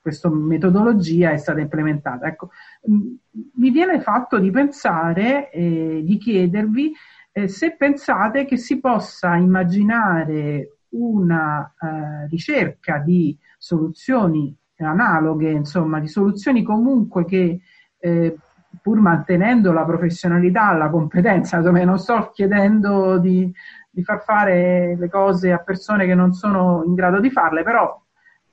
questa, 0.00 0.28
metodologia 0.28 1.30
è 1.30 1.36
stata 1.38 1.60
implementata. 1.60 2.26
Ecco, 2.26 2.50
mi 2.84 3.70
viene 3.70 4.00
fatto 4.00 4.38
di 4.38 4.50
pensare, 4.50 5.50
eh, 5.50 6.02
di 6.04 6.18
chiedervi 6.18 6.92
eh, 7.32 7.48
se 7.48 7.74
pensate 7.74 8.44
che 8.44 8.56
si 8.56 8.78
possa 8.78 9.34
immaginare 9.36 10.76
una 10.90 11.74
eh, 11.80 12.28
ricerca 12.28 12.98
di 12.98 13.36
soluzioni 13.58 14.54
analoghe, 14.78 15.50
insomma, 15.50 16.00
di 16.00 16.08
soluzioni 16.08 16.62
comunque 16.62 17.24
che 17.24 17.60
eh, 17.98 18.36
pur 18.82 19.00
mantenendo 19.00 19.72
la 19.72 19.84
professionalità, 19.84 20.72
la 20.72 20.90
competenza, 20.90 21.58
insomma, 21.58 21.84
non 21.84 21.98
sto 21.98 22.30
chiedendo 22.32 23.18
di, 23.18 23.50
di 23.90 24.02
far 24.02 24.22
fare 24.22 24.96
le 24.98 25.08
cose 25.08 25.52
a 25.52 25.58
persone 25.58 26.06
che 26.06 26.14
non 26.14 26.32
sono 26.32 26.82
in 26.84 26.94
grado 26.94 27.20
di 27.20 27.30
farle, 27.30 27.62
però 27.62 28.02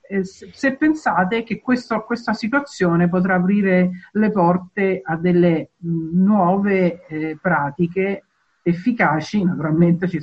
eh, 0.02 0.24
se 0.24 0.76
pensate 0.76 1.42
che 1.42 1.60
questo, 1.60 2.02
questa 2.04 2.32
situazione 2.32 3.08
potrà 3.08 3.36
aprire 3.36 3.90
le 4.12 4.30
porte 4.30 5.00
a 5.02 5.16
delle 5.16 5.70
nuove 5.78 7.06
eh, 7.06 7.38
pratiche 7.40 8.24
efficaci, 8.62 9.42
naturalmente 9.42 10.08
ci, 10.08 10.20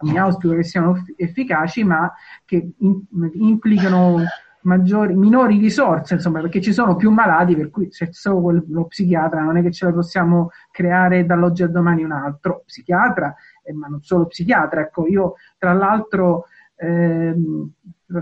mi 0.00 0.18
auspico 0.18 0.54
che 0.54 0.62
siano 0.62 1.04
efficaci, 1.16 1.84
ma 1.84 2.10
che 2.44 2.70
in, 2.78 3.02
implicano 3.34 4.22
maggiori, 4.64 5.14
minori 5.14 5.58
risorse, 5.58 6.14
insomma, 6.14 6.40
perché 6.40 6.60
ci 6.60 6.72
sono 6.72 6.96
più 6.96 7.10
malati, 7.10 7.56
per 7.56 7.70
cui 7.70 7.88
se 7.90 8.08
solo 8.12 8.40
quello 8.40 8.84
psichiatra 8.86 9.40
non 9.40 9.56
è 9.56 9.62
che 9.62 9.70
ce 9.70 9.86
la 9.86 9.92
possiamo 9.92 10.50
creare 10.70 11.24
dall'oggi 11.24 11.62
al 11.62 11.70
domani 11.70 12.02
un 12.02 12.12
altro 12.12 12.62
psichiatra, 12.66 13.34
eh, 13.62 13.72
ma 13.72 13.86
non 13.86 14.02
solo 14.02 14.26
psichiatra. 14.26 14.82
Ecco, 14.82 15.06
io 15.06 15.34
tra 15.58 15.72
l'altro 15.72 16.46
ehm, 16.76 17.70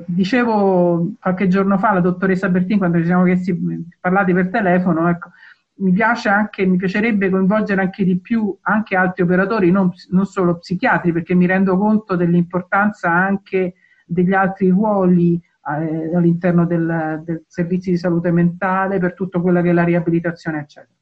dicevo 0.06 1.12
qualche 1.20 1.48
giorno 1.48 1.78
fa 1.78 1.90
alla 1.90 2.00
dottoressa 2.00 2.48
Bertin 2.48 2.78
quando 2.78 2.98
ci 2.98 3.06
siamo 3.06 3.24
chiesti, 3.24 3.58
parlati 4.00 4.32
per 4.32 4.48
telefono, 4.48 5.08
ecco, 5.08 5.30
mi 5.74 5.92
piace 5.92 6.28
anche, 6.28 6.66
mi 6.66 6.76
piacerebbe 6.76 7.30
coinvolgere 7.30 7.80
anche 7.80 8.04
di 8.04 8.18
più 8.18 8.56
anche 8.62 8.96
altri 8.96 9.22
operatori, 9.22 9.70
non, 9.70 9.90
non 10.10 10.26
solo 10.26 10.58
psichiatri, 10.58 11.12
perché 11.12 11.34
mi 11.34 11.46
rendo 11.46 11.76
conto 11.76 12.14
dell'importanza 12.14 13.10
anche 13.10 13.74
degli 14.04 14.32
altri 14.34 14.68
ruoli 14.70 15.34
eh, 15.34 15.51
all'interno 15.62 16.66
del, 16.66 17.22
del 17.24 17.44
servizio 17.46 17.92
di 17.92 17.98
salute 17.98 18.30
mentale 18.30 18.98
per 18.98 19.14
tutto 19.14 19.40
quello 19.40 19.62
che 19.62 19.70
è 19.70 19.72
la 19.72 19.84
riabilitazione, 19.84 20.60
eccetera. 20.60 20.92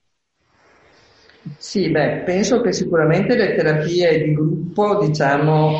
Sì, 1.57 1.91
beh, 1.91 2.23
penso 2.25 2.61
che 2.61 2.73
sicuramente 2.73 3.35
le 3.35 3.55
terapie 3.55 4.23
di 4.23 4.35
gruppo, 4.35 4.99
diciamo, 4.99 5.71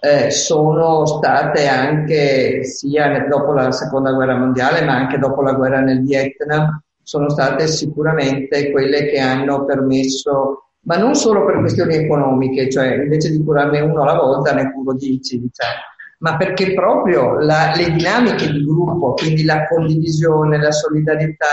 eh, 0.00 0.30
sono 0.30 1.04
state 1.04 1.66
anche 1.66 2.64
sia 2.64 3.26
dopo 3.28 3.52
la 3.52 3.70
seconda 3.70 4.12
guerra 4.12 4.36
mondiale, 4.36 4.82
ma 4.82 4.94
anche 4.94 5.18
dopo 5.18 5.42
la 5.42 5.52
guerra 5.52 5.80
nel 5.80 6.02
Vietnam, 6.02 6.82
sono 7.02 7.28
state 7.28 7.66
sicuramente 7.66 8.70
quelle 8.70 9.06
che 9.06 9.18
hanno 9.18 9.64
permesso, 9.66 10.70
ma 10.84 10.96
non 10.96 11.14
solo 11.14 11.44
per 11.44 11.58
questioni 11.58 11.96
economiche, 11.96 12.70
cioè 12.70 12.94
invece 12.94 13.30
di 13.30 13.44
curarne 13.44 13.80
uno 13.80 14.02
alla 14.02 14.18
volta 14.18 14.54
ne 14.54 14.72
curo 14.72 14.94
dieci, 14.94 15.38
diciamo, 15.38 15.74
ma 16.20 16.36
perché 16.36 16.74
proprio 16.74 17.38
la, 17.38 17.72
le 17.74 17.92
dinamiche 17.92 18.50
di 18.50 18.64
gruppo, 18.64 19.14
quindi 19.14 19.44
la 19.44 19.66
condivisione, 19.66 20.58
la 20.58 20.72
solidarietà, 20.72 21.46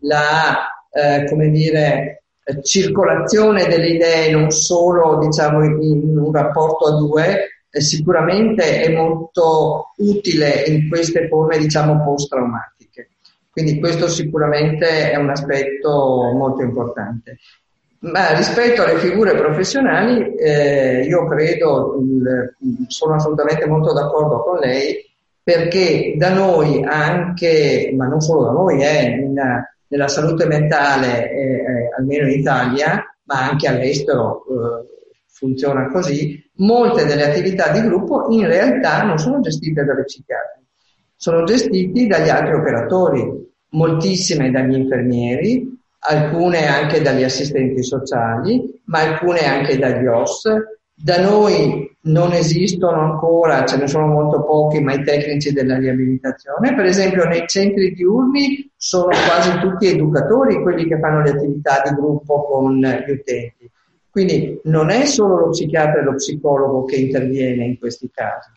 la, 0.00 0.66
eh, 0.90 1.26
come 1.28 1.50
dire, 1.50 2.22
circolazione 2.62 3.66
delle 3.66 3.88
idee 3.88 4.30
non 4.30 4.50
solo 4.50 5.18
diciamo 5.18 5.62
in 5.64 6.18
un 6.18 6.32
rapporto 6.32 6.86
a 6.86 6.96
due 6.96 7.62
eh, 7.70 7.80
sicuramente 7.82 8.80
è 8.80 8.90
molto 8.94 9.92
utile 9.98 10.62
in 10.66 10.88
queste 10.88 11.28
forme 11.28 11.58
diciamo 11.58 12.02
post-traumatiche. 12.02 13.10
Quindi 13.50 13.78
questo 13.78 14.08
sicuramente 14.08 15.10
è 15.10 15.16
un 15.16 15.28
aspetto 15.28 16.32
molto 16.34 16.62
importante 16.62 17.38
ma 18.00 18.32
rispetto 18.34 18.82
alle 18.82 18.98
figure 18.98 19.34
professionali 19.34 20.34
eh, 20.36 21.04
io 21.04 21.26
credo 21.26 22.00
sono 22.86 23.14
assolutamente 23.14 23.66
molto 23.66 23.92
d'accordo 23.92 24.42
con 24.42 24.58
lei 24.58 25.04
perché 25.42 26.14
da 26.16 26.32
noi 26.32 26.84
anche 26.84 27.92
ma 27.96 28.06
non 28.06 28.20
solo 28.20 28.44
da 28.44 28.52
noi 28.52 28.82
eh, 28.82 29.04
in, 29.06 29.34
nella 29.88 30.08
salute 30.08 30.46
mentale, 30.46 31.30
eh, 31.30 31.42
eh, 31.42 31.90
almeno 31.96 32.28
in 32.28 32.38
Italia, 32.38 33.04
ma 33.24 33.48
anche 33.48 33.66
all'estero 33.66 34.44
eh, 34.44 34.86
funziona 35.26 35.88
così, 35.88 36.50
molte 36.56 37.04
delle 37.04 37.24
attività 37.24 37.70
di 37.70 37.80
gruppo 37.80 38.26
in 38.30 38.46
realtà 38.46 39.02
non 39.04 39.18
sono 39.18 39.40
gestite 39.40 39.84
dalle 39.84 40.04
psichiatri, 40.04 40.62
sono 41.16 41.44
gestiti 41.44 42.06
dagli 42.06 42.28
altri 42.28 42.54
operatori, 42.54 43.46
moltissime 43.70 44.50
dagli 44.50 44.74
infermieri, 44.74 45.77
alcune 46.00 46.66
anche 46.66 47.02
dagli 47.02 47.22
assistenti 47.22 47.82
sociali, 47.82 48.80
ma 48.84 49.00
alcune 49.00 49.40
anche 49.40 49.78
dagli 49.78 50.06
OS. 50.06 50.44
Da 50.94 51.20
noi 51.20 51.96
non 52.02 52.32
esistono 52.32 53.00
ancora, 53.00 53.64
ce 53.64 53.76
ne 53.76 53.86
sono 53.86 54.06
molto 54.06 54.44
pochi, 54.44 54.80
ma 54.80 54.94
i 54.94 55.04
tecnici 55.04 55.52
della 55.52 55.78
riabilitazione. 55.78 56.74
Per 56.74 56.84
esempio 56.84 57.24
nei 57.24 57.46
centri 57.46 57.92
diurni 57.92 58.70
sono 58.76 59.08
quasi 59.26 59.58
tutti 59.60 59.86
educatori 59.86 60.60
quelli 60.60 60.86
che 60.86 60.98
fanno 60.98 61.22
le 61.22 61.30
attività 61.30 61.82
di 61.84 61.94
gruppo 61.94 62.44
con 62.44 62.80
gli 62.80 63.10
utenti. 63.10 63.70
Quindi 64.10 64.60
non 64.64 64.90
è 64.90 65.04
solo 65.04 65.38
lo 65.38 65.48
psichiatra 65.50 66.00
e 66.00 66.04
lo 66.04 66.14
psicologo 66.14 66.84
che 66.84 66.96
interviene 66.96 67.64
in 67.64 67.78
questi 67.78 68.10
casi. 68.12 68.50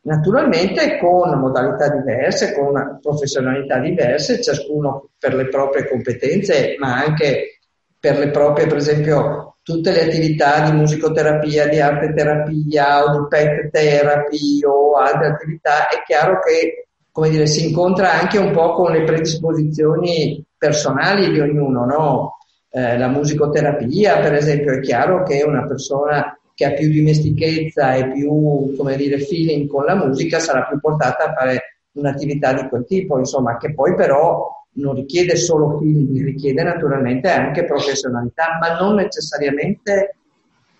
Naturalmente 0.00 0.98
con 0.98 1.38
modalità 1.38 1.88
diverse, 1.88 2.54
con 2.54 2.98
professionalità 3.02 3.78
diverse, 3.78 4.40
ciascuno 4.40 5.10
per 5.18 5.34
le 5.34 5.48
proprie 5.48 5.88
competenze, 5.88 6.76
ma 6.78 6.96
anche 6.96 7.60
per 7.98 8.18
le 8.18 8.30
proprie, 8.30 8.66
per 8.66 8.76
esempio, 8.76 9.56
tutte 9.62 9.92
le 9.92 10.04
attività 10.04 10.60
di 10.70 10.76
musicoterapia, 10.76 11.68
di 11.68 11.80
arte 11.80 12.14
terapia 12.14 13.04
o 13.04 13.18
di 13.18 13.26
pet 13.28 13.70
therapy 13.70 14.64
o 14.64 14.94
altre 14.94 15.26
attività, 15.26 15.88
è 15.88 16.02
chiaro 16.06 16.38
che 16.40 16.88
come 17.18 17.30
dire, 17.30 17.46
si 17.46 17.68
incontra 17.68 18.12
anche 18.12 18.38
un 18.38 18.52
po' 18.52 18.74
con 18.74 18.92
le 18.92 19.02
predisposizioni 19.02 20.44
personali 20.56 21.32
di 21.32 21.40
ognuno, 21.40 21.84
no? 21.84 22.36
eh, 22.70 22.96
la 22.96 23.08
musicoterapia, 23.08 24.20
per 24.20 24.34
esempio, 24.34 24.74
è 24.74 24.80
chiaro 24.80 25.24
che 25.24 25.42
una 25.42 25.66
persona 25.66 26.37
che 26.58 26.64
ha 26.64 26.72
più 26.72 26.88
dimestichezza 26.88 27.94
e 27.94 28.10
più, 28.10 28.74
come 28.76 28.96
dire, 28.96 29.20
feeling 29.20 29.68
con 29.68 29.84
la 29.84 29.94
musica 29.94 30.40
sarà 30.40 30.64
più 30.64 30.80
portata 30.80 31.26
a 31.26 31.32
fare 31.32 31.78
un'attività 31.92 32.52
di 32.52 32.68
quel 32.68 32.84
tipo, 32.84 33.16
insomma, 33.16 33.56
che 33.58 33.72
poi 33.72 33.94
però 33.94 34.44
non 34.72 34.96
richiede 34.96 35.36
solo 35.36 35.78
feeling, 35.78 36.24
richiede 36.24 36.64
naturalmente 36.64 37.30
anche 37.30 37.64
professionalità, 37.64 38.58
ma 38.60 38.76
non 38.76 38.96
necessariamente 38.96 40.16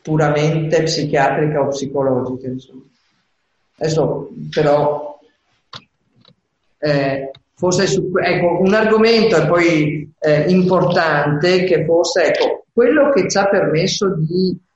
puramente 0.03 0.83
psichiatrica 0.83 1.61
o 1.61 1.69
psicologica. 1.69 2.49
Insomma. 2.49 2.83
Adesso 3.79 4.31
però 4.51 5.21
eh, 6.79 7.31
forse 7.55 7.87
su, 7.87 8.11
ecco, 8.21 8.59
un 8.63 8.75
argomento 8.75 9.37
è 9.37 9.47
poi 9.47 10.13
eh, 10.19 10.51
importante 10.51 11.63
che 11.63 11.85
forse 11.85 12.25
ecco, 12.25 12.65
quello 12.73 13.13
che 13.13 13.31
ci 13.31 13.39
ha 13.39 13.49
permesso 13.49 14.17
di 14.17 14.67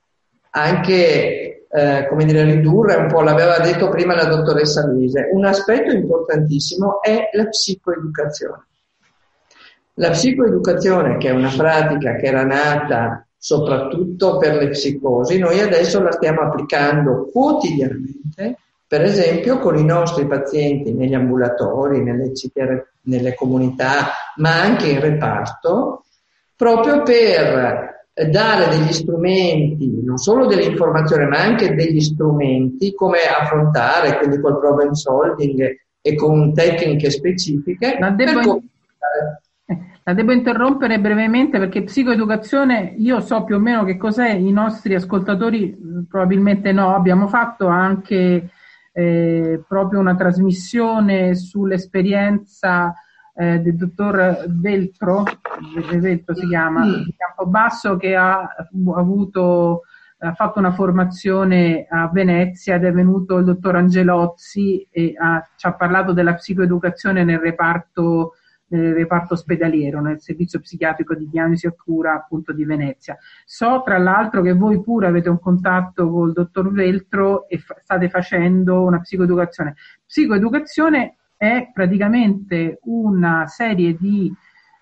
anche 0.55 1.65
eh, 1.75 2.07
come 2.07 2.25
dire, 2.25 2.43
ridurre 2.43 2.95
un 2.95 3.07
po', 3.07 3.21
l'aveva 3.21 3.57
detto 3.57 3.89
prima 3.89 4.13
la 4.13 4.25
dottoressa 4.25 4.85
Luise, 4.85 5.29
un 5.31 5.45
aspetto 5.45 5.91
importantissimo 5.91 7.01
è 7.01 7.29
la 7.33 7.47
psicoeducazione. 7.47 8.67
La 9.95 10.11
psicoeducazione, 10.11 11.17
che 11.17 11.29
è 11.29 11.31
una 11.31 11.51
pratica 11.55 12.15
che 12.15 12.27
era 12.27 12.43
nata 12.43 13.25
soprattutto 13.35 14.37
per 14.37 14.55
le 14.55 14.69
psicosi, 14.69 15.39
noi 15.39 15.59
adesso 15.59 16.01
la 16.01 16.11
stiamo 16.11 16.41
applicando 16.41 17.27
quotidianamente, 17.31 18.57
per 18.87 19.01
esempio 19.01 19.57
con 19.57 19.75
i 19.75 19.83
nostri 19.83 20.27
pazienti 20.27 20.93
negli 20.93 21.15
ambulatori, 21.15 22.03
nelle, 22.03 22.31
nelle 23.01 23.33
comunità, 23.33 24.11
ma 24.37 24.61
anche 24.61 24.87
in 24.89 24.99
reparto, 24.99 26.05
proprio 26.55 27.01
per 27.01 27.92
dare 28.13 28.69
degli 28.69 28.91
strumenti, 28.91 30.01
non 30.03 30.17
solo 30.17 30.45
delle 30.45 30.65
informazioni, 30.65 31.25
ma 31.27 31.39
anche 31.39 31.73
degli 31.73 31.99
strumenti 31.99 32.93
come 32.93 33.19
affrontare, 33.19 34.17
quindi 34.17 34.39
col 34.39 34.59
problem 34.59 34.91
solving 34.91 35.75
e 35.99 36.15
con 36.15 36.53
tecniche 36.53 37.09
specifiche. 37.09 37.97
Ma 37.99 38.11
devo, 38.11 38.61
la 40.03 40.13
devo 40.13 40.31
interrompere 40.31 40.99
brevemente 40.99 41.57
perché 41.57 41.83
psicoeducazione, 41.83 42.93
io 42.97 43.19
so 43.19 43.43
più 43.45 43.55
o 43.55 43.59
meno 43.59 43.83
che 43.83 43.97
cos'è, 43.97 44.29
i 44.29 44.51
nostri 44.51 44.93
ascoltatori 44.93 45.75
probabilmente 46.07 46.71
no, 46.71 46.93
abbiamo 46.93 47.27
fatto 47.27 47.67
anche 47.67 48.49
eh, 48.91 49.63
proprio 49.67 49.99
una 49.99 50.15
trasmissione 50.15 51.33
sull'esperienza 51.35 52.93
eh, 53.35 53.59
del 53.59 53.75
dottor 53.75 54.45
Veltro, 54.47 55.23
Veltro 55.99 56.35
si 56.35 56.47
chiama, 56.47 56.85
di 56.85 57.13
Campobasso, 57.15 57.97
che 57.97 58.15
ha 58.15 58.47
avuto 58.95 59.81
ha 60.25 60.33
fatto 60.33 60.59
una 60.59 60.71
formazione 60.71 61.85
a 61.89 62.07
Venezia 62.07 62.75
ed 62.75 62.85
è 62.85 62.93
venuto 62.93 63.37
il 63.39 63.43
dottor 63.43 63.75
Angelozzi 63.75 64.87
e 64.89 65.13
ha, 65.17 65.45
ci 65.57 65.67
ha 65.67 65.73
parlato 65.73 66.13
della 66.13 66.35
psicoeducazione 66.35 67.25
nel 67.25 67.39
reparto 67.39 68.35
nel 68.73 68.95
reparto 68.95 69.35
ospedaliero, 69.35 70.01
nel 70.01 70.19
servizio 70.19 70.59
psichiatrico 70.59 71.13
di 71.13 71.29
diagnosi 71.29 71.67
e 71.67 71.75
cura 71.75 72.13
appunto 72.13 72.53
di 72.53 72.65
Venezia. 72.65 73.17
So 73.45 73.83
tra 73.85 73.99
l'altro 73.99 74.41
che 74.41 74.53
voi 74.53 74.81
pure 74.81 75.05
avete 75.05 75.29
un 75.29 75.39
contatto 75.39 76.09
col 76.09 76.33
dottor 76.33 76.71
Veltro 76.71 77.47
e 77.47 77.59
fa- 77.59 77.77
state 77.79 78.09
facendo 78.09 78.81
una 78.81 78.99
psicoeducazione. 78.99 79.75
Psicoeducazione 80.05 81.17
è 81.43 81.71
praticamente 81.73 82.79
una 82.83 83.47
serie 83.47 83.97
di 83.99 84.33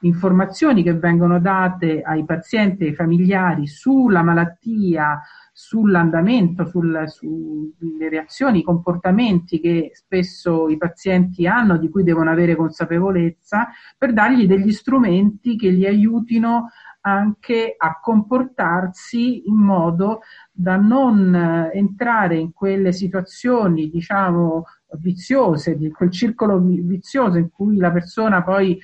informazioni 0.02 0.84
che 0.84 0.94
vengono 0.94 1.40
date 1.40 2.04
ai 2.04 2.24
pazienti 2.24 2.84
e 2.84 2.88
ai 2.90 2.94
familiari 2.94 3.66
sulla 3.66 4.22
malattia, 4.22 5.20
sull'andamento, 5.52 6.68
sul, 6.68 7.04
sulle 7.08 8.10
reazioni, 8.10 8.60
i 8.60 8.64
comportamenti 8.64 9.60
che 9.60 9.90
spesso 9.94 10.70
i 10.70 10.78
pazienti 10.78 11.48
hanno, 11.48 11.78
di 11.78 11.90
cui 11.90 12.04
devono 12.04 12.30
avere 12.30 12.56
consapevolezza, 12.56 13.70
per 13.98 14.14
dargli 14.14 14.46
degli 14.46 14.72
strumenti 14.72 15.56
che 15.58 15.70
li 15.70 15.88
aiutino 15.88 16.70
anche 17.02 17.74
a 17.76 18.00
comportarsi 18.00 19.48
in 19.48 19.56
modo 19.56 20.20
da 20.52 20.76
non 20.76 21.70
entrare 21.74 22.38
in 22.38 22.54
quelle 22.54 22.92
situazioni, 22.92 23.90
diciamo, 23.90 24.66
viziose, 25.00 25.78
di 25.78 25.90
quel 25.92 26.12
circolo 26.12 26.60
vizioso 26.60 27.38
in 27.38 27.50
cui 27.50 27.78
la 27.78 27.92
persona 27.92 28.44
poi 28.44 28.80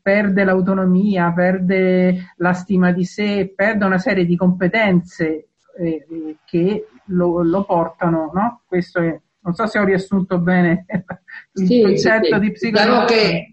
perde 0.00 0.44
l'autonomia, 0.44 1.32
perde 1.32 2.32
la 2.36 2.52
stima 2.52 2.92
di 2.92 3.04
sé, 3.04 3.52
perde 3.54 3.84
una 3.84 3.98
serie 3.98 4.24
di 4.24 4.36
competenze 4.36 5.48
eh, 5.78 6.36
che 6.44 6.86
lo, 7.06 7.42
lo, 7.42 7.64
portano, 7.64 8.30
no? 8.32 8.62
Questo 8.66 9.00
è 9.00 9.20
Non 9.40 9.54
so 9.54 9.66
se 9.66 9.78
ho 9.78 9.84
riassunto 9.84 10.38
bene 10.38 10.84
il 11.54 11.66
sì, 11.66 11.82
concetto 11.82 12.34
sì, 12.34 12.40
di 12.40 12.52
psicologia. 12.52 12.84
Diciamo 12.84 13.04
che 13.06 13.52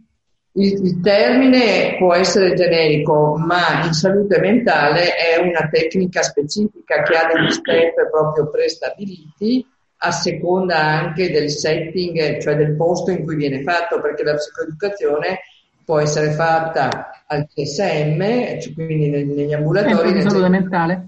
il, 0.57 0.85
il, 0.85 0.99
termine 1.01 1.97
può 1.97 2.13
essere 2.13 2.53
generico, 2.53 3.37
ma 3.37 3.85
in 3.85 3.93
salute 3.93 4.39
mentale 4.39 5.15
è 5.15 5.39
una 5.41 5.67
tecnica 5.69 6.21
specifica 6.21 7.01
che 7.03 7.15
ha 7.15 7.33
degli 7.33 7.51
step 7.51 8.09
proprio 8.09 8.49
prestabiliti 8.49 9.65
a 10.05 10.11
seconda 10.11 10.77
anche 10.77 11.31
del 11.31 11.49
setting, 11.49 12.39
cioè 12.39 12.55
del 12.55 12.75
posto 12.75 13.11
in 13.11 13.23
cui 13.23 13.35
viene 13.35 13.61
fatto, 13.63 13.99
perché 13.99 14.23
la 14.23 14.35
psicoeducazione 14.35 15.39
può 15.83 15.99
essere 15.99 16.31
fatta 16.31 17.23
al 17.27 17.47
TSM, 17.47 18.59
cioè 18.59 18.73
quindi 18.73 19.09
negli 19.09 19.53
ambulatori. 19.53 20.11
Nel 20.13 20.29
salute 20.29 20.49
mentale. 20.49 21.07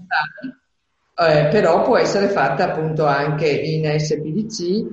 Eh, 1.14 1.48
però 1.50 1.82
può 1.82 1.96
essere 1.96 2.28
fatta 2.28 2.72
appunto 2.72 3.04
anche 3.06 3.48
in 3.48 3.98
SPDC, 3.98 4.86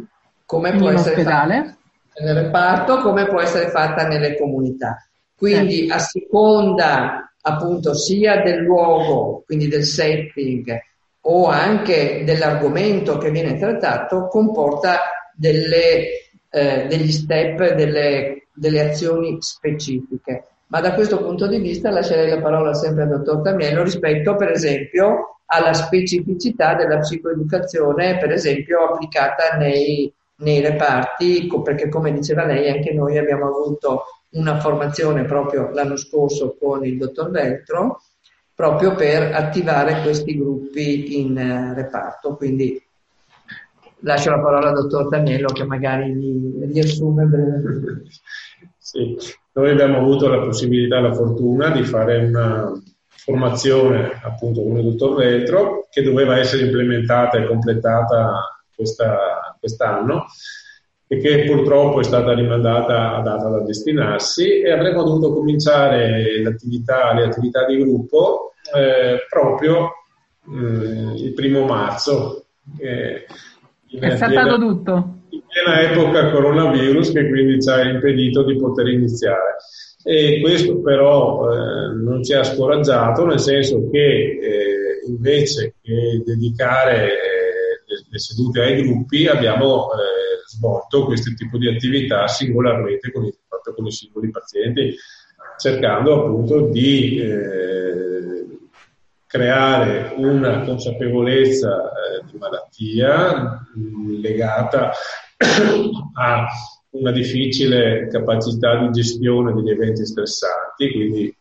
come 0.45 0.69
in 0.69 0.77
può 0.77 0.89
essere 0.89 1.15
ospedale. 1.15 1.55
fatta 1.55 2.23
nel 2.23 2.43
reparto, 2.43 3.01
come 3.01 3.27
può 3.27 3.41
essere 3.41 3.69
fatta 3.69 4.07
nelle 4.07 4.37
comunità. 4.37 4.97
Quindi 5.35 5.87
eh. 5.87 5.93
a 5.93 5.99
seconda 5.99 7.31
appunto 7.41 7.93
sia 7.93 8.41
del 8.41 8.59
luogo, 8.59 9.43
quindi 9.45 9.67
del 9.67 9.83
setting, 9.83 10.79
o 11.27 11.47
anche 11.47 12.23
dell'argomento 12.23 13.17
che 13.17 13.31
viene 13.31 13.57
trattato, 13.57 14.27
comporta 14.27 14.99
delle, 15.33 16.29
eh, 16.49 16.85
degli 16.87 17.11
step, 17.11 17.73
delle, 17.73 18.47
delle 18.53 18.89
azioni 18.89 19.37
specifiche. 19.39 20.43
Ma 20.67 20.81
da 20.81 20.93
questo 20.93 21.23
punto 21.23 21.47
di 21.47 21.59
vista 21.59 21.89
lascerei 21.89 22.29
la 22.29 22.41
parola 22.41 22.73
sempre 22.73 23.03
al 23.03 23.09
dottor 23.09 23.41
Tamiello 23.41 23.83
rispetto, 23.83 24.35
per 24.35 24.51
esempio, 24.51 25.39
alla 25.47 25.73
specificità 25.73 26.75
della 26.75 26.99
psicoeducazione, 26.99 28.17
per 28.17 28.31
esempio, 28.31 28.83
applicata 28.83 29.57
nei, 29.57 30.11
nei 30.37 30.61
reparti, 30.61 31.47
perché 31.63 31.89
come 31.89 32.11
diceva 32.11 32.45
lei, 32.45 32.69
anche 32.69 32.93
noi 32.93 33.17
abbiamo 33.17 33.47
avuto 33.47 34.03
una 34.31 34.59
formazione 34.59 35.23
proprio 35.23 35.69
l'anno 35.71 35.95
scorso 35.95 36.57
con 36.59 36.85
il 36.85 36.97
dottor 36.97 37.29
Veltro, 37.29 38.01
proprio 38.55 38.95
per 38.95 39.33
attivare 39.33 40.01
questi 40.01 40.37
gruppi 40.37 41.19
in 41.19 41.37
eh, 41.37 41.73
reparto. 41.73 42.35
Quindi 42.35 42.81
lascio 43.99 44.29
la 44.29 44.39
parola 44.39 44.69
al 44.69 44.75
dottor 44.75 45.09
Taniello 45.09 45.49
che 45.49 45.65
magari 45.65 46.17
li 46.17 46.65
riassume 46.71 47.25
brevemente. 47.25 48.03
Sì, 48.85 49.17
noi 49.53 49.71
abbiamo 49.71 49.97
avuto 49.97 50.27
la 50.27 50.37
possibilità, 50.37 50.99
la 50.99 51.11
fortuna 51.11 51.71
di 51.71 51.81
fare 51.83 52.17
una 52.23 52.71
formazione 53.07 54.19
appunto 54.21 54.61
con 54.61 54.77
il 54.77 54.83
dottor 54.83 55.15
Veltro 55.15 55.87
che 55.89 56.03
doveva 56.03 56.37
essere 56.37 56.65
implementata 56.65 57.39
e 57.39 57.47
completata 57.47 58.63
questa, 58.75 59.57
quest'anno 59.59 60.27
e 61.07 61.19
che 61.19 61.43
purtroppo 61.43 61.99
è 61.99 62.03
stata 62.03 62.33
rimandata 62.33 63.15
a 63.15 63.21
data 63.21 63.49
da 63.49 63.59
destinarsi 63.61 64.61
e 64.61 64.71
avremmo 64.71 65.03
dovuto 65.03 65.33
cominciare 65.33 66.41
l'attività, 66.41 67.13
le 67.13 67.25
attività 67.25 67.65
di 67.65 67.77
gruppo 67.77 68.53
eh, 68.75 69.25
proprio 69.29 69.91
eh, 70.47 71.23
il 71.23 71.33
primo 71.33 71.65
marzo. 71.65 72.45
Eh, 72.79 73.25
è 73.99 74.15
saltato 74.15 74.57
tutto. 74.57 75.13
In 75.29 75.41
piena 75.47 75.81
epoca 75.81 76.31
coronavirus 76.31 77.11
che 77.11 77.29
quindi 77.29 77.61
ci 77.61 77.69
ha 77.69 77.83
impedito 77.83 78.43
di 78.43 78.57
poter 78.57 78.87
iniziare. 78.87 79.57
E 80.03 80.39
questo 80.41 80.81
però 80.81 81.51
eh, 81.51 81.93
non 81.95 82.23
ci 82.23 82.33
ha 82.33 82.43
scoraggiato, 82.43 83.25
nel 83.25 83.39
senso 83.39 83.89
che 83.89 84.37
eh, 84.39 85.07
invece 85.07 85.75
che 85.81 86.21
dedicare 86.23 87.05
eh, 87.05 87.09
le, 87.85 88.05
le, 88.09 88.19
sedute 88.19 88.61
ai 88.61 88.83
gruppi 88.83 89.27
abbiamo 89.27 89.87
eh, 89.93 90.24
svolto 90.55 91.05
questo 91.05 91.33
tipo 91.33 91.57
di 91.57 91.67
attività 91.67 92.27
singolarmente 92.27 93.11
con 93.11 93.25
i, 93.25 93.33
proprio 93.47 93.73
con 93.73 93.85
i 93.85 93.91
singoli 93.91 94.29
pazienti, 94.29 94.95
cercando 95.57 96.23
appunto 96.23 96.67
di 96.67 97.19
eh, 97.19 98.45
creare 99.25 100.13
una 100.17 100.61
consapevolezza 100.61 101.91
eh, 101.91 102.25
di 102.31 102.37
malattia 102.37 103.67
mh, 103.73 104.21
legata 104.21 104.91
a 106.15 106.45
una 106.91 107.11
difficile 107.11 108.07
capacità 108.07 108.77
di 108.79 108.91
gestione 108.91 109.53
degli 109.53 109.69
eventi 109.69 110.05
stressanti, 110.05 110.91
quindi 110.91 111.35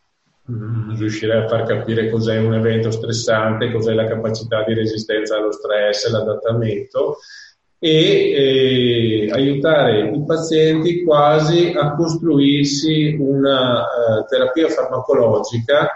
mh, 0.46 0.98
riuscire 0.98 1.36
a 1.36 1.48
far 1.48 1.64
capire 1.64 2.10
cos'è 2.10 2.38
un 2.38 2.54
evento 2.54 2.90
stressante, 2.90 3.70
cos'è 3.70 3.92
la 3.92 4.06
capacità 4.06 4.64
di 4.64 4.74
resistenza 4.74 5.36
allo 5.36 5.52
stress, 5.52 6.10
l'adattamento 6.10 7.18
e 7.84 9.26
eh, 9.26 9.30
aiutare 9.30 10.08
i 10.08 10.24
pazienti 10.24 11.04
quasi 11.04 11.74
a 11.76 11.94
costruirsi 11.94 13.14
una 13.18 13.82
uh, 13.82 14.24
terapia 14.26 14.70
farmacologica 14.70 15.90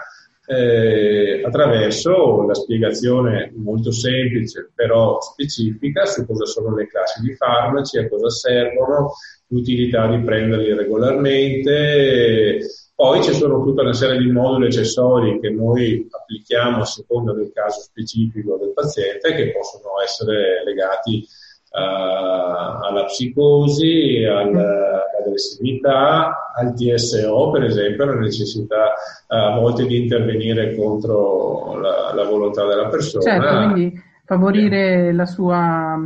eh, 0.45 1.41
attraverso 1.43 2.43
la 2.43 2.53
spiegazione 2.53 3.51
molto 3.55 3.91
semplice 3.91 4.69
però 4.75 5.19
specifica 5.19 6.05
su 6.05 6.27
cosa 6.27 6.45
sono 6.45 6.75
le 6.75 6.85
classi 6.85 7.23
di 7.23 7.33
farmaci, 7.33 7.97
a 7.97 8.07
cosa 8.07 8.29
servono, 8.29 9.13
l'utilità 9.47 10.07
di 10.15 10.21
prenderli 10.23 10.75
regolarmente. 10.75 12.67
Poi 12.93 13.23
ci 13.23 13.33
sono 13.33 13.63
tutta 13.63 13.81
una 13.81 13.93
serie 13.93 14.19
di 14.19 14.29
moduli 14.29 14.67
accessori 14.67 15.39
che 15.39 15.49
noi 15.49 16.07
applichiamo 16.07 16.81
a 16.81 16.85
seconda 16.85 17.33
del 17.33 17.49
caso 17.51 17.81
specifico 17.81 18.57
del 18.57 18.73
paziente 18.73 19.33
che 19.33 19.51
possono 19.51 19.99
essere 20.03 20.63
legati 20.63 21.25
alla 21.71 23.03
psicosi, 23.05 24.23
al, 24.23 24.55
all'aggressività, 24.55 26.53
al 26.55 26.73
TSO 26.73 27.51
per 27.51 27.63
esempio, 27.63 28.03
alla 28.03 28.19
necessità 28.19 28.93
uh, 29.27 29.35
a 29.35 29.59
volte 29.59 29.85
di 29.85 30.01
intervenire 30.01 30.75
contro 30.75 31.79
la, 31.79 32.13
la 32.13 32.23
volontà 32.23 32.65
della 32.65 32.87
persona. 32.87 33.23
Certo, 33.23 33.71
quindi 33.71 34.01
favorire 34.25 35.13
la 35.13 35.25
sua 35.25 35.97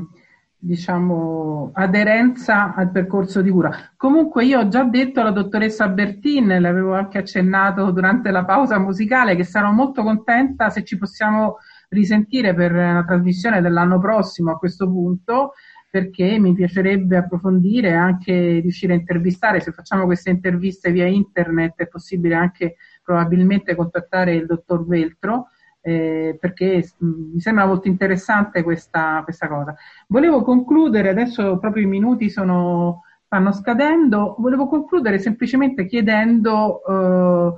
diciamo, 0.64 1.72
aderenza 1.74 2.74
al 2.74 2.90
percorso 2.90 3.42
di 3.42 3.50
cura. 3.50 3.92
Comunque 3.98 4.46
io 4.46 4.60
ho 4.60 4.68
già 4.70 4.86
detto 4.86 5.20
alla 5.20 5.32
dottoressa 5.32 5.90
Bertin, 5.90 6.56
l'avevo 6.62 6.94
anche 6.94 7.18
accennato 7.18 7.92
durante 7.92 8.32
la 8.32 8.46
pausa 8.46 8.80
musicale, 8.80 9.36
che 9.36 9.44
sarò 9.44 9.72
molto 9.72 10.04
contenta 10.04 10.70
se 10.70 10.86
ci 10.86 10.98
possiamo 10.98 11.58
risentire 11.94 12.54
per 12.54 12.72
la 12.74 13.04
trasmissione 13.06 13.62
dell'anno 13.62 14.00
prossimo 14.00 14.52
a 14.52 14.58
questo 14.58 14.88
punto, 14.88 15.54
perché 15.90 16.40
mi 16.40 16.54
piacerebbe 16.54 17.18
approfondire 17.18 17.90
e 17.90 17.94
anche 17.94 18.60
riuscire 18.60 18.94
a 18.94 18.96
intervistare, 18.96 19.60
se 19.60 19.72
facciamo 19.72 20.06
queste 20.06 20.32
interviste 20.32 20.92
via 20.92 21.06
internet 21.06 21.76
è 21.76 21.88
possibile 21.88 22.34
anche 22.34 22.78
probabilmente 23.04 23.76
contattare 23.76 24.34
il 24.34 24.48
dottor 24.48 24.88
Veltro, 24.88 25.50
eh, 25.82 26.36
perché 26.40 26.84
mi 27.00 27.40
sembra 27.40 27.68
molto 27.68 27.88
interessante 27.88 28.64
questa, 28.64 29.22
questa 29.24 29.48
cosa. 29.48 29.76
Volevo 30.08 30.42
concludere, 30.42 31.10
adesso 31.10 31.60
proprio 31.60 31.84
i 31.84 31.88
minuti 31.88 32.30
sono, 32.30 33.02
stanno 33.26 33.52
scadendo, 33.52 34.36
volevo 34.40 34.68
concludere 34.68 35.20
semplicemente 35.20 35.86
chiedendo, 35.86 36.82
eh, 36.86 37.54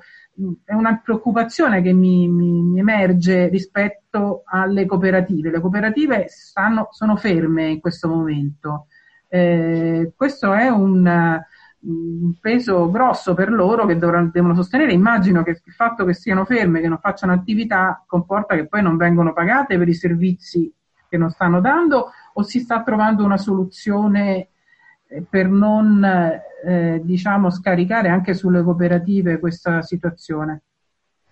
è 0.64 0.74
una 0.74 0.99
preoccupazione 1.03 1.82
che 1.82 1.94
mi, 1.94 2.28
mi, 2.28 2.62
mi, 2.62 2.80
emerge 2.80 3.48
rispetto 3.48 4.44
alle 4.45 4.86
cooperative. 4.86 5.49
Le 5.49 5.62
cooperative 5.62 6.26
stanno, 6.28 6.90
sono 6.91 7.16
ferme 7.16 7.70
in 7.70 7.80
questo 7.80 8.07
momento. 8.07 8.88
Eh, 9.28 10.14
questo 10.16 10.53
è 10.53 10.70
un 10.70 11.44
un 11.86 12.34
peso 12.40 12.90
grosso 12.90 13.34
per 13.34 13.52
loro 13.52 13.86
che 13.86 13.98
dovranno, 13.98 14.30
devono 14.34 14.56
sostenere. 14.56 14.94
Immagino 14.94 15.44
che 15.44 15.62
il 15.64 15.74
fatto 15.74 16.03
che 16.06 16.14
siano 16.14 16.45
ferme, 16.45 16.82
che 16.82 16.88
non 16.88 16.99
facciano 16.99 17.34
attività, 17.34 18.03
comporta 18.07 18.56
che 18.56 18.68
poi 18.68 18.82
non 18.82 18.98
vengono 18.98 19.34
pagate 19.34 19.78
per 19.78 19.88
i 19.88 19.94
servizi 19.94 20.72
che 21.07 21.18
non 21.18 21.30
stanno 21.30 21.62
dando 21.62 22.12
o 22.34 22.41
si 22.44 22.60
sta 22.60 22.82
trovando 22.82 23.24
una 23.24 23.38
soluzione 23.38 24.49
per 25.30 25.48
non 25.48 26.03
eh, 26.65 26.99
diciamo 27.03 27.49
scaricare 27.49 28.10
anche 28.10 28.34
sulle 28.34 28.64
cooperative 28.64 29.40
questa 29.40 29.82
situazione. 29.82 30.61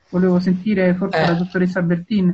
Volevo 0.10 0.40
sentire 0.40 0.94
forse 0.94 1.22
eh. 1.22 1.26
la 1.28 1.34
dottoressa 1.34 1.82
Bertin. 1.82 2.34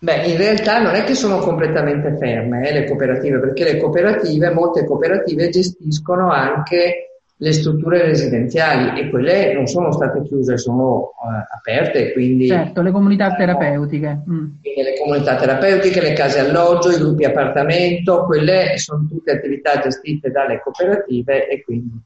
Beh, 0.00 0.26
in 0.26 0.36
realtà 0.36 0.80
non 0.80 0.94
è 0.94 1.04
che 1.04 1.14
sono 1.14 1.38
completamente 1.38 2.16
ferme 2.16 2.68
eh, 2.68 2.72
le 2.72 2.86
cooperative, 2.86 3.40
perché 3.40 3.64
le 3.64 3.78
cooperative, 3.78 4.52
molte 4.52 4.84
cooperative 4.84 5.48
gestiscono 5.48 6.30
anche 6.30 7.07
le 7.40 7.52
strutture 7.52 8.02
residenziali 8.02 9.00
e 9.00 9.10
quelle 9.10 9.52
non 9.54 9.66
sono 9.66 9.92
state 9.92 10.22
chiuse, 10.22 10.58
sono 10.58 11.12
uh, 11.14 11.56
aperte. 11.56 12.12
Quindi, 12.12 12.48
certo, 12.48 12.82
le 12.82 12.90
comunità 12.90 13.34
terapeutiche. 13.34 14.22
Mm. 14.28 14.44
Le 14.62 14.98
comunità 15.00 15.36
terapeutiche, 15.36 16.00
le 16.00 16.14
case 16.14 16.40
alloggio, 16.40 16.90
i 16.90 16.98
gruppi 16.98 17.24
appartamento, 17.24 18.24
quelle 18.24 18.76
sono 18.78 19.06
tutte 19.08 19.32
attività 19.32 19.78
gestite 19.78 20.30
dalle 20.30 20.60
cooperative 20.60 21.48
e 21.48 21.62
quindi. 21.62 21.96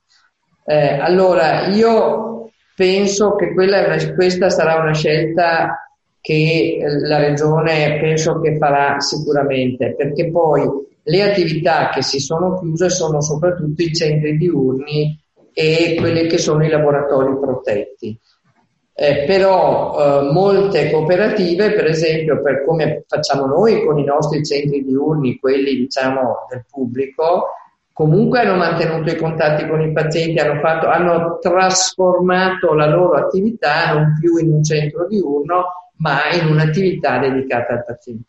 Eh, 0.64 0.98
allora, 0.98 1.66
io 1.68 2.50
penso 2.76 3.34
che 3.34 3.52
una, 3.56 4.14
questa 4.14 4.50
sarà 4.50 4.82
una 4.82 4.92
scelta 4.94 5.88
che 6.20 6.78
la 6.82 7.18
Regione 7.18 7.98
penso 8.00 8.38
che 8.38 8.56
farà 8.58 9.00
sicuramente, 9.00 9.94
perché 9.96 10.30
poi 10.30 10.68
Le 11.04 11.22
attività 11.22 11.90
che 11.90 12.00
si 12.02 12.20
sono 12.20 12.60
chiuse 12.60 12.88
sono 12.88 13.20
soprattutto 13.20 13.82
i 13.82 13.92
centri 13.92 14.36
diurni 14.36 15.20
e 15.52 15.96
quelli 15.98 16.26
che 16.26 16.38
sono 16.38 16.64
i 16.64 16.68
laboratori 16.68 17.38
protetti. 17.38 18.18
Eh, 18.94 19.24
però 19.26 20.20
eh, 20.20 20.32
molte 20.32 20.90
cooperative, 20.90 21.72
per 21.72 21.86
esempio, 21.86 22.42
per 22.42 22.64
come 22.64 23.04
facciamo 23.06 23.46
noi 23.46 23.84
con 23.84 23.98
i 23.98 24.04
nostri 24.04 24.44
centri 24.44 24.84
diurni, 24.84 25.38
quelli 25.38 25.74
diciamo 25.76 26.46
del 26.50 26.64
pubblico, 26.70 27.46
comunque 27.92 28.40
hanno 28.40 28.56
mantenuto 28.56 29.10
i 29.10 29.16
contatti 29.16 29.66
con 29.66 29.80
i 29.80 29.92
pazienti, 29.92 30.38
hanno, 30.38 30.60
fatto, 30.60 30.88
hanno 30.88 31.38
trasformato 31.40 32.74
la 32.74 32.86
loro 32.86 33.14
attività 33.14 33.92
non 33.94 34.16
più 34.20 34.36
in 34.36 34.52
un 34.52 34.62
centro 34.62 35.06
diurno, 35.06 35.64
ma 35.96 36.30
in 36.32 36.48
un'attività 36.48 37.18
dedicata 37.18 37.74
al 37.74 37.84
paziente. 37.84 38.28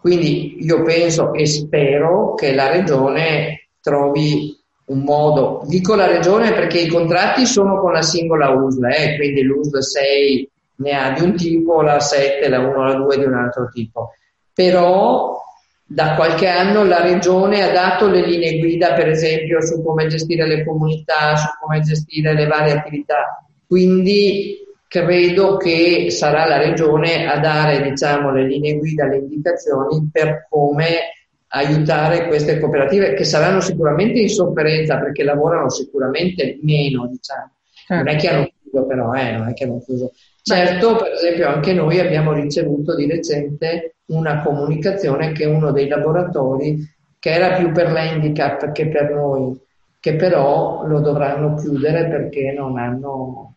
Quindi 0.00 0.64
io 0.64 0.82
penso 0.82 1.32
e 1.32 1.44
spero 1.46 2.34
che 2.34 2.54
la 2.54 2.70
regione 2.70 3.70
trovi 3.80 4.57
un 4.88 5.00
modo, 5.00 5.62
dico 5.66 5.94
la 5.94 6.06
regione 6.06 6.52
perché 6.52 6.78
i 6.78 6.88
contratti 6.88 7.46
sono 7.46 7.80
con 7.80 7.92
la 7.92 8.02
singola 8.02 8.50
USL, 8.50 8.84
eh, 8.84 9.16
quindi 9.16 9.42
l'USL 9.42 9.82
6 9.82 10.50
ne 10.76 10.92
ha 10.92 11.10
di 11.10 11.22
un 11.22 11.34
tipo, 11.34 11.82
la 11.82 12.00
7, 12.00 12.48
la 12.48 12.60
1, 12.60 12.84
la 12.84 12.94
2 12.94 13.18
di 13.18 13.24
un 13.24 13.34
altro 13.34 13.68
tipo. 13.72 14.12
Però 14.52 15.40
da 15.84 16.14
qualche 16.14 16.48
anno 16.48 16.84
la 16.84 17.00
regione 17.00 17.62
ha 17.62 17.72
dato 17.72 18.08
le 18.08 18.24
linee 18.24 18.58
guida, 18.58 18.92
per 18.92 19.08
esempio, 19.08 19.60
su 19.60 19.82
come 19.82 20.06
gestire 20.06 20.46
le 20.46 20.64
comunità, 20.64 21.36
su 21.36 21.48
come 21.60 21.80
gestire 21.80 22.34
le 22.34 22.46
varie 22.46 22.72
attività. 22.72 23.44
Quindi 23.66 24.66
credo 24.86 25.56
che 25.56 26.10
sarà 26.10 26.46
la 26.46 26.56
regione 26.56 27.26
a 27.26 27.38
dare, 27.38 27.82
diciamo, 27.82 28.32
le 28.32 28.46
linee 28.46 28.78
guida, 28.78 29.06
le 29.06 29.18
indicazioni 29.18 30.08
per 30.10 30.46
come 30.48 31.17
aiutare 31.48 32.26
queste 32.26 32.58
cooperative 32.58 33.14
che 33.14 33.24
saranno 33.24 33.60
sicuramente 33.60 34.20
in 34.20 34.28
sofferenza 34.28 34.98
perché 34.98 35.22
lavorano 35.22 35.70
sicuramente 35.70 36.58
meno, 36.62 37.06
diciamo. 37.06 37.50
Non 37.88 38.08
è 38.08 38.16
che 38.16 38.28
hanno 38.28 38.50
chiuso 38.60 38.86
però, 38.86 39.12
eh, 39.14 39.32
non 39.32 39.48
è 39.48 39.54
che 39.54 39.64
hanno 39.64 39.80
chiuso. 39.80 40.12
Certo, 40.42 40.96
per 40.96 41.12
esempio, 41.12 41.48
anche 41.48 41.72
noi 41.72 41.98
abbiamo 42.00 42.32
ricevuto 42.32 42.94
di 42.94 43.06
recente 43.06 43.96
una 44.06 44.42
comunicazione 44.42 45.32
che 45.32 45.46
uno 45.46 45.72
dei 45.72 45.88
laboratori, 45.88 46.78
che 47.18 47.30
era 47.30 47.56
più 47.56 47.72
per 47.72 47.92
l'handicap 47.92 48.72
che 48.72 48.88
per 48.88 49.10
noi, 49.10 49.58
che 50.00 50.16
però 50.16 50.86
lo 50.86 51.00
dovranno 51.00 51.54
chiudere 51.54 52.08
perché 52.08 52.52
non 52.52 52.78
hanno 52.78 53.54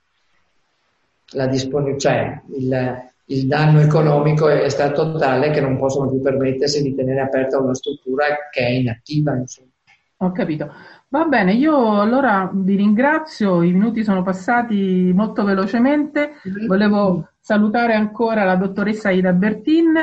la 1.34 1.48
disponibilità, 1.48 2.10
cioè 2.10 2.42
il, 2.58 3.11
il 3.26 3.48
danno 3.48 3.80
economico 3.80 4.48
è 4.48 4.70
stato 4.70 5.16
tale 5.16 5.52
che 5.52 5.62
non 5.62 5.78
possono 5.78 6.10
più 6.10 6.22
permettersi 6.22 6.82
di 6.82 6.96
tenere 6.96 7.22
aperta 7.22 7.60
una 7.60 7.74
struttura 7.74 8.26
che 8.52 8.62
è 8.62 8.70
inattiva. 8.70 9.36
Insomma. 9.36 9.70
Ho 10.18 10.32
capito. 10.32 10.72
Va 11.10 11.26
bene, 11.26 11.54
io 11.54 12.00
allora 12.00 12.50
vi 12.54 12.76
ringrazio, 12.76 13.64
i 13.64 13.72
minuti 13.74 14.04
sono 14.04 14.24
passati 14.24 15.12
molto 15.14 15.44
velocemente. 15.44 16.36
Volevo 16.68 17.32
salutare 17.40 17.96
ancora 17.96 18.46
la 18.46 18.56
dottoressa 18.56 19.10
Ida 19.10 19.34
Bertin 19.34 19.94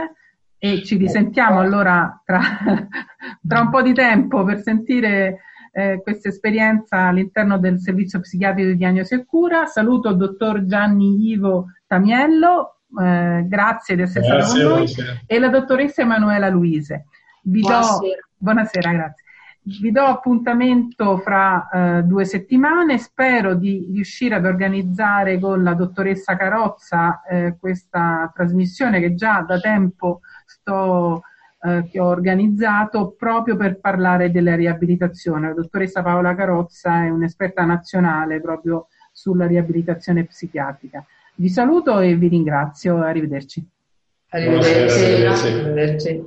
e 0.58 0.82
ci 0.84 0.96
risentiamo 0.96 1.60
allora 1.60 2.20
tra, 2.24 2.40
tra 3.46 3.60
un 3.60 3.70
po' 3.70 3.80
di 3.80 3.94
tempo 3.94 4.44
per 4.44 4.60
sentire 4.60 5.38
eh, 5.72 6.00
questa 6.02 6.28
esperienza 6.28 7.06
all'interno 7.06 7.58
del 7.58 7.78
servizio 7.78 8.20
psichiatrico 8.20 8.70
di 8.70 8.76
diagnosi 8.76 9.14
e 9.14 9.24
cura. 9.24 9.66
Saluto 9.66 10.10
il 10.10 10.16
dottor 10.16 10.66
Gianni 10.66 11.30
Ivo 11.30 11.66
Tamiello, 11.86 12.77
eh, 13.00 13.44
grazie 13.46 13.96
di 13.96 14.02
essere 14.02 14.24
stato 14.24 14.52
con 14.52 14.60
noi, 14.60 14.68
buonasera. 14.68 15.22
e 15.26 15.38
la 15.38 15.48
dottoressa 15.48 16.02
Emanuela 16.02 16.48
Luise. 16.48 17.06
Vi 17.42 17.60
buonasera. 17.60 17.98
Do, 17.98 18.28
buonasera, 18.36 18.92
grazie. 18.92 19.24
Vi 19.80 19.90
do 19.90 20.02
appuntamento 20.02 21.18
fra 21.18 21.68
eh, 21.68 22.02
due 22.04 22.24
settimane, 22.24 22.96
spero 22.96 23.54
di 23.54 23.86
riuscire 23.92 24.36
ad 24.36 24.46
organizzare 24.46 25.38
con 25.38 25.62
la 25.62 25.74
dottoressa 25.74 26.36
Carozza 26.36 27.22
eh, 27.28 27.56
questa 27.60 28.32
trasmissione 28.34 28.98
che 28.98 29.14
già 29.14 29.42
da 29.42 29.60
tempo 29.60 30.20
sto, 30.46 31.22
eh, 31.60 31.86
che 31.90 32.00
ho 32.00 32.06
organizzato 32.06 33.14
proprio 33.18 33.56
per 33.56 33.78
parlare 33.78 34.30
della 34.30 34.54
riabilitazione. 34.54 35.48
La 35.48 35.54
dottoressa 35.54 36.02
Paola 36.02 36.34
Carozza 36.34 37.04
è 37.04 37.10
un'esperta 37.10 37.66
nazionale 37.66 38.40
proprio 38.40 38.86
sulla 39.12 39.46
riabilitazione 39.46 40.24
psichiatrica. 40.24 41.04
Vi 41.38 41.48
saluto 41.48 42.00
e 42.00 42.16
vi 42.16 42.26
ringrazio. 42.26 42.96
Arrivederci. 42.96 43.64
Arrivederci. 44.30 45.04
Arrivederci. 45.04 45.46
Arrivederci. 45.46 46.24